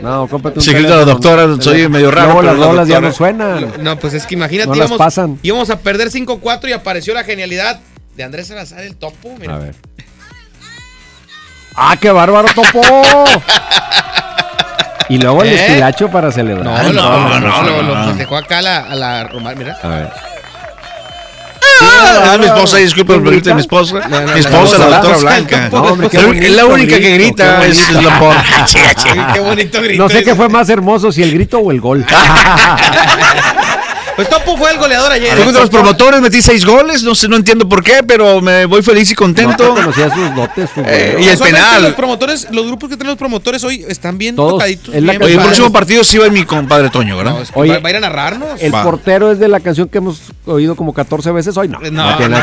No, 0.00 0.28
cómprate 0.28 0.58
un 0.58 0.64
Secreto 0.64 0.98
de 0.98 1.04
doctora, 1.06 1.46
soy 1.60 1.88
medio 1.88 2.10
raro, 2.10 2.32
Luego 2.32 2.42
las 2.42 2.58
la 2.58 2.66
rolas 2.66 2.88
ya 2.88 3.00
no 3.00 3.10
suenan. 3.12 3.72
No, 3.80 3.98
pues 3.98 4.12
es 4.12 4.26
que 4.26 4.34
imagínate, 4.34 4.68
No 4.68 4.74
las 4.74 4.88
íbamos, 4.88 4.98
pasan. 4.98 5.38
íbamos 5.42 5.70
a 5.70 5.78
perder 5.78 6.10
5-4 6.10 6.68
y 6.68 6.72
apareció 6.72 7.14
la 7.14 7.24
genialidad 7.24 7.80
de 8.16 8.22
Andrés 8.22 8.48
Salazar, 8.48 8.82
el 8.82 8.96
topo. 8.96 9.34
Mira. 9.40 9.54
A 9.56 9.58
ver. 9.60 9.74
¡Ah, 11.76 11.96
qué 12.00 12.10
bárbaro, 12.10 12.48
Topo! 12.54 12.80
y 15.08 15.18
luego 15.18 15.42
el 15.42 15.48
¿Eh? 15.50 15.54
estilacho 15.54 16.08
para 16.08 16.30
celebrar. 16.32 16.84
No, 16.84 16.92
no, 16.92 17.40
no, 17.40 17.40
no, 17.40 17.62
lo, 17.62 17.82
lo 17.82 18.04
festejó 18.06 18.36
acá 18.36 18.58
a 18.58 18.62
la, 18.62 18.78
a 18.78 18.94
la 18.94 19.24
Romar, 19.24 19.56
mira. 19.56 19.76
A 19.82 19.88
ver. 19.88 20.10
Ah, 21.82 22.36
mi 22.38 22.46
esposa, 22.46 22.76
disculpe, 22.78 23.20
¿Quién 23.40 23.56
mi 23.56 23.60
esposa. 23.62 23.98
No, 24.08 24.20
no, 24.20 24.32
Mi 24.34 24.40
esposa, 24.40 24.78
la 24.78 24.88
la 24.88 24.96
doctora 24.98 25.18
Blanca. 25.18 25.70
es 26.40 26.50
la 26.52 26.66
única 26.66 26.98
que 26.98 27.14
grita 27.14 27.60
qué 27.60 27.66
es 27.68 27.92
bonito. 27.92 28.10
la. 28.10 29.32
Qué 29.32 29.40
bonito 29.40 29.82
grito. 29.82 30.02
No 30.02 30.08
sé 30.08 30.22
qué 30.22 30.34
fue 30.34 30.48
más 30.48 30.68
hermoso, 30.68 31.10
si 31.12 31.22
el 31.22 31.32
grito 31.32 31.58
o 31.58 31.70
el 31.72 31.80
gol. 31.80 32.06
Pues 34.16 34.28
Topo 34.28 34.56
fue 34.56 34.70
el 34.70 34.78
goleador 34.78 35.10
ayer. 35.12 35.34
Fui 35.34 35.44
contra 35.44 35.62
los 35.62 35.70
promotores, 35.70 36.20
metí 36.20 36.40
seis 36.40 36.64
goles, 36.64 37.02
no 37.02 37.14
sé, 37.14 37.28
no 37.28 37.36
entiendo 37.36 37.68
por 37.68 37.82
qué, 37.82 38.02
pero 38.06 38.40
me 38.40 38.64
voy 38.66 38.82
feliz 38.82 39.10
y 39.10 39.14
contento. 39.14 39.64
No 39.68 39.74
conocía 39.74 40.08
sus 40.14 40.34
dotes 40.34 40.70
Eh, 40.76 41.16
y 41.20 41.28
el 41.28 41.38
penal. 41.38 41.82
Los 41.82 41.94
promotores, 41.94 42.46
los 42.50 42.66
grupos 42.66 42.90
que 42.90 42.96
tienen 42.96 43.08
los 43.10 43.18
promotores 43.18 43.64
hoy 43.64 43.84
están 43.88 44.16
bien 44.18 44.36
Todos, 44.36 44.52
tocaditos. 44.52 44.94
es 44.94 45.02
la 45.02 45.12
bien 45.12 45.22
Oye, 45.24 45.34
el 45.34 45.40
próximo 45.40 45.72
partido 45.72 46.04
sí 46.04 46.18
va 46.18 46.28
mi 46.28 46.44
compadre 46.44 46.90
Toño, 46.90 47.16
¿verdad? 47.16 47.36
Oye, 47.54 47.78
¿Va, 47.78 47.88
a 47.88 47.90
ir 47.90 47.96
a 47.96 48.00
narrarnos? 48.00 48.60
El 48.60 48.72
Va. 48.74 48.82
portero 48.84 49.32
es 49.32 49.38
de 49.38 49.48
la 49.48 49.60
canción 49.60 49.88
que 49.88 49.98
hemos 49.98 50.20
oído 50.46 50.76
como 50.76 50.92
14 50.94 51.32
veces 51.32 51.56
hoy. 51.56 51.68
No, 51.68 51.78
no, 51.80 51.90
no, 51.90 52.18
no, 52.18 52.28
no, 52.28 52.38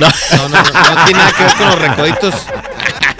no 0.00 1.04
tiene 1.06 1.18
nada 1.18 1.32
que 1.36 1.42
ver 1.44 1.52
con 1.54 1.66
los 1.68 1.78
recoditos. 1.80 2.34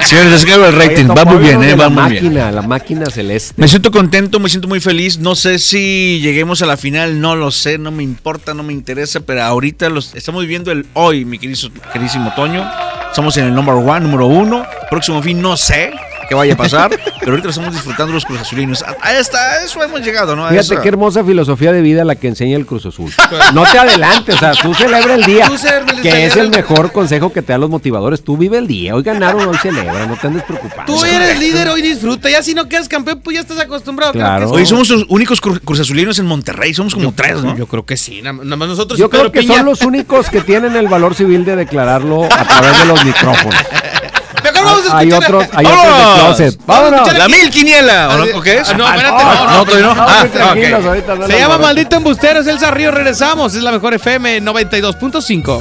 Señores, 0.06 0.44
el 0.44 0.72
rating 0.72 1.08
va 1.08 1.24
muy 1.24 1.38
bien, 1.38 1.60
eh, 1.64 1.74
va 1.74 1.88
muy 1.88 2.18
bien. 2.18 2.34
la 2.34 2.62
máquina 2.62 3.06
celeste. 3.06 3.54
Me 3.56 3.66
siento 3.66 3.90
contento, 3.90 4.38
me 4.38 4.48
siento 4.48 4.68
muy 4.68 4.78
feliz. 4.78 5.18
No 5.18 5.34
sé 5.34 5.58
si 5.58 6.20
lleguemos 6.20 6.62
a 6.62 6.66
la 6.66 6.76
final, 6.76 7.20
no 7.20 7.34
lo 7.34 7.50
sé, 7.50 7.76
no 7.76 7.90
me 7.90 8.04
importa, 8.04 8.54
no 8.54 8.62
me 8.62 8.72
interesa, 8.72 9.20
pero 9.20 9.42
ahorita 9.42 9.88
los 9.88 10.14
estamos 10.14 10.42
viviendo 10.42 10.70
el 10.70 10.86
hoy, 10.92 11.24
mi 11.24 11.40
querido, 11.40 11.70
queridísimo 11.92 12.32
Toño. 12.36 12.64
Estamos 13.10 13.36
en 13.36 13.46
el 13.46 13.54
number 13.54 13.74
one, 13.74 14.00
número 14.00 14.26
uno. 14.26 14.64
Próximo 14.90 15.20
fin, 15.22 15.42
no 15.42 15.56
sé 15.56 15.90
qué 16.28 16.34
vaya 16.34 16.54
a 16.54 16.56
pasar, 16.56 16.90
pero 17.20 17.32
ahorita 17.32 17.48
estamos 17.50 17.72
disfrutando 17.72 18.12
los 18.12 18.24
Cruz 18.24 18.40
Azulinos. 18.40 18.82
A- 18.82 18.96
Hasta 19.18 19.62
eso 19.64 19.82
hemos 19.82 20.00
llegado, 20.00 20.34
¿no? 20.36 20.46
A 20.46 20.50
Fíjate 20.50 20.74
esa- 20.74 20.82
qué 20.82 20.88
hermosa 20.88 21.24
filosofía 21.24 21.72
de 21.72 21.80
vida 21.82 22.04
la 22.04 22.14
que 22.16 22.28
enseña 22.28 22.56
el 22.56 22.66
Cruz 22.66 22.86
Azul. 22.86 23.10
No 23.54 23.64
te 23.64 23.78
adelantes, 23.78 24.34
o 24.34 24.38
sea, 24.38 24.52
tú 24.52 24.74
celebra 24.74 25.14
el 25.14 25.24
día, 25.24 25.46
Tú 25.46 25.56
celebra 25.58 25.92
el- 25.94 26.02
que 26.02 26.26
es 26.26 26.36
el 26.36 26.50
mejor 26.50 26.92
consejo 26.92 27.32
que 27.32 27.42
te 27.42 27.52
dan 27.52 27.60
los 27.60 27.70
motivadores. 27.70 28.22
Tú 28.22 28.36
vive 28.36 28.58
el 28.58 28.66
día, 28.66 28.94
hoy 28.94 29.02
ganaron, 29.02 29.46
hoy 29.48 29.56
celebra, 29.58 30.06
no 30.06 30.16
te 30.16 30.26
andes 30.26 30.42
preocupando. 30.44 30.92
Tú 30.92 31.04
eres 31.04 31.38
líder, 31.38 31.68
hoy 31.68 31.82
disfruta. 31.82 32.28
Ya 32.30 32.42
si 32.42 32.54
no 32.54 32.68
quedas 32.68 32.88
campeón, 32.88 33.20
pues 33.22 33.34
ya 33.36 33.40
estás 33.40 33.58
acostumbrado. 33.58 34.12
Claro. 34.12 34.52
que 34.52 34.58
sí. 34.60 34.66
somos 34.66 34.88
los 34.90 35.04
únicos 35.08 35.40
Cru- 35.42 35.60
Cruz 35.64 35.80
Azulinos 35.80 36.18
en 36.18 36.26
Monterrey, 36.26 36.74
somos 36.74 36.94
como 36.94 37.12
tres, 37.12 37.42
¿no? 37.42 37.56
Yo 37.56 37.66
creo 37.66 37.84
que 37.84 37.96
sí, 37.96 38.22
nada 38.22 38.38
nada 38.42 38.56
más 38.56 38.68
nosotros 38.68 38.98
Yo 38.98 39.08
creo 39.10 39.30
que 39.32 39.40
Piña. 39.40 39.56
son 39.56 39.66
los 39.66 39.82
únicos 39.82 40.28
que 40.30 40.40
tienen 40.40 40.76
el 40.76 40.88
valor 40.88 41.14
civil 41.14 41.44
de 41.44 41.56
declararlo 41.56 42.24
a 42.24 42.44
través 42.44 42.78
de 42.78 42.84
los 42.86 43.04
micrófonos. 43.04 43.54
Vamos 44.66 44.90
a 44.90 44.98
Hay 44.98 45.08
escuchar 45.08 45.32
a- 45.34 45.36
otros, 45.38 45.56
hay 45.56 45.66
otros 45.66 45.82
de 45.82 45.88
¡Vámonos! 45.90 46.18
closet. 46.24 46.56
Vamos 46.66 46.68
a 46.68 46.72
Vámonos. 46.90 47.08
escuchar 47.08 47.18
La 47.30 47.36
mil 47.36 47.50
quiniela, 47.50 48.08
¿o 48.34 48.40
qué 48.42 48.58
es? 48.58 48.68
Ah, 48.68 48.74
no, 48.76 48.86
espérate, 48.88 49.16
Ah, 49.18 49.46
no, 49.50 49.64
no, 49.64 49.80
no, 49.80 49.94
no. 49.94 50.02
Ah, 50.02 50.26
Se 51.26 51.38
llama. 51.38 51.58
Maldito 51.58 51.96
Embustero, 51.96 52.40
es 52.40 52.46
Elsa 52.46 52.70
Río. 52.70 52.90
Regresamos. 52.90 53.54
Es 53.54 53.62
la 53.62 53.72
mejor 53.72 53.94
FM 53.94 54.40
92.5. 54.42 55.60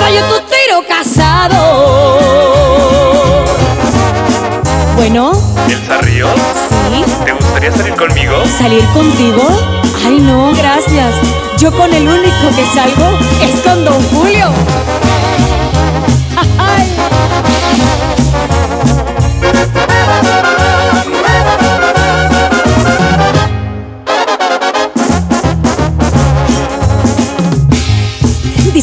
Fallo 0.00 0.22
tu 0.28 0.40
tiro 0.46 0.84
casado. 0.88 1.60
Bueno, 4.96 5.32
¿Elsa 5.68 5.98
Ríos? 6.02 6.30
sí. 6.90 7.04
¿Te 7.24 7.32
gustaría 7.32 7.72
salir 7.72 7.94
conmigo? 7.94 8.42
¿Salir 8.58 8.84
contigo? 8.92 9.42
Ay, 10.04 10.18
no, 10.20 10.52
gracias. 10.54 11.14
Yo 11.58 11.70
con 11.76 11.92
el 11.92 12.08
único 12.08 12.48
que 12.56 12.64
salgo 12.74 13.18
es 13.42 13.60
con 13.60 13.84
Don 13.84 14.02
Julio. 14.10 14.46
Ay. 16.58 16.86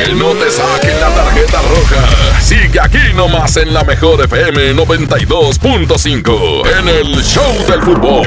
Que 0.00 0.14
no 0.14 0.30
te 0.30 0.50
saquen 0.50 0.98
la 0.98 1.10
tarjeta 1.10 1.60
roja. 1.60 2.40
Sigue 2.40 2.80
aquí 2.80 3.12
nomás 3.14 3.54
en 3.58 3.74
la 3.74 3.84
mejor 3.84 4.24
FM 4.24 4.72
92.5 4.74 6.62
en 6.78 6.88
el 6.88 7.22
Show 7.22 7.66
del 7.68 7.82
Fútbol. 7.82 8.26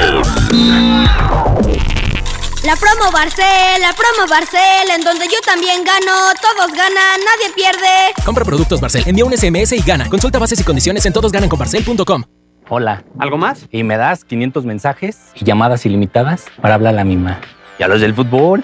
La 2.63 2.76
promo 2.76 3.11
Barcel, 3.11 3.82
la 3.82 3.91
promo 3.93 4.30
Barcel, 4.30 4.91
en 4.95 5.01
donde 5.03 5.26
yo 5.26 5.41
también 5.43 5.84
gano, 5.84 6.13
todos 6.39 6.71
ganan, 6.74 7.19
nadie 7.26 7.51
pierde. 7.55 8.13
Compra 8.24 8.45
productos 8.45 8.80
Barcel, 8.80 9.01
envía 9.07 9.26
un 9.26 9.36
SMS 9.36 9.71
y 9.71 9.82
gana. 9.82 10.07
Consulta 10.09 10.38
bases 10.38 10.59
y 10.59 10.63
condiciones 10.63 11.03
en 11.07 11.13
todosgananconbarcel.com. 11.13 12.24
Hola. 12.69 13.03
¿Algo 13.17 13.39
más? 13.39 13.65
Y 13.71 13.82
me 13.84 13.97
das 13.97 14.24
500 14.26 14.63
mensajes 14.65 15.17
y 15.34 15.43
llamadas 15.43 15.88
ilimitadas 15.88 16.45
para 16.61 16.76
hablar 16.76 16.93
a 16.93 16.97
la 16.97 17.03
misma. 17.03 17.39
¿Y 17.80 17.84
a 17.84 17.88
los 17.88 17.99
del 17.99 18.13
fútbol? 18.13 18.63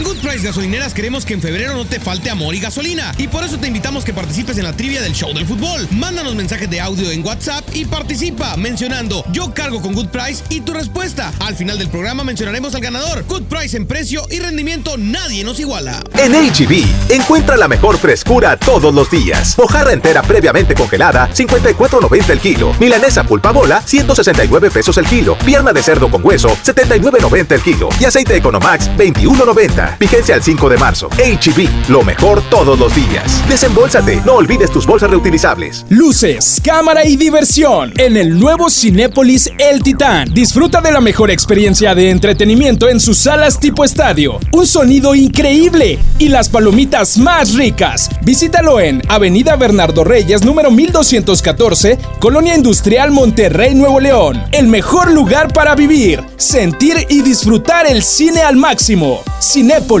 Price 0.21 0.45
Gasolineras 0.45 0.93
queremos 0.93 1.25
que 1.25 1.33
en 1.33 1.41
febrero 1.41 1.73
no 1.73 1.85
te 1.85 1.99
falte 1.99 2.29
amor 2.29 2.53
y 2.53 2.59
gasolina. 2.59 3.11
Y 3.17 3.27
por 3.27 3.43
eso 3.43 3.57
te 3.57 3.67
invitamos 3.67 4.05
que 4.05 4.13
participes 4.13 4.57
en 4.57 4.63
la 4.63 4.73
trivia 4.73 5.01
del 5.01 5.13
show 5.13 5.33
del 5.33 5.47
fútbol. 5.47 5.87
Mándanos 5.91 6.35
mensajes 6.35 6.69
de 6.69 6.79
audio 6.79 7.09
en 7.09 7.25
WhatsApp 7.25 7.67
y 7.73 7.85
participa 7.85 8.55
mencionando 8.55 9.25
yo 9.31 9.53
cargo 9.53 9.81
con 9.81 9.93
Good 9.93 10.09
Price 10.09 10.43
y 10.49 10.61
tu 10.61 10.73
respuesta. 10.73 11.33
Al 11.39 11.55
final 11.55 11.79
del 11.79 11.89
programa 11.89 12.23
mencionaremos 12.23 12.75
al 12.75 12.81
ganador. 12.81 13.25
Good 13.27 13.43
Price 13.43 13.75
en 13.75 13.87
precio 13.87 14.21
y 14.29 14.39
rendimiento 14.39 14.95
nadie 14.97 15.43
nos 15.43 15.59
iguala. 15.59 16.03
En 16.17 16.33
HB, 16.33 17.11
encuentra 17.13 17.57
la 17.57 17.67
mejor 17.67 17.97
frescura 17.97 18.57
todos 18.57 18.93
los 18.93 19.09
días. 19.09 19.57
Mojarra 19.57 19.91
entera 19.91 20.21
previamente 20.21 20.75
congelada, 20.75 21.29
54.90 21.33 22.29
el 22.29 22.39
kilo. 22.39 22.75
Milanesa 22.79 23.23
pulpa 23.23 23.51
bola, 23.51 23.81
169 23.83 24.69
pesos 24.69 24.97
el 24.97 25.05
kilo. 25.05 25.37
Pierna 25.39 25.73
de 25.73 25.81
cerdo 25.81 26.11
con 26.11 26.23
hueso, 26.23 26.49
79.90 26.63 27.51
el 27.53 27.61
kilo. 27.61 27.89
Y 27.99 28.05
aceite 28.05 28.35
Economax, 28.35 28.89
21.90. 28.97 29.97
Vigencia 30.11 30.35
al 30.35 30.43
5 30.43 30.67
de 30.67 30.77
marzo. 30.77 31.07
HB, 31.07 31.89
lo 31.89 32.03
mejor 32.03 32.41
todos 32.49 32.77
los 32.77 32.93
días. 32.93 33.41
Desembolsate, 33.47 34.21
no 34.25 34.33
olvides 34.33 34.69
tus 34.69 34.85
bolsas 34.85 35.09
reutilizables. 35.09 35.85
Luces, 35.87 36.61
cámara 36.61 37.05
y 37.05 37.15
diversión 37.15 37.93
en 37.95 38.17
el 38.17 38.37
nuevo 38.37 38.69
Cinépolis 38.69 39.49
El 39.57 39.81
Titán. 39.81 40.33
Disfruta 40.33 40.81
de 40.81 40.91
la 40.91 40.99
mejor 40.99 41.31
experiencia 41.31 41.95
de 41.95 42.09
entretenimiento 42.09 42.89
en 42.89 42.99
sus 42.99 43.19
salas 43.19 43.57
tipo 43.57 43.85
estadio. 43.85 44.37
Un 44.51 44.67
sonido 44.67 45.15
increíble 45.15 45.97
y 46.19 46.27
las 46.27 46.49
palomitas 46.49 47.17
más 47.17 47.53
ricas. 47.53 48.09
Visítalo 48.21 48.81
en 48.81 49.01
Avenida 49.07 49.55
Bernardo 49.55 50.03
Reyes, 50.03 50.43
número 50.43 50.71
1214, 50.71 51.97
Colonia 52.19 52.55
Industrial 52.55 53.11
Monterrey, 53.11 53.75
Nuevo 53.75 54.01
León. 54.01 54.43
El 54.51 54.67
mejor 54.67 55.09
lugar 55.09 55.53
para 55.53 55.73
vivir, 55.73 56.21
sentir 56.35 56.97
y 57.07 57.21
disfrutar 57.21 57.87
el 57.87 58.03
cine 58.03 58.41
al 58.41 58.57
máximo. 58.57 59.21
Cinépolis. 59.41 60.00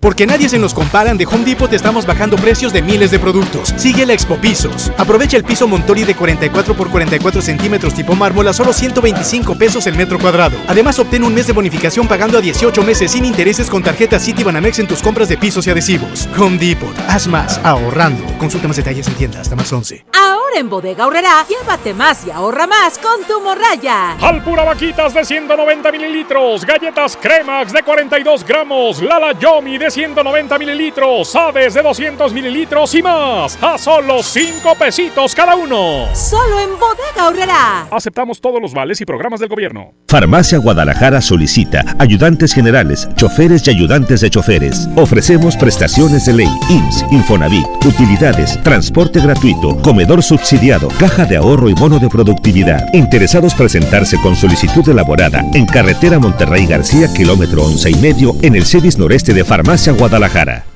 Porque 0.00 0.26
nadie 0.26 0.48
se 0.48 0.60
nos 0.60 0.74
comparan, 0.74 1.18
de 1.18 1.26
Home 1.26 1.44
Depot 1.44 1.68
te 1.68 1.74
estamos 1.74 2.06
bajando 2.06 2.36
precios 2.36 2.72
de 2.72 2.82
miles 2.82 3.10
de 3.10 3.18
productos. 3.18 3.74
Sigue 3.76 4.06
la 4.06 4.12
Expo 4.12 4.36
Pisos. 4.36 4.92
Aprovecha 4.96 5.36
el 5.36 5.42
piso 5.42 5.66
Montori 5.66 6.04
de 6.04 6.14
44 6.14 6.74
por 6.74 6.88
44 6.88 7.42
centímetros 7.42 7.94
tipo 7.94 8.14
mármol 8.14 8.46
a 8.46 8.52
solo 8.52 8.72
125 8.72 9.58
pesos 9.58 9.88
el 9.88 9.96
metro 9.96 10.20
cuadrado. 10.20 10.56
Además, 10.68 11.00
obtén 11.00 11.24
un 11.24 11.34
mes 11.34 11.48
de 11.48 11.52
bonificación 11.52 12.06
pagando 12.06 12.38
a 12.38 12.40
18 12.40 12.84
meses 12.84 13.10
sin 13.10 13.24
intereses 13.24 13.68
con 13.68 13.82
tarjeta 13.82 14.20
Citibanamex 14.20 14.78
en 14.78 14.86
tus 14.86 15.02
compras 15.02 15.28
de 15.28 15.36
pisos 15.36 15.66
y 15.66 15.70
adhesivos. 15.70 16.28
Home 16.38 16.58
Depot. 16.58 16.96
Haz 17.08 17.26
más 17.26 17.58
ahorrando. 17.64 18.24
Consulta 18.38 18.68
más 18.68 18.76
detalles 18.76 19.08
en 19.08 19.14
tienda 19.14 19.40
hasta 19.40 19.56
más 19.56 19.72
11. 19.72 20.04
Ahora 20.14 20.60
en 20.60 20.70
Bodega 20.70 21.04
Aurrera, 21.04 21.44
llévate 21.48 21.92
más 21.92 22.24
y 22.24 22.30
ahorra 22.30 22.68
más 22.68 22.98
con 22.98 23.24
tu 23.24 23.40
morraya. 23.40 24.12
Alpura 24.20 24.62
Vaquitas 24.62 25.12
de 25.12 25.24
190 25.24 25.90
mililitros, 25.90 26.64
galletas 26.64 27.16
Cremax 27.20 27.72
de 27.72 27.82
42 27.82 28.44
gramos, 28.44 29.02
Lala 29.02 29.38
Yomi 29.38 29.76
de 29.76 29.87
190 29.90 30.58
mililitros, 30.58 31.34
Aves 31.34 31.74
de 31.74 31.82
200 31.82 32.32
mililitros 32.32 32.94
y 32.94 33.02
más, 33.02 33.58
a 33.62 33.78
solo 33.78 34.22
5 34.22 34.74
pesitos 34.78 35.34
cada 35.34 35.56
uno. 35.56 36.06
Solo 36.14 36.60
en 36.60 36.70
Bodega 36.78 37.26
Aurrera. 37.26 37.88
Aceptamos 37.90 38.40
todos 38.40 38.60
los 38.60 38.74
vales 38.74 39.00
y 39.00 39.04
programas 39.04 39.40
del 39.40 39.48
gobierno. 39.48 39.94
Farmacia 40.08 40.58
Guadalajara 40.58 41.20
solicita 41.20 41.84
ayudantes 41.98 42.52
generales, 42.52 43.08
choferes 43.16 43.66
y 43.66 43.70
ayudantes 43.70 44.20
de 44.20 44.30
choferes. 44.30 44.88
Ofrecemos 44.96 45.56
prestaciones 45.56 46.26
de 46.26 46.34
ley, 46.34 46.50
IMSS, 46.68 47.04
Infonavit, 47.10 47.66
utilidades, 47.84 48.62
transporte 48.62 49.20
gratuito, 49.20 49.76
comedor 49.82 50.22
subsidiado, 50.22 50.88
caja 50.98 51.24
de 51.24 51.36
ahorro 51.36 51.68
y 51.68 51.74
bono 51.74 51.98
de 51.98 52.08
productividad. 52.08 52.92
Interesados 52.92 53.54
presentarse 53.54 54.20
con 54.20 54.36
solicitud 54.36 54.88
elaborada 54.88 55.42
en 55.54 55.66
carretera 55.66 56.18
Monterrey 56.18 56.66
García, 56.66 57.12
kilómetro 57.14 57.64
once 57.64 57.90
y 57.90 57.94
medio, 57.94 58.34
en 58.42 58.54
el 58.54 58.64
CEDIS 58.64 58.98
noreste 58.98 59.32
de 59.32 59.44
Farmacia 59.44 59.77
Guadalajara. 59.86 60.67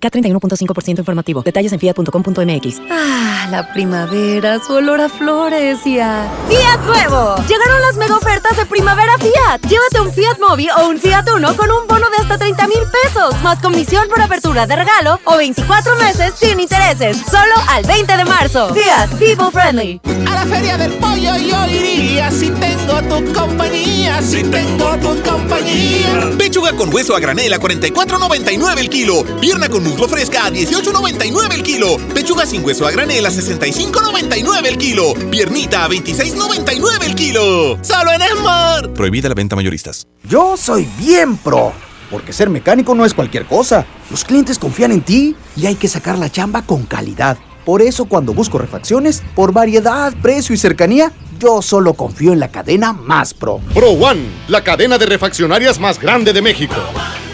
K31.5% 0.00 0.98
informativo. 0.98 1.42
Detalles 1.42 1.72
en 1.72 1.78
fiat.com.mx. 1.78 2.80
Ah, 2.90 3.48
la 3.50 3.72
primavera, 3.72 4.58
su 4.64 4.74
olor 4.74 5.00
a 5.00 5.08
flores 5.08 5.86
y 5.86 5.98
a... 5.98 6.28
¡Fiat 6.48 6.84
Nuevo! 6.86 7.36
Llegaron 7.48 7.80
las 7.82 7.96
mega 7.96 8.16
ofertas 8.16 8.56
de 8.56 8.66
primavera 8.66 9.12
Fiat. 9.18 9.60
Llévate 9.68 10.00
un 10.00 10.12
Fiat 10.12 10.38
Mobi 10.40 10.68
o 10.70 10.88
un 10.88 10.98
Fiat 10.98 11.28
Uno 11.34 11.56
con 11.56 11.70
un 11.70 11.86
bono 11.86 12.06
de 12.10 12.16
hasta 12.22 12.38
30 12.38 12.66
mil 12.66 12.80
pesos, 13.02 13.34
más 13.42 13.58
comisión 13.60 14.08
por 14.08 14.20
apertura 14.20 14.66
de 14.66 14.76
regalo 14.76 15.20
o 15.24 15.36
24 15.36 15.96
meses 15.96 16.32
sin 16.36 16.60
intereses. 16.60 17.18
Solo 17.30 17.54
al 17.68 17.84
20 17.84 18.16
de 18.16 18.24
marzo. 18.24 18.74
Fiat, 18.74 19.10
people 19.18 19.50
friendly. 19.52 20.00
A 20.28 20.34
la 20.34 20.46
feria 20.46 20.76
del 20.76 20.92
pollo 20.94 21.36
yo 21.36 21.66
iría 21.66 22.30
si 22.30 22.50
tengo 22.50 23.02
tu 23.02 23.32
compañía, 23.32 24.22
si 24.22 24.42
tengo 24.44 24.96
tu 24.98 25.22
compañía. 25.22 26.30
Pechuga 26.38 26.72
con 26.72 26.92
hueso 26.92 27.14
a 27.14 27.20
granel 27.20 27.52
a 27.52 27.58
44.99 27.58 28.78
el 28.78 28.88
kilo. 28.88 29.24
Pierna 29.40 29.68
con 29.68 29.84
muslo 29.90 30.08
fresca 30.08 30.46
a 30.46 30.50
18.99 30.50 31.54
el 31.54 31.62
kilo. 31.62 31.96
Pechuga 32.14 32.46
sin 32.46 32.64
hueso 32.64 32.86
a 32.86 32.90
granel 32.90 33.26
a 33.26 33.30
65.99 33.30 34.66
el 34.66 34.78
kilo. 34.78 35.14
Piernita 35.30 35.84
a 35.84 35.88
26.99 35.88 37.04
el 37.04 37.14
kilo. 37.14 37.78
Solo 37.82 38.12
en 38.12 38.22
Esmar. 38.22 38.92
Prohibida 38.92 39.28
la 39.28 39.34
venta 39.34 39.56
mayoristas. 39.56 40.06
Yo 40.24 40.56
soy 40.56 40.88
bien 40.98 41.36
pro. 41.36 41.72
Porque 42.10 42.32
ser 42.32 42.50
mecánico 42.50 42.94
no 42.94 43.04
es 43.04 43.14
cualquier 43.14 43.46
cosa. 43.46 43.86
Los 44.10 44.24
clientes 44.24 44.58
confían 44.58 44.92
en 44.92 45.02
ti 45.02 45.36
y 45.56 45.66
hay 45.66 45.74
que 45.74 45.88
sacar 45.88 46.18
la 46.18 46.30
chamba 46.30 46.62
con 46.62 46.84
calidad. 46.84 47.38
Por 47.64 47.82
eso 47.82 48.06
cuando 48.06 48.32
busco 48.32 48.58
refacciones, 48.58 49.22
por 49.34 49.52
variedad, 49.52 50.12
precio 50.22 50.54
y 50.54 50.58
cercanía, 50.58 51.12
yo 51.38 51.62
solo 51.62 51.94
confío 51.94 52.32
en 52.32 52.40
la 52.40 52.48
cadena 52.48 52.92
más 52.92 53.34
pro. 53.34 53.60
Pro 53.74 53.90
One, 53.90 54.22
la 54.48 54.64
cadena 54.64 54.98
de 54.98 55.06
refaccionarias 55.06 55.78
más 55.78 56.00
grande 56.00 56.32
de 56.32 56.42
México. 56.42 56.74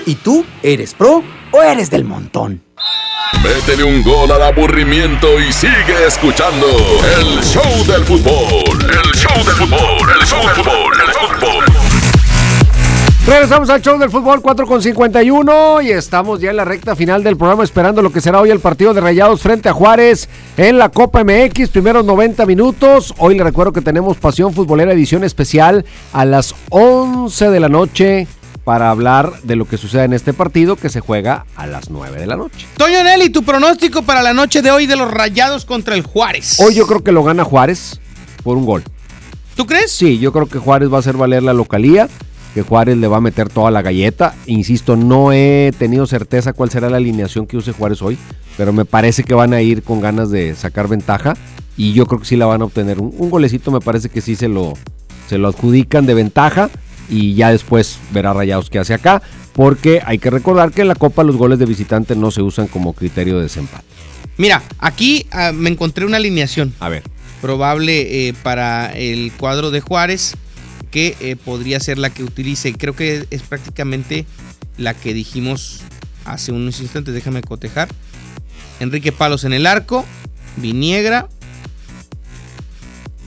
¿Y 0.04 0.16
tú 0.16 0.44
eres 0.62 0.94
pro 0.94 1.22
o 1.56 1.62
eres 1.62 1.90
del 1.90 2.04
montón? 2.04 2.62
Métele 3.42 3.84
un 3.84 4.02
gol 4.02 4.30
al 4.30 4.42
aburrimiento 4.42 5.40
y 5.40 5.52
sigue 5.52 6.06
escuchando 6.06 6.66
el 7.18 7.42
show 7.42 7.86
del 7.86 8.04
fútbol. 8.04 8.78
El 8.82 9.12
show 9.14 9.44
del 9.44 9.54
fútbol, 9.54 10.10
el 10.20 10.26
show 10.26 10.42
del 10.42 10.54
fútbol, 10.54 10.92
el 10.94 11.12
show 11.12 11.28
del 11.28 11.38
fútbol. 11.38 11.64
Regresamos 13.26 13.70
al 13.70 13.82
show 13.82 13.98
del 13.98 14.10
fútbol 14.10 14.40
4 14.40 14.66
con 14.66 14.80
51 14.80 15.82
y 15.82 15.90
estamos 15.90 16.40
ya 16.40 16.50
en 16.50 16.56
la 16.56 16.64
recta 16.64 16.94
final 16.94 17.24
del 17.24 17.36
programa 17.36 17.64
esperando 17.64 18.00
lo 18.00 18.12
que 18.12 18.20
será 18.20 18.40
hoy 18.40 18.50
el 18.50 18.60
partido 18.60 18.94
de 18.94 19.00
Rayados 19.00 19.40
frente 19.40 19.68
a 19.68 19.72
Juárez 19.72 20.28
en 20.56 20.78
la 20.78 20.90
Copa 20.90 21.24
MX, 21.24 21.70
primeros 21.70 22.04
90 22.04 22.46
minutos. 22.46 23.12
Hoy 23.18 23.36
le 23.36 23.42
recuerdo 23.42 23.72
que 23.72 23.80
tenemos 23.80 24.16
Pasión 24.18 24.54
Futbolera 24.54 24.92
edición 24.92 25.24
especial 25.24 25.84
a 26.12 26.24
las 26.24 26.54
11 26.70 27.50
de 27.50 27.60
la 27.60 27.68
noche 27.68 28.28
para 28.66 28.90
hablar 28.90 29.42
de 29.44 29.54
lo 29.54 29.64
que 29.64 29.76
sucede 29.76 30.06
en 30.06 30.12
este 30.12 30.32
partido 30.32 30.74
que 30.74 30.88
se 30.88 30.98
juega 30.98 31.46
a 31.54 31.68
las 31.68 31.88
9 31.88 32.18
de 32.18 32.26
la 32.26 32.34
noche. 32.34 32.66
Toño 32.76 33.04
Nelly, 33.04 33.30
tu 33.30 33.44
pronóstico 33.44 34.02
para 34.02 34.22
la 34.22 34.34
noche 34.34 34.60
de 34.60 34.72
hoy 34.72 34.86
de 34.86 34.96
los 34.96 35.08
Rayados 35.08 35.64
contra 35.64 35.94
el 35.94 36.02
Juárez. 36.02 36.58
Hoy 36.58 36.74
yo 36.74 36.84
creo 36.88 37.04
que 37.04 37.12
lo 37.12 37.22
gana 37.22 37.44
Juárez 37.44 38.00
por 38.42 38.56
un 38.56 38.66
gol. 38.66 38.82
¿Tú 39.54 39.66
crees? 39.66 39.92
Sí, 39.92 40.18
yo 40.18 40.32
creo 40.32 40.48
que 40.48 40.58
Juárez 40.58 40.90
va 40.92 40.96
a 40.96 40.98
hacer 40.98 41.16
valer 41.16 41.44
la 41.44 41.52
localía, 41.52 42.08
que 42.54 42.62
Juárez 42.62 42.96
le 42.96 43.06
va 43.06 43.18
a 43.18 43.20
meter 43.20 43.48
toda 43.48 43.70
la 43.70 43.82
galleta. 43.82 44.34
Insisto, 44.46 44.96
no 44.96 45.32
he 45.32 45.72
tenido 45.78 46.04
certeza 46.08 46.52
cuál 46.52 46.68
será 46.68 46.90
la 46.90 46.96
alineación 46.96 47.46
que 47.46 47.56
use 47.56 47.70
Juárez 47.70 48.02
hoy, 48.02 48.18
pero 48.56 48.72
me 48.72 48.84
parece 48.84 49.22
que 49.22 49.34
van 49.34 49.54
a 49.54 49.62
ir 49.62 49.84
con 49.84 50.00
ganas 50.00 50.32
de 50.32 50.56
sacar 50.56 50.88
ventaja 50.88 51.34
y 51.76 51.92
yo 51.92 52.06
creo 52.06 52.18
que 52.18 52.26
sí 52.26 52.34
la 52.34 52.46
van 52.46 52.62
a 52.62 52.64
obtener. 52.64 52.98
Un, 52.98 53.14
un 53.16 53.30
golecito 53.30 53.70
me 53.70 53.78
parece 53.78 54.08
que 54.08 54.20
sí 54.20 54.34
se 54.34 54.48
lo, 54.48 54.72
se 55.28 55.38
lo 55.38 55.46
adjudican 55.46 56.04
de 56.04 56.14
ventaja 56.14 56.68
y 57.08 57.34
ya 57.34 57.50
después 57.50 57.98
verá 58.12 58.32
Rayados 58.32 58.70
qué 58.70 58.78
hace 58.78 58.94
acá, 58.94 59.22
porque 59.52 60.02
hay 60.04 60.18
que 60.18 60.30
recordar 60.30 60.72
que 60.72 60.82
en 60.82 60.88
la 60.88 60.94
Copa 60.94 61.24
los 61.24 61.36
goles 61.36 61.58
de 61.58 61.66
visitante 61.66 62.16
no 62.16 62.30
se 62.30 62.42
usan 62.42 62.66
como 62.66 62.92
criterio 62.92 63.36
de 63.36 63.44
desempate. 63.44 63.84
Mira, 64.36 64.62
aquí 64.78 65.26
ah, 65.30 65.52
me 65.52 65.70
encontré 65.70 66.04
una 66.04 66.18
alineación. 66.18 66.74
A 66.80 66.88
ver. 66.88 67.02
Probable 67.40 68.28
eh, 68.28 68.34
para 68.42 68.92
el 68.92 69.32
cuadro 69.32 69.70
de 69.70 69.80
Juárez, 69.80 70.34
que 70.90 71.16
eh, 71.20 71.36
podría 71.36 71.80
ser 71.80 71.98
la 71.98 72.10
que 72.10 72.22
utilice. 72.22 72.72
Creo 72.74 72.94
que 72.94 73.26
es 73.30 73.42
prácticamente 73.42 74.26
la 74.78 74.94
que 74.94 75.14
dijimos 75.14 75.80
hace 76.24 76.52
unos 76.52 76.80
instantes, 76.80 77.14
déjame 77.14 77.42
cotejar. 77.42 77.88
Enrique 78.80 79.12
Palos 79.12 79.44
en 79.44 79.52
el 79.52 79.66
arco, 79.66 80.04
Viniegra. 80.56 81.28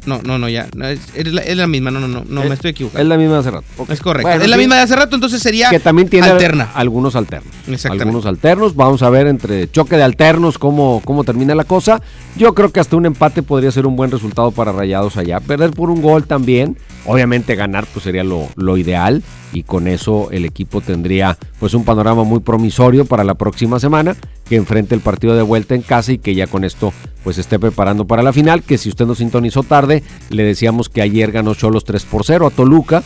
No, 0.10 0.22
no, 0.24 0.38
no, 0.40 0.50
ya. 0.50 0.68
no, 0.76 0.88
es, 0.88 1.00
es 1.14 1.28
la, 1.32 1.42
es 1.42 1.56
la 1.56 1.68
misma, 1.68 1.92
no, 1.92 2.00
no, 2.00 2.08
no, 2.08 2.24
no, 2.28 2.44
me 2.44 2.56
estoy 2.56 2.72
equivocando. 2.72 3.02
Es 3.02 3.08
la 3.08 3.18
misma 3.18 3.34
de 3.36 3.40
hace 3.40 3.52
rato. 3.52 3.66
Es 3.88 4.00
correcto. 4.00 4.28
Bueno, 4.28 4.44
es 4.44 4.50
la 4.50 4.58
misma 4.58 4.76
de 4.76 4.82
hace 4.82 4.96
rato, 4.96 5.16
entonces 5.16 5.42
sería 5.42 5.70
Que 5.70 5.80
también 5.80 6.10
tiene 6.10 6.28
alterna. 6.28 6.72
algunos 6.74 7.16
alternos. 7.16 7.54
Exactamente. 7.68 8.04
Algunos 8.04 8.26
alternos. 8.26 8.76
Vamos 8.76 9.04
a 9.04 9.10
ver 9.10 9.28
entre 9.28 9.70
choque 9.72 9.96
de 9.98 10.04
alternos 10.04 10.58
cómo, 10.58 11.02
cómo 11.06 11.24
termina 11.24 11.54
la 11.56 11.64
cosa. 11.64 12.02
Yo 12.36 12.54
creo 12.56 12.72
que 12.72 12.80
hasta 12.80 12.96
un 12.96 13.06
empate 13.06 13.44
podría 13.44 13.72
ser 13.72 13.86
un 13.86 13.96
buen 13.96 14.12
resultado 14.12 14.52
para 14.52 14.72
Rayados 14.72 15.18
allá. 15.18 15.40
Perder 15.40 15.72
por 15.72 15.90
un 15.90 16.02
gol 16.02 16.26
también. 16.26 16.78
Obviamente 17.06 17.56
ganar 17.56 17.86
pues 17.94 18.04
sería 18.04 18.24
lo, 18.24 18.48
lo 18.56 18.78
ideal. 18.78 19.24
Y 19.52 19.64
con 19.64 19.88
eso 19.88 20.30
el 20.32 20.46
equipo 20.46 20.80
tendría 20.80 21.38
pues 21.60 21.74
un 21.74 21.84
panorama 21.84 22.24
muy 22.24 22.40
promisorio 22.40 23.06
para 23.06 23.24
la 23.24 23.34
próxima 23.36 23.80
semana. 23.80 24.16
Que 24.48 24.56
enfrente 24.56 24.96
el 24.96 25.02
partido 25.02 25.36
de 25.36 25.42
vuelta 25.42 25.76
en 25.76 25.82
casa 25.82 26.12
y 26.12 26.18
que 26.20 26.36
ya 26.36 26.48
con 26.48 26.64
esto 26.64 26.94
pues 27.24 27.38
esté 27.38 27.60
preparando 27.60 28.06
para 28.06 28.22
la 28.24 28.32
final. 28.34 28.64
Que 28.64 28.78
si 28.78 28.90
usted 28.90 29.06
nos 29.06 29.18
sintonizó 29.20 29.64
tarde, 29.64 29.99
le 30.30 30.44
decíamos 30.44 30.90
que 30.90 31.02
ayer 31.02 31.32
ganó 31.32 31.56
Cholos 31.56 31.86
3 31.86 32.04
por 32.06 32.26
0 32.26 32.48
a 32.48 32.50
Toluca. 32.50 33.04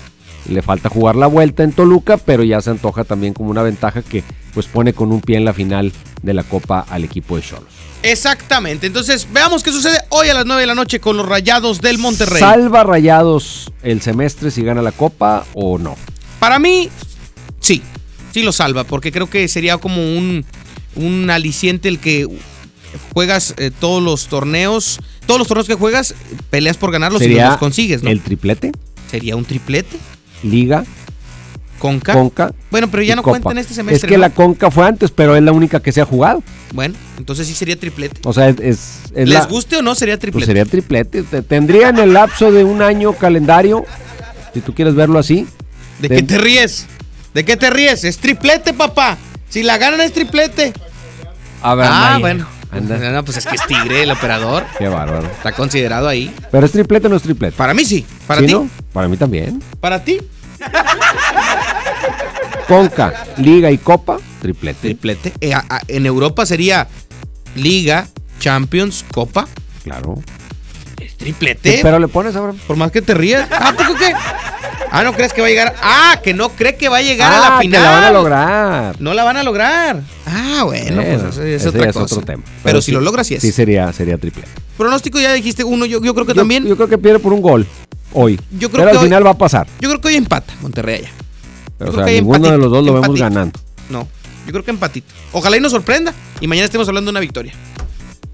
Le 0.49 0.61
falta 0.61 0.89
jugar 0.89 1.15
la 1.15 1.27
vuelta 1.27 1.63
en 1.63 1.71
Toluca, 1.71 2.17
pero 2.17 2.43
ya 2.43 2.59
se 2.61 2.69
antoja 2.69 3.05
también 3.05 3.33
como 3.33 3.49
una 3.49 3.61
ventaja 3.61 4.01
que 4.01 4.23
pues 4.53 4.67
pone 4.67 4.93
con 4.93 5.11
un 5.11 5.21
pie 5.21 5.37
en 5.37 5.45
la 5.45 5.53
final 5.53 5.93
de 6.21 6.33
la 6.33 6.43
Copa 6.43 6.85
al 6.89 7.03
equipo 7.03 7.37
de 7.37 7.43
Cholos. 7.43 7.83
Exactamente. 8.03 8.85
Entonces, 8.87 9.27
veamos 9.31 9.63
qué 9.63 9.71
sucede 9.71 9.97
hoy 10.09 10.27
a 10.27 10.33
las 10.33 10.45
9 10.45 10.61
de 10.61 10.67
la 10.67 10.75
noche 10.75 10.99
con 10.99 11.15
los 11.15 11.25
Rayados 11.25 11.79
del 11.79 11.97
Monterrey. 11.97 12.39
¿Salva 12.39 12.83
Rayados 12.83 13.71
el 13.81 14.01
semestre 14.01 14.51
si 14.51 14.61
gana 14.63 14.81
la 14.81 14.91
Copa 14.91 15.45
o 15.53 15.77
no? 15.77 15.95
Para 16.39 16.59
mí, 16.59 16.89
sí. 17.61 17.81
Sí 18.33 18.43
lo 18.43 18.51
salva, 18.51 18.83
porque 18.83 19.11
creo 19.11 19.29
que 19.29 19.47
sería 19.47 19.77
como 19.77 20.01
un, 20.01 20.43
un 20.95 21.29
aliciente 21.29 21.87
el 21.87 21.99
que 21.99 22.27
juegas 23.13 23.53
eh, 23.57 23.71
todos 23.71 24.03
los 24.03 24.27
torneos. 24.27 24.99
Todos 25.25 25.39
los 25.39 25.47
torneos 25.47 25.67
que 25.67 25.75
juegas, 25.75 26.13
peleas 26.49 26.77
por 26.77 26.91
ganarlos 26.91 27.21
y 27.21 27.25
¿Sería 27.25 27.49
los 27.49 27.57
consigues, 27.57 28.03
¿no? 28.03 28.09
el 28.09 28.21
triplete? 28.21 28.71
Sería 29.09 29.35
un 29.35 29.45
triplete. 29.45 29.97
Liga, 30.43 30.83
Conca. 31.79 32.13
Conca. 32.13 32.53
Bueno, 32.71 32.89
pero 32.89 33.03
ya 33.03 33.15
no 33.15 33.23
Copa. 33.23 33.31
cuenta 33.39 33.51
en 33.51 33.57
este 33.59 33.73
semestre. 33.73 33.95
Es 34.07 34.09
que 34.09 34.17
¿no? 34.17 34.21
la 34.21 34.29
Conca 34.29 34.71
fue 34.71 34.85
antes, 34.87 35.11
pero 35.11 35.35
es 35.35 35.43
la 35.43 35.51
única 35.51 35.81
que 35.81 35.91
se 35.91 35.99
ha 36.01 36.05
jugado. 36.05 36.41
Bueno, 36.73 36.95
entonces 37.17 37.45
sí 37.47 37.53
sería 37.53 37.77
triplete. 37.77 38.21
O 38.23 38.31
sea, 38.33 38.49
es, 38.49 38.55
es- 38.59 38.89
es 39.13 39.27
¿Les 39.29 39.39
la- 39.39 39.45
guste 39.45 39.77
o 39.77 39.81
no 39.81 39.93
sería 39.95 40.17
triplete? 40.17 40.45
Pues 40.45 40.47
sería 40.47 40.65
triplete. 40.65 41.23
Te- 41.23 41.41
Tendría 41.41 41.89
en 41.89 41.97
el 41.99 42.13
lapso 42.13 42.51
de 42.51 42.63
un 42.63 42.81
año 42.81 43.13
calendario, 43.13 43.85
si 44.53 44.61
tú 44.61 44.73
quieres 44.73 44.95
verlo 44.95 45.19
así. 45.19 45.45
¿De 45.99 46.09
qué 46.09 46.23
te 46.23 46.37
ríes? 46.37 46.85
¿De 47.33 47.43
qué 47.45 47.57
te 47.57 47.69
ríes? 47.69 48.03
Es 48.05 48.17
triplete, 48.17 48.73
papá. 48.73 49.17
Si 49.49 49.61
la 49.63 49.77
ganan 49.77 49.99
es 50.01 50.13
triplete. 50.13 50.73
A 51.61 51.75
ver, 51.75 51.85
ah, 51.89 51.99
Maya, 52.11 52.17
bueno. 52.19 52.47
Anda. 52.77 53.11
No, 53.11 53.23
pues 53.25 53.37
es 53.37 53.45
que 53.45 53.55
es 53.55 53.65
tigre 53.67 54.03
el 54.03 54.11
operador. 54.11 54.63
Qué 54.77 54.87
bárbaro. 54.87 55.25
Está 55.27 55.51
considerado 55.53 56.07
ahí. 56.07 56.33
¿Pero 56.51 56.65
es 56.65 56.71
triplete 56.71 57.07
o 57.07 57.09
no 57.09 57.15
es 57.17 57.23
triplete? 57.23 57.55
Para 57.55 57.73
mí 57.73 57.85
sí. 57.85 58.05
¿Para 58.27 58.41
¿Sí, 58.41 58.47
ti? 58.47 58.53
no? 58.53 58.69
Para 58.91 59.07
mí 59.07 59.17
también. 59.17 59.61
¿Para 59.79 60.03
ti? 60.03 60.19
Conca, 62.67 63.25
Liga 63.37 63.69
y 63.71 63.77
Copa, 63.77 64.17
triplete. 64.41 64.79
Triplete. 64.81 65.33
Eh, 65.41 65.53
a- 65.53 65.65
a- 65.69 65.81
en 65.87 66.05
Europa 66.05 66.45
sería 66.45 66.87
Liga, 67.55 68.07
Champions, 68.39 69.03
Copa. 69.11 69.47
Claro. 69.83 70.15
Es 70.99 71.15
triplete. 71.17 71.79
Pero 71.83 71.99
le 71.99 72.07
pones 72.07 72.35
ahora. 72.35 72.53
Por 72.65 72.77
más 72.77 72.91
que 72.91 73.01
te 73.01 73.13
rías. 73.13 73.47
¿Ah, 73.51 73.73
¿poco 73.77 73.95
qué? 73.95 74.13
Ah, 74.95 75.03
¿no 75.03 75.11
crees 75.13 75.33
que 75.33 75.41
va 75.41 75.47
a 75.47 75.49
llegar? 75.49 75.75
Ah, 75.81 76.19
que 76.23 76.35
no 76.35 76.49
cree 76.49 76.75
que 76.75 76.87
va 76.87 76.97
a 76.97 77.01
llegar 77.01 77.31
a 77.33 77.35
Ah, 77.35 77.49
la 77.49 77.55
que 77.57 77.61
final. 77.63 77.81
la 77.83 77.89
van 77.89 78.03
a 78.03 78.11
lograr. 78.11 79.01
No 79.01 79.13
la 79.15 79.23
van 79.23 79.37
a 79.37 79.43
lograr. 79.43 80.01
Ah, 80.27 80.61
bueno, 80.65 81.01
pues 81.01 81.23
eso 81.37 81.41
es 81.43 81.65
otra 81.65 81.87
cosa. 81.91 82.01
otro 82.15 82.21
tema. 82.21 82.43
Pero, 82.63 82.79
si 82.79 82.91
lo 82.91 83.01
logras, 83.01 83.25
sí 83.25 83.33
es. 83.33 83.41
Sí, 83.41 83.51
sería, 83.51 83.91
sería 83.91 84.19
triplete. 84.19 84.49
Pronóstico 84.77 85.19
ya 85.19 85.33
dijiste 85.33 85.63
uno, 85.63 85.87
yo, 85.87 85.99
yo 86.03 86.13
creo 86.13 86.27
que 86.27 86.33
Yo- 86.33 86.41
también. 86.41 86.65
Yo 86.67 86.75
creo 86.75 86.87
que 86.87 86.99
pierde 86.99 87.17
por 87.17 87.33
un 87.33 87.41
gol 87.41 87.65
hoy. 88.13 88.39
Yo 88.51 88.69
creo 88.69 88.81
pero 88.81 88.85
que 88.85 88.91
al 88.91 88.97
hoy- 88.97 89.03
final 89.05 89.25
va 89.25 89.31
a 89.31 89.37
pasar. 89.37 89.65
Yo 89.81 89.89
creo 89.89 89.99
que 89.99 90.09
hoy 90.09 90.15
empata 90.15 90.53
Monterrey 90.61 90.99
allá. 90.99 91.09
Pero, 91.79 91.91
o 91.91 91.95
sea, 91.95 92.05
ninguno 92.05 92.51
de 92.51 92.57
los 92.59 92.69
dos 92.71 92.85
lo 92.85 92.93
vemos 92.93 93.19
ganando. 93.19 93.59
No, 93.89 94.07
yo 94.45 94.51
creo 94.51 94.63
que 94.63 94.69
empatito. 94.71 95.11
Ojalá 95.31 95.57
y 95.57 95.59
nos 95.59 95.71
sorprenda. 95.71 96.13
Y 96.39 96.45
mañana 96.45 96.65
estemos 96.65 96.87
hablando 96.87 97.07
de 97.09 97.13
una 97.13 97.19
victoria. 97.19 97.53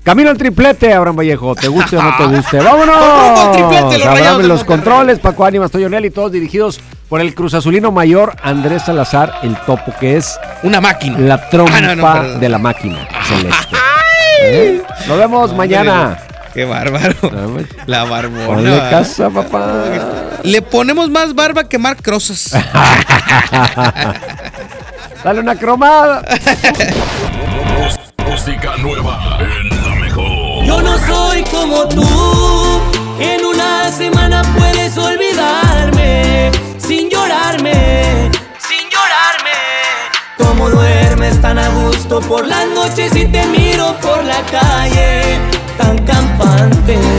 Camino 0.03 0.29
al 0.29 0.37
triplete, 0.37 0.93
Abraham 0.93 1.17
Vallejo. 1.17 1.55
¿Te 1.55 1.67
guste 1.67 1.97
o 1.97 2.01
no 2.01 2.15
te 2.17 2.25
guste? 2.25 2.59
¡Vámonos! 2.63 3.51
triplete, 3.51 3.97
los 3.99 4.07
Abraham 4.07 4.51
en 4.51 4.57
controles, 4.65 5.19
Paco 5.19 5.45
Ánimas, 5.45 5.71
Toyonel 5.71 6.05
y 6.05 6.09
todos 6.09 6.31
dirigidos 6.31 6.79
por 7.09 7.21
el 7.21 7.33
Cruz 7.35 7.53
Azulino 7.53 7.91
mayor 7.91 8.35
Andrés 8.43 8.83
Salazar, 8.83 9.39
el 9.43 9.55
topo, 9.65 9.93
que 9.99 10.17
es 10.17 10.39
una 10.63 10.79
máquina. 10.81 11.17
La 11.19 11.49
trompa 11.49 11.77
Ah, 11.77 11.81
no, 11.81 11.95
no, 11.95 12.13
perdón. 12.13 12.39
de 12.39 12.49
la 12.49 12.57
máquina 12.57 13.07
celeste. 13.27 13.75
¿Eh? 14.41 14.81
Nos 15.07 15.17
vemos 15.17 15.53
mañana. 15.53 16.17
Qué 16.53 16.65
bárbaro. 16.65 17.13
La 17.85 18.05
barbona. 18.05 18.45
Ponle 18.47 18.77
casa, 18.89 19.29
papá. 19.29 19.83
Le 20.43 20.61
ponemos 20.61 21.09
más 21.09 21.35
barba 21.35 21.67
que 21.69 21.77
Marc 21.77 22.01
Crozas. 22.01 22.51
Dale 25.23 25.39
una 25.41 25.55
cromada. 25.55 26.23
Música 28.25 28.77
nueva. 28.77 29.37
Yo 30.69 30.79
no 30.83 30.95
soy 30.99 31.43
como 31.45 31.87
tú, 31.87 32.05
en 33.19 33.43
una 33.43 33.91
semana 33.91 34.43
puedes 34.55 34.95
olvidarme 34.99 36.51
sin 36.77 37.09
llorarme, 37.09 38.29
sin 38.59 38.87
llorarme. 38.93 39.57
Como 40.37 40.69
duermes 40.69 41.41
tan 41.41 41.57
a 41.57 41.69
gusto 41.69 42.19
por 42.19 42.45
las 42.45 42.67
noches 42.67 43.15
y 43.15 43.25
te 43.25 43.47
miro 43.47 43.95
por 43.99 44.23
la 44.23 44.43
calle 44.45 45.39
tan 45.75 45.97
campante. 46.05 47.18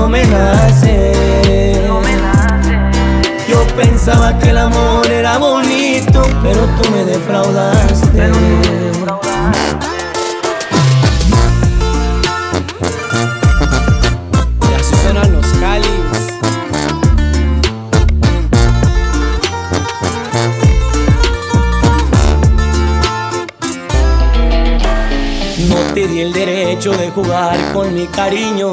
No 0.00 0.08
me 0.08 0.24
nace. 0.24 1.12
Yo 3.46 3.66
pensaba 3.76 4.38
que 4.38 4.48
el 4.48 4.56
amor 4.56 5.06
era 5.06 5.36
bonito, 5.36 6.22
pero 6.42 6.64
tú 6.80 6.90
me 6.90 7.04
defraudaste. 7.04 8.30
Y 14.70 14.74
así 14.74 14.96
suenan 15.02 15.32
los 15.34 15.46
cáliz. 15.60 15.90
No 25.68 25.76
te 25.92 26.06
di 26.06 26.20
el 26.22 26.32
derecho 26.32 26.92
de 26.92 27.10
jugar 27.10 27.58
con 27.74 27.94
mi 27.94 28.06
cariño. 28.06 28.72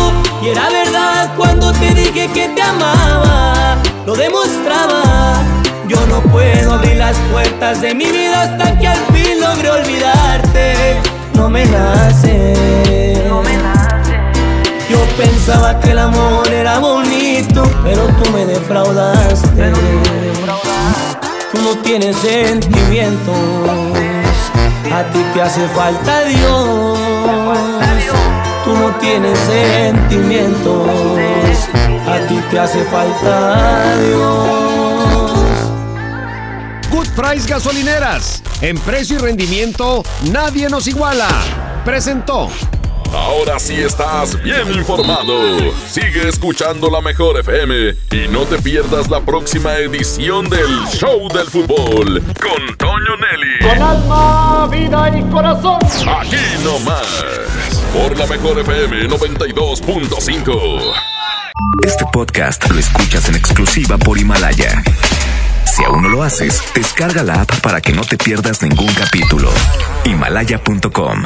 y 0.41 0.49
era 0.49 0.69
verdad 0.69 1.29
cuando 1.37 1.71
te 1.73 1.93
dije 1.93 2.27
que 2.33 2.49
te 2.49 2.61
amaba, 2.61 3.77
lo 4.05 4.15
demostraba. 4.15 5.35
Yo 5.87 5.97
no 6.07 6.21
puedo 6.31 6.73
abrir 6.73 6.97
las 6.97 7.15
puertas 7.31 7.81
de 7.81 7.93
mi 7.93 8.05
vida 8.05 8.43
hasta 8.43 8.77
que 8.79 8.87
al 8.87 8.99
fin 9.13 9.39
logre 9.39 9.69
olvidarte. 9.69 10.95
No 11.33 11.49
me 11.49 11.65
nace. 11.65 13.23
No 13.27 13.43
me 13.43 13.57
nace. 13.57 14.17
Yo 14.89 14.97
pensaba 15.17 15.79
que 15.79 15.91
el 15.91 15.99
amor 15.99 16.47
era 16.47 16.79
bonito, 16.79 17.63
pero 17.83 18.07
tú 18.07 18.31
me 18.31 18.45
defraudaste. 18.45 19.71
Tú 21.51 21.61
no 21.61 21.77
tienes 21.83 22.15
sentimientos, 22.15 23.35
a 24.91 25.03
ti 25.11 25.19
te 25.33 25.41
hace 25.41 25.67
falta 25.67 26.23
Dios. 26.23 26.97
Tú 28.71 28.77
no 28.77 28.95
tienes 28.99 29.37
sentimientos, 29.37 30.87
a 32.07 32.25
ti 32.25 32.39
te 32.49 32.57
hace 32.57 32.81
falta 32.85 33.97
Dios. 33.97 34.49
Good 36.89 37.07
Price 37.09 37.49
Gasolineras. 37.49 38.41
En 38.61 38.77
precio 38.77 39.17
y 39.17 39.19
rendimiento, 39.19 40.03
nadie 40.31 40.69
nos 40.69 40.87
iguala. 40.87 41.27
Presentó. 41.83 42.49
Ahora 43.13 43.59
sí 43.59 43.73
estás 43.73 44.41
bien 44.41 44.71
informado. 44.71 45.33
Sigue 45.89 46.29
escuchando 46.29 46.89
la 46.89 47.01
mejor 47.01 47.41
FM 47.41 47.95
y 48.09 48.29
no 48.29 48.45
te 48.45 48.57
pierdas 48.61 49.09
la 49.09 49.19
próxima 49.19 49.75
edición 49.75 50.49
del 50.49 50.85
Show 50.93 51.27
del 51.27 51.47
Fútbol 51.47 52.23
con 52.41 52.77
Toño 52.77 53.17
Nelly. 53.17 53.69
Con 53.69 53.81
alma, 53.81 54.67
vida 54.71 55.11
y 55.17 55.23
corazón. 55.29 55.79
Aquí 56.07 56.37
nomás. 56.63 57.80
Por 57.93 58.17
la 58.17 58.25
mejor 58.25 58.57
FM 58.59 59.09
92.5. 59.09 60.79
Este 61.85 62.05
podcast 62.13 62.69
lo 62.71 62.79
escuchas 62.79 63.27
en 63.27 63.35
exclusiva 63.35 63.97
por 63.97 64.17
Himalaya. 64.17 64.81
Si 65.65 65.83
aún 65.83 66.03
no 66.03 66.09
lo 66.09 66.23
haces, 66.23 66.63
descarga 66.73 67.21
la 67.23 67.41
app 67.41 67.59
para 67.59 67.81
que 67.81 67.91
no 67.91 68.03
te 68.03 68.17
pierdas 68.17 68.61
ningún 68.61 68.93
capítulo. 68.93 69.51
Himalaya.com 70.05 71.23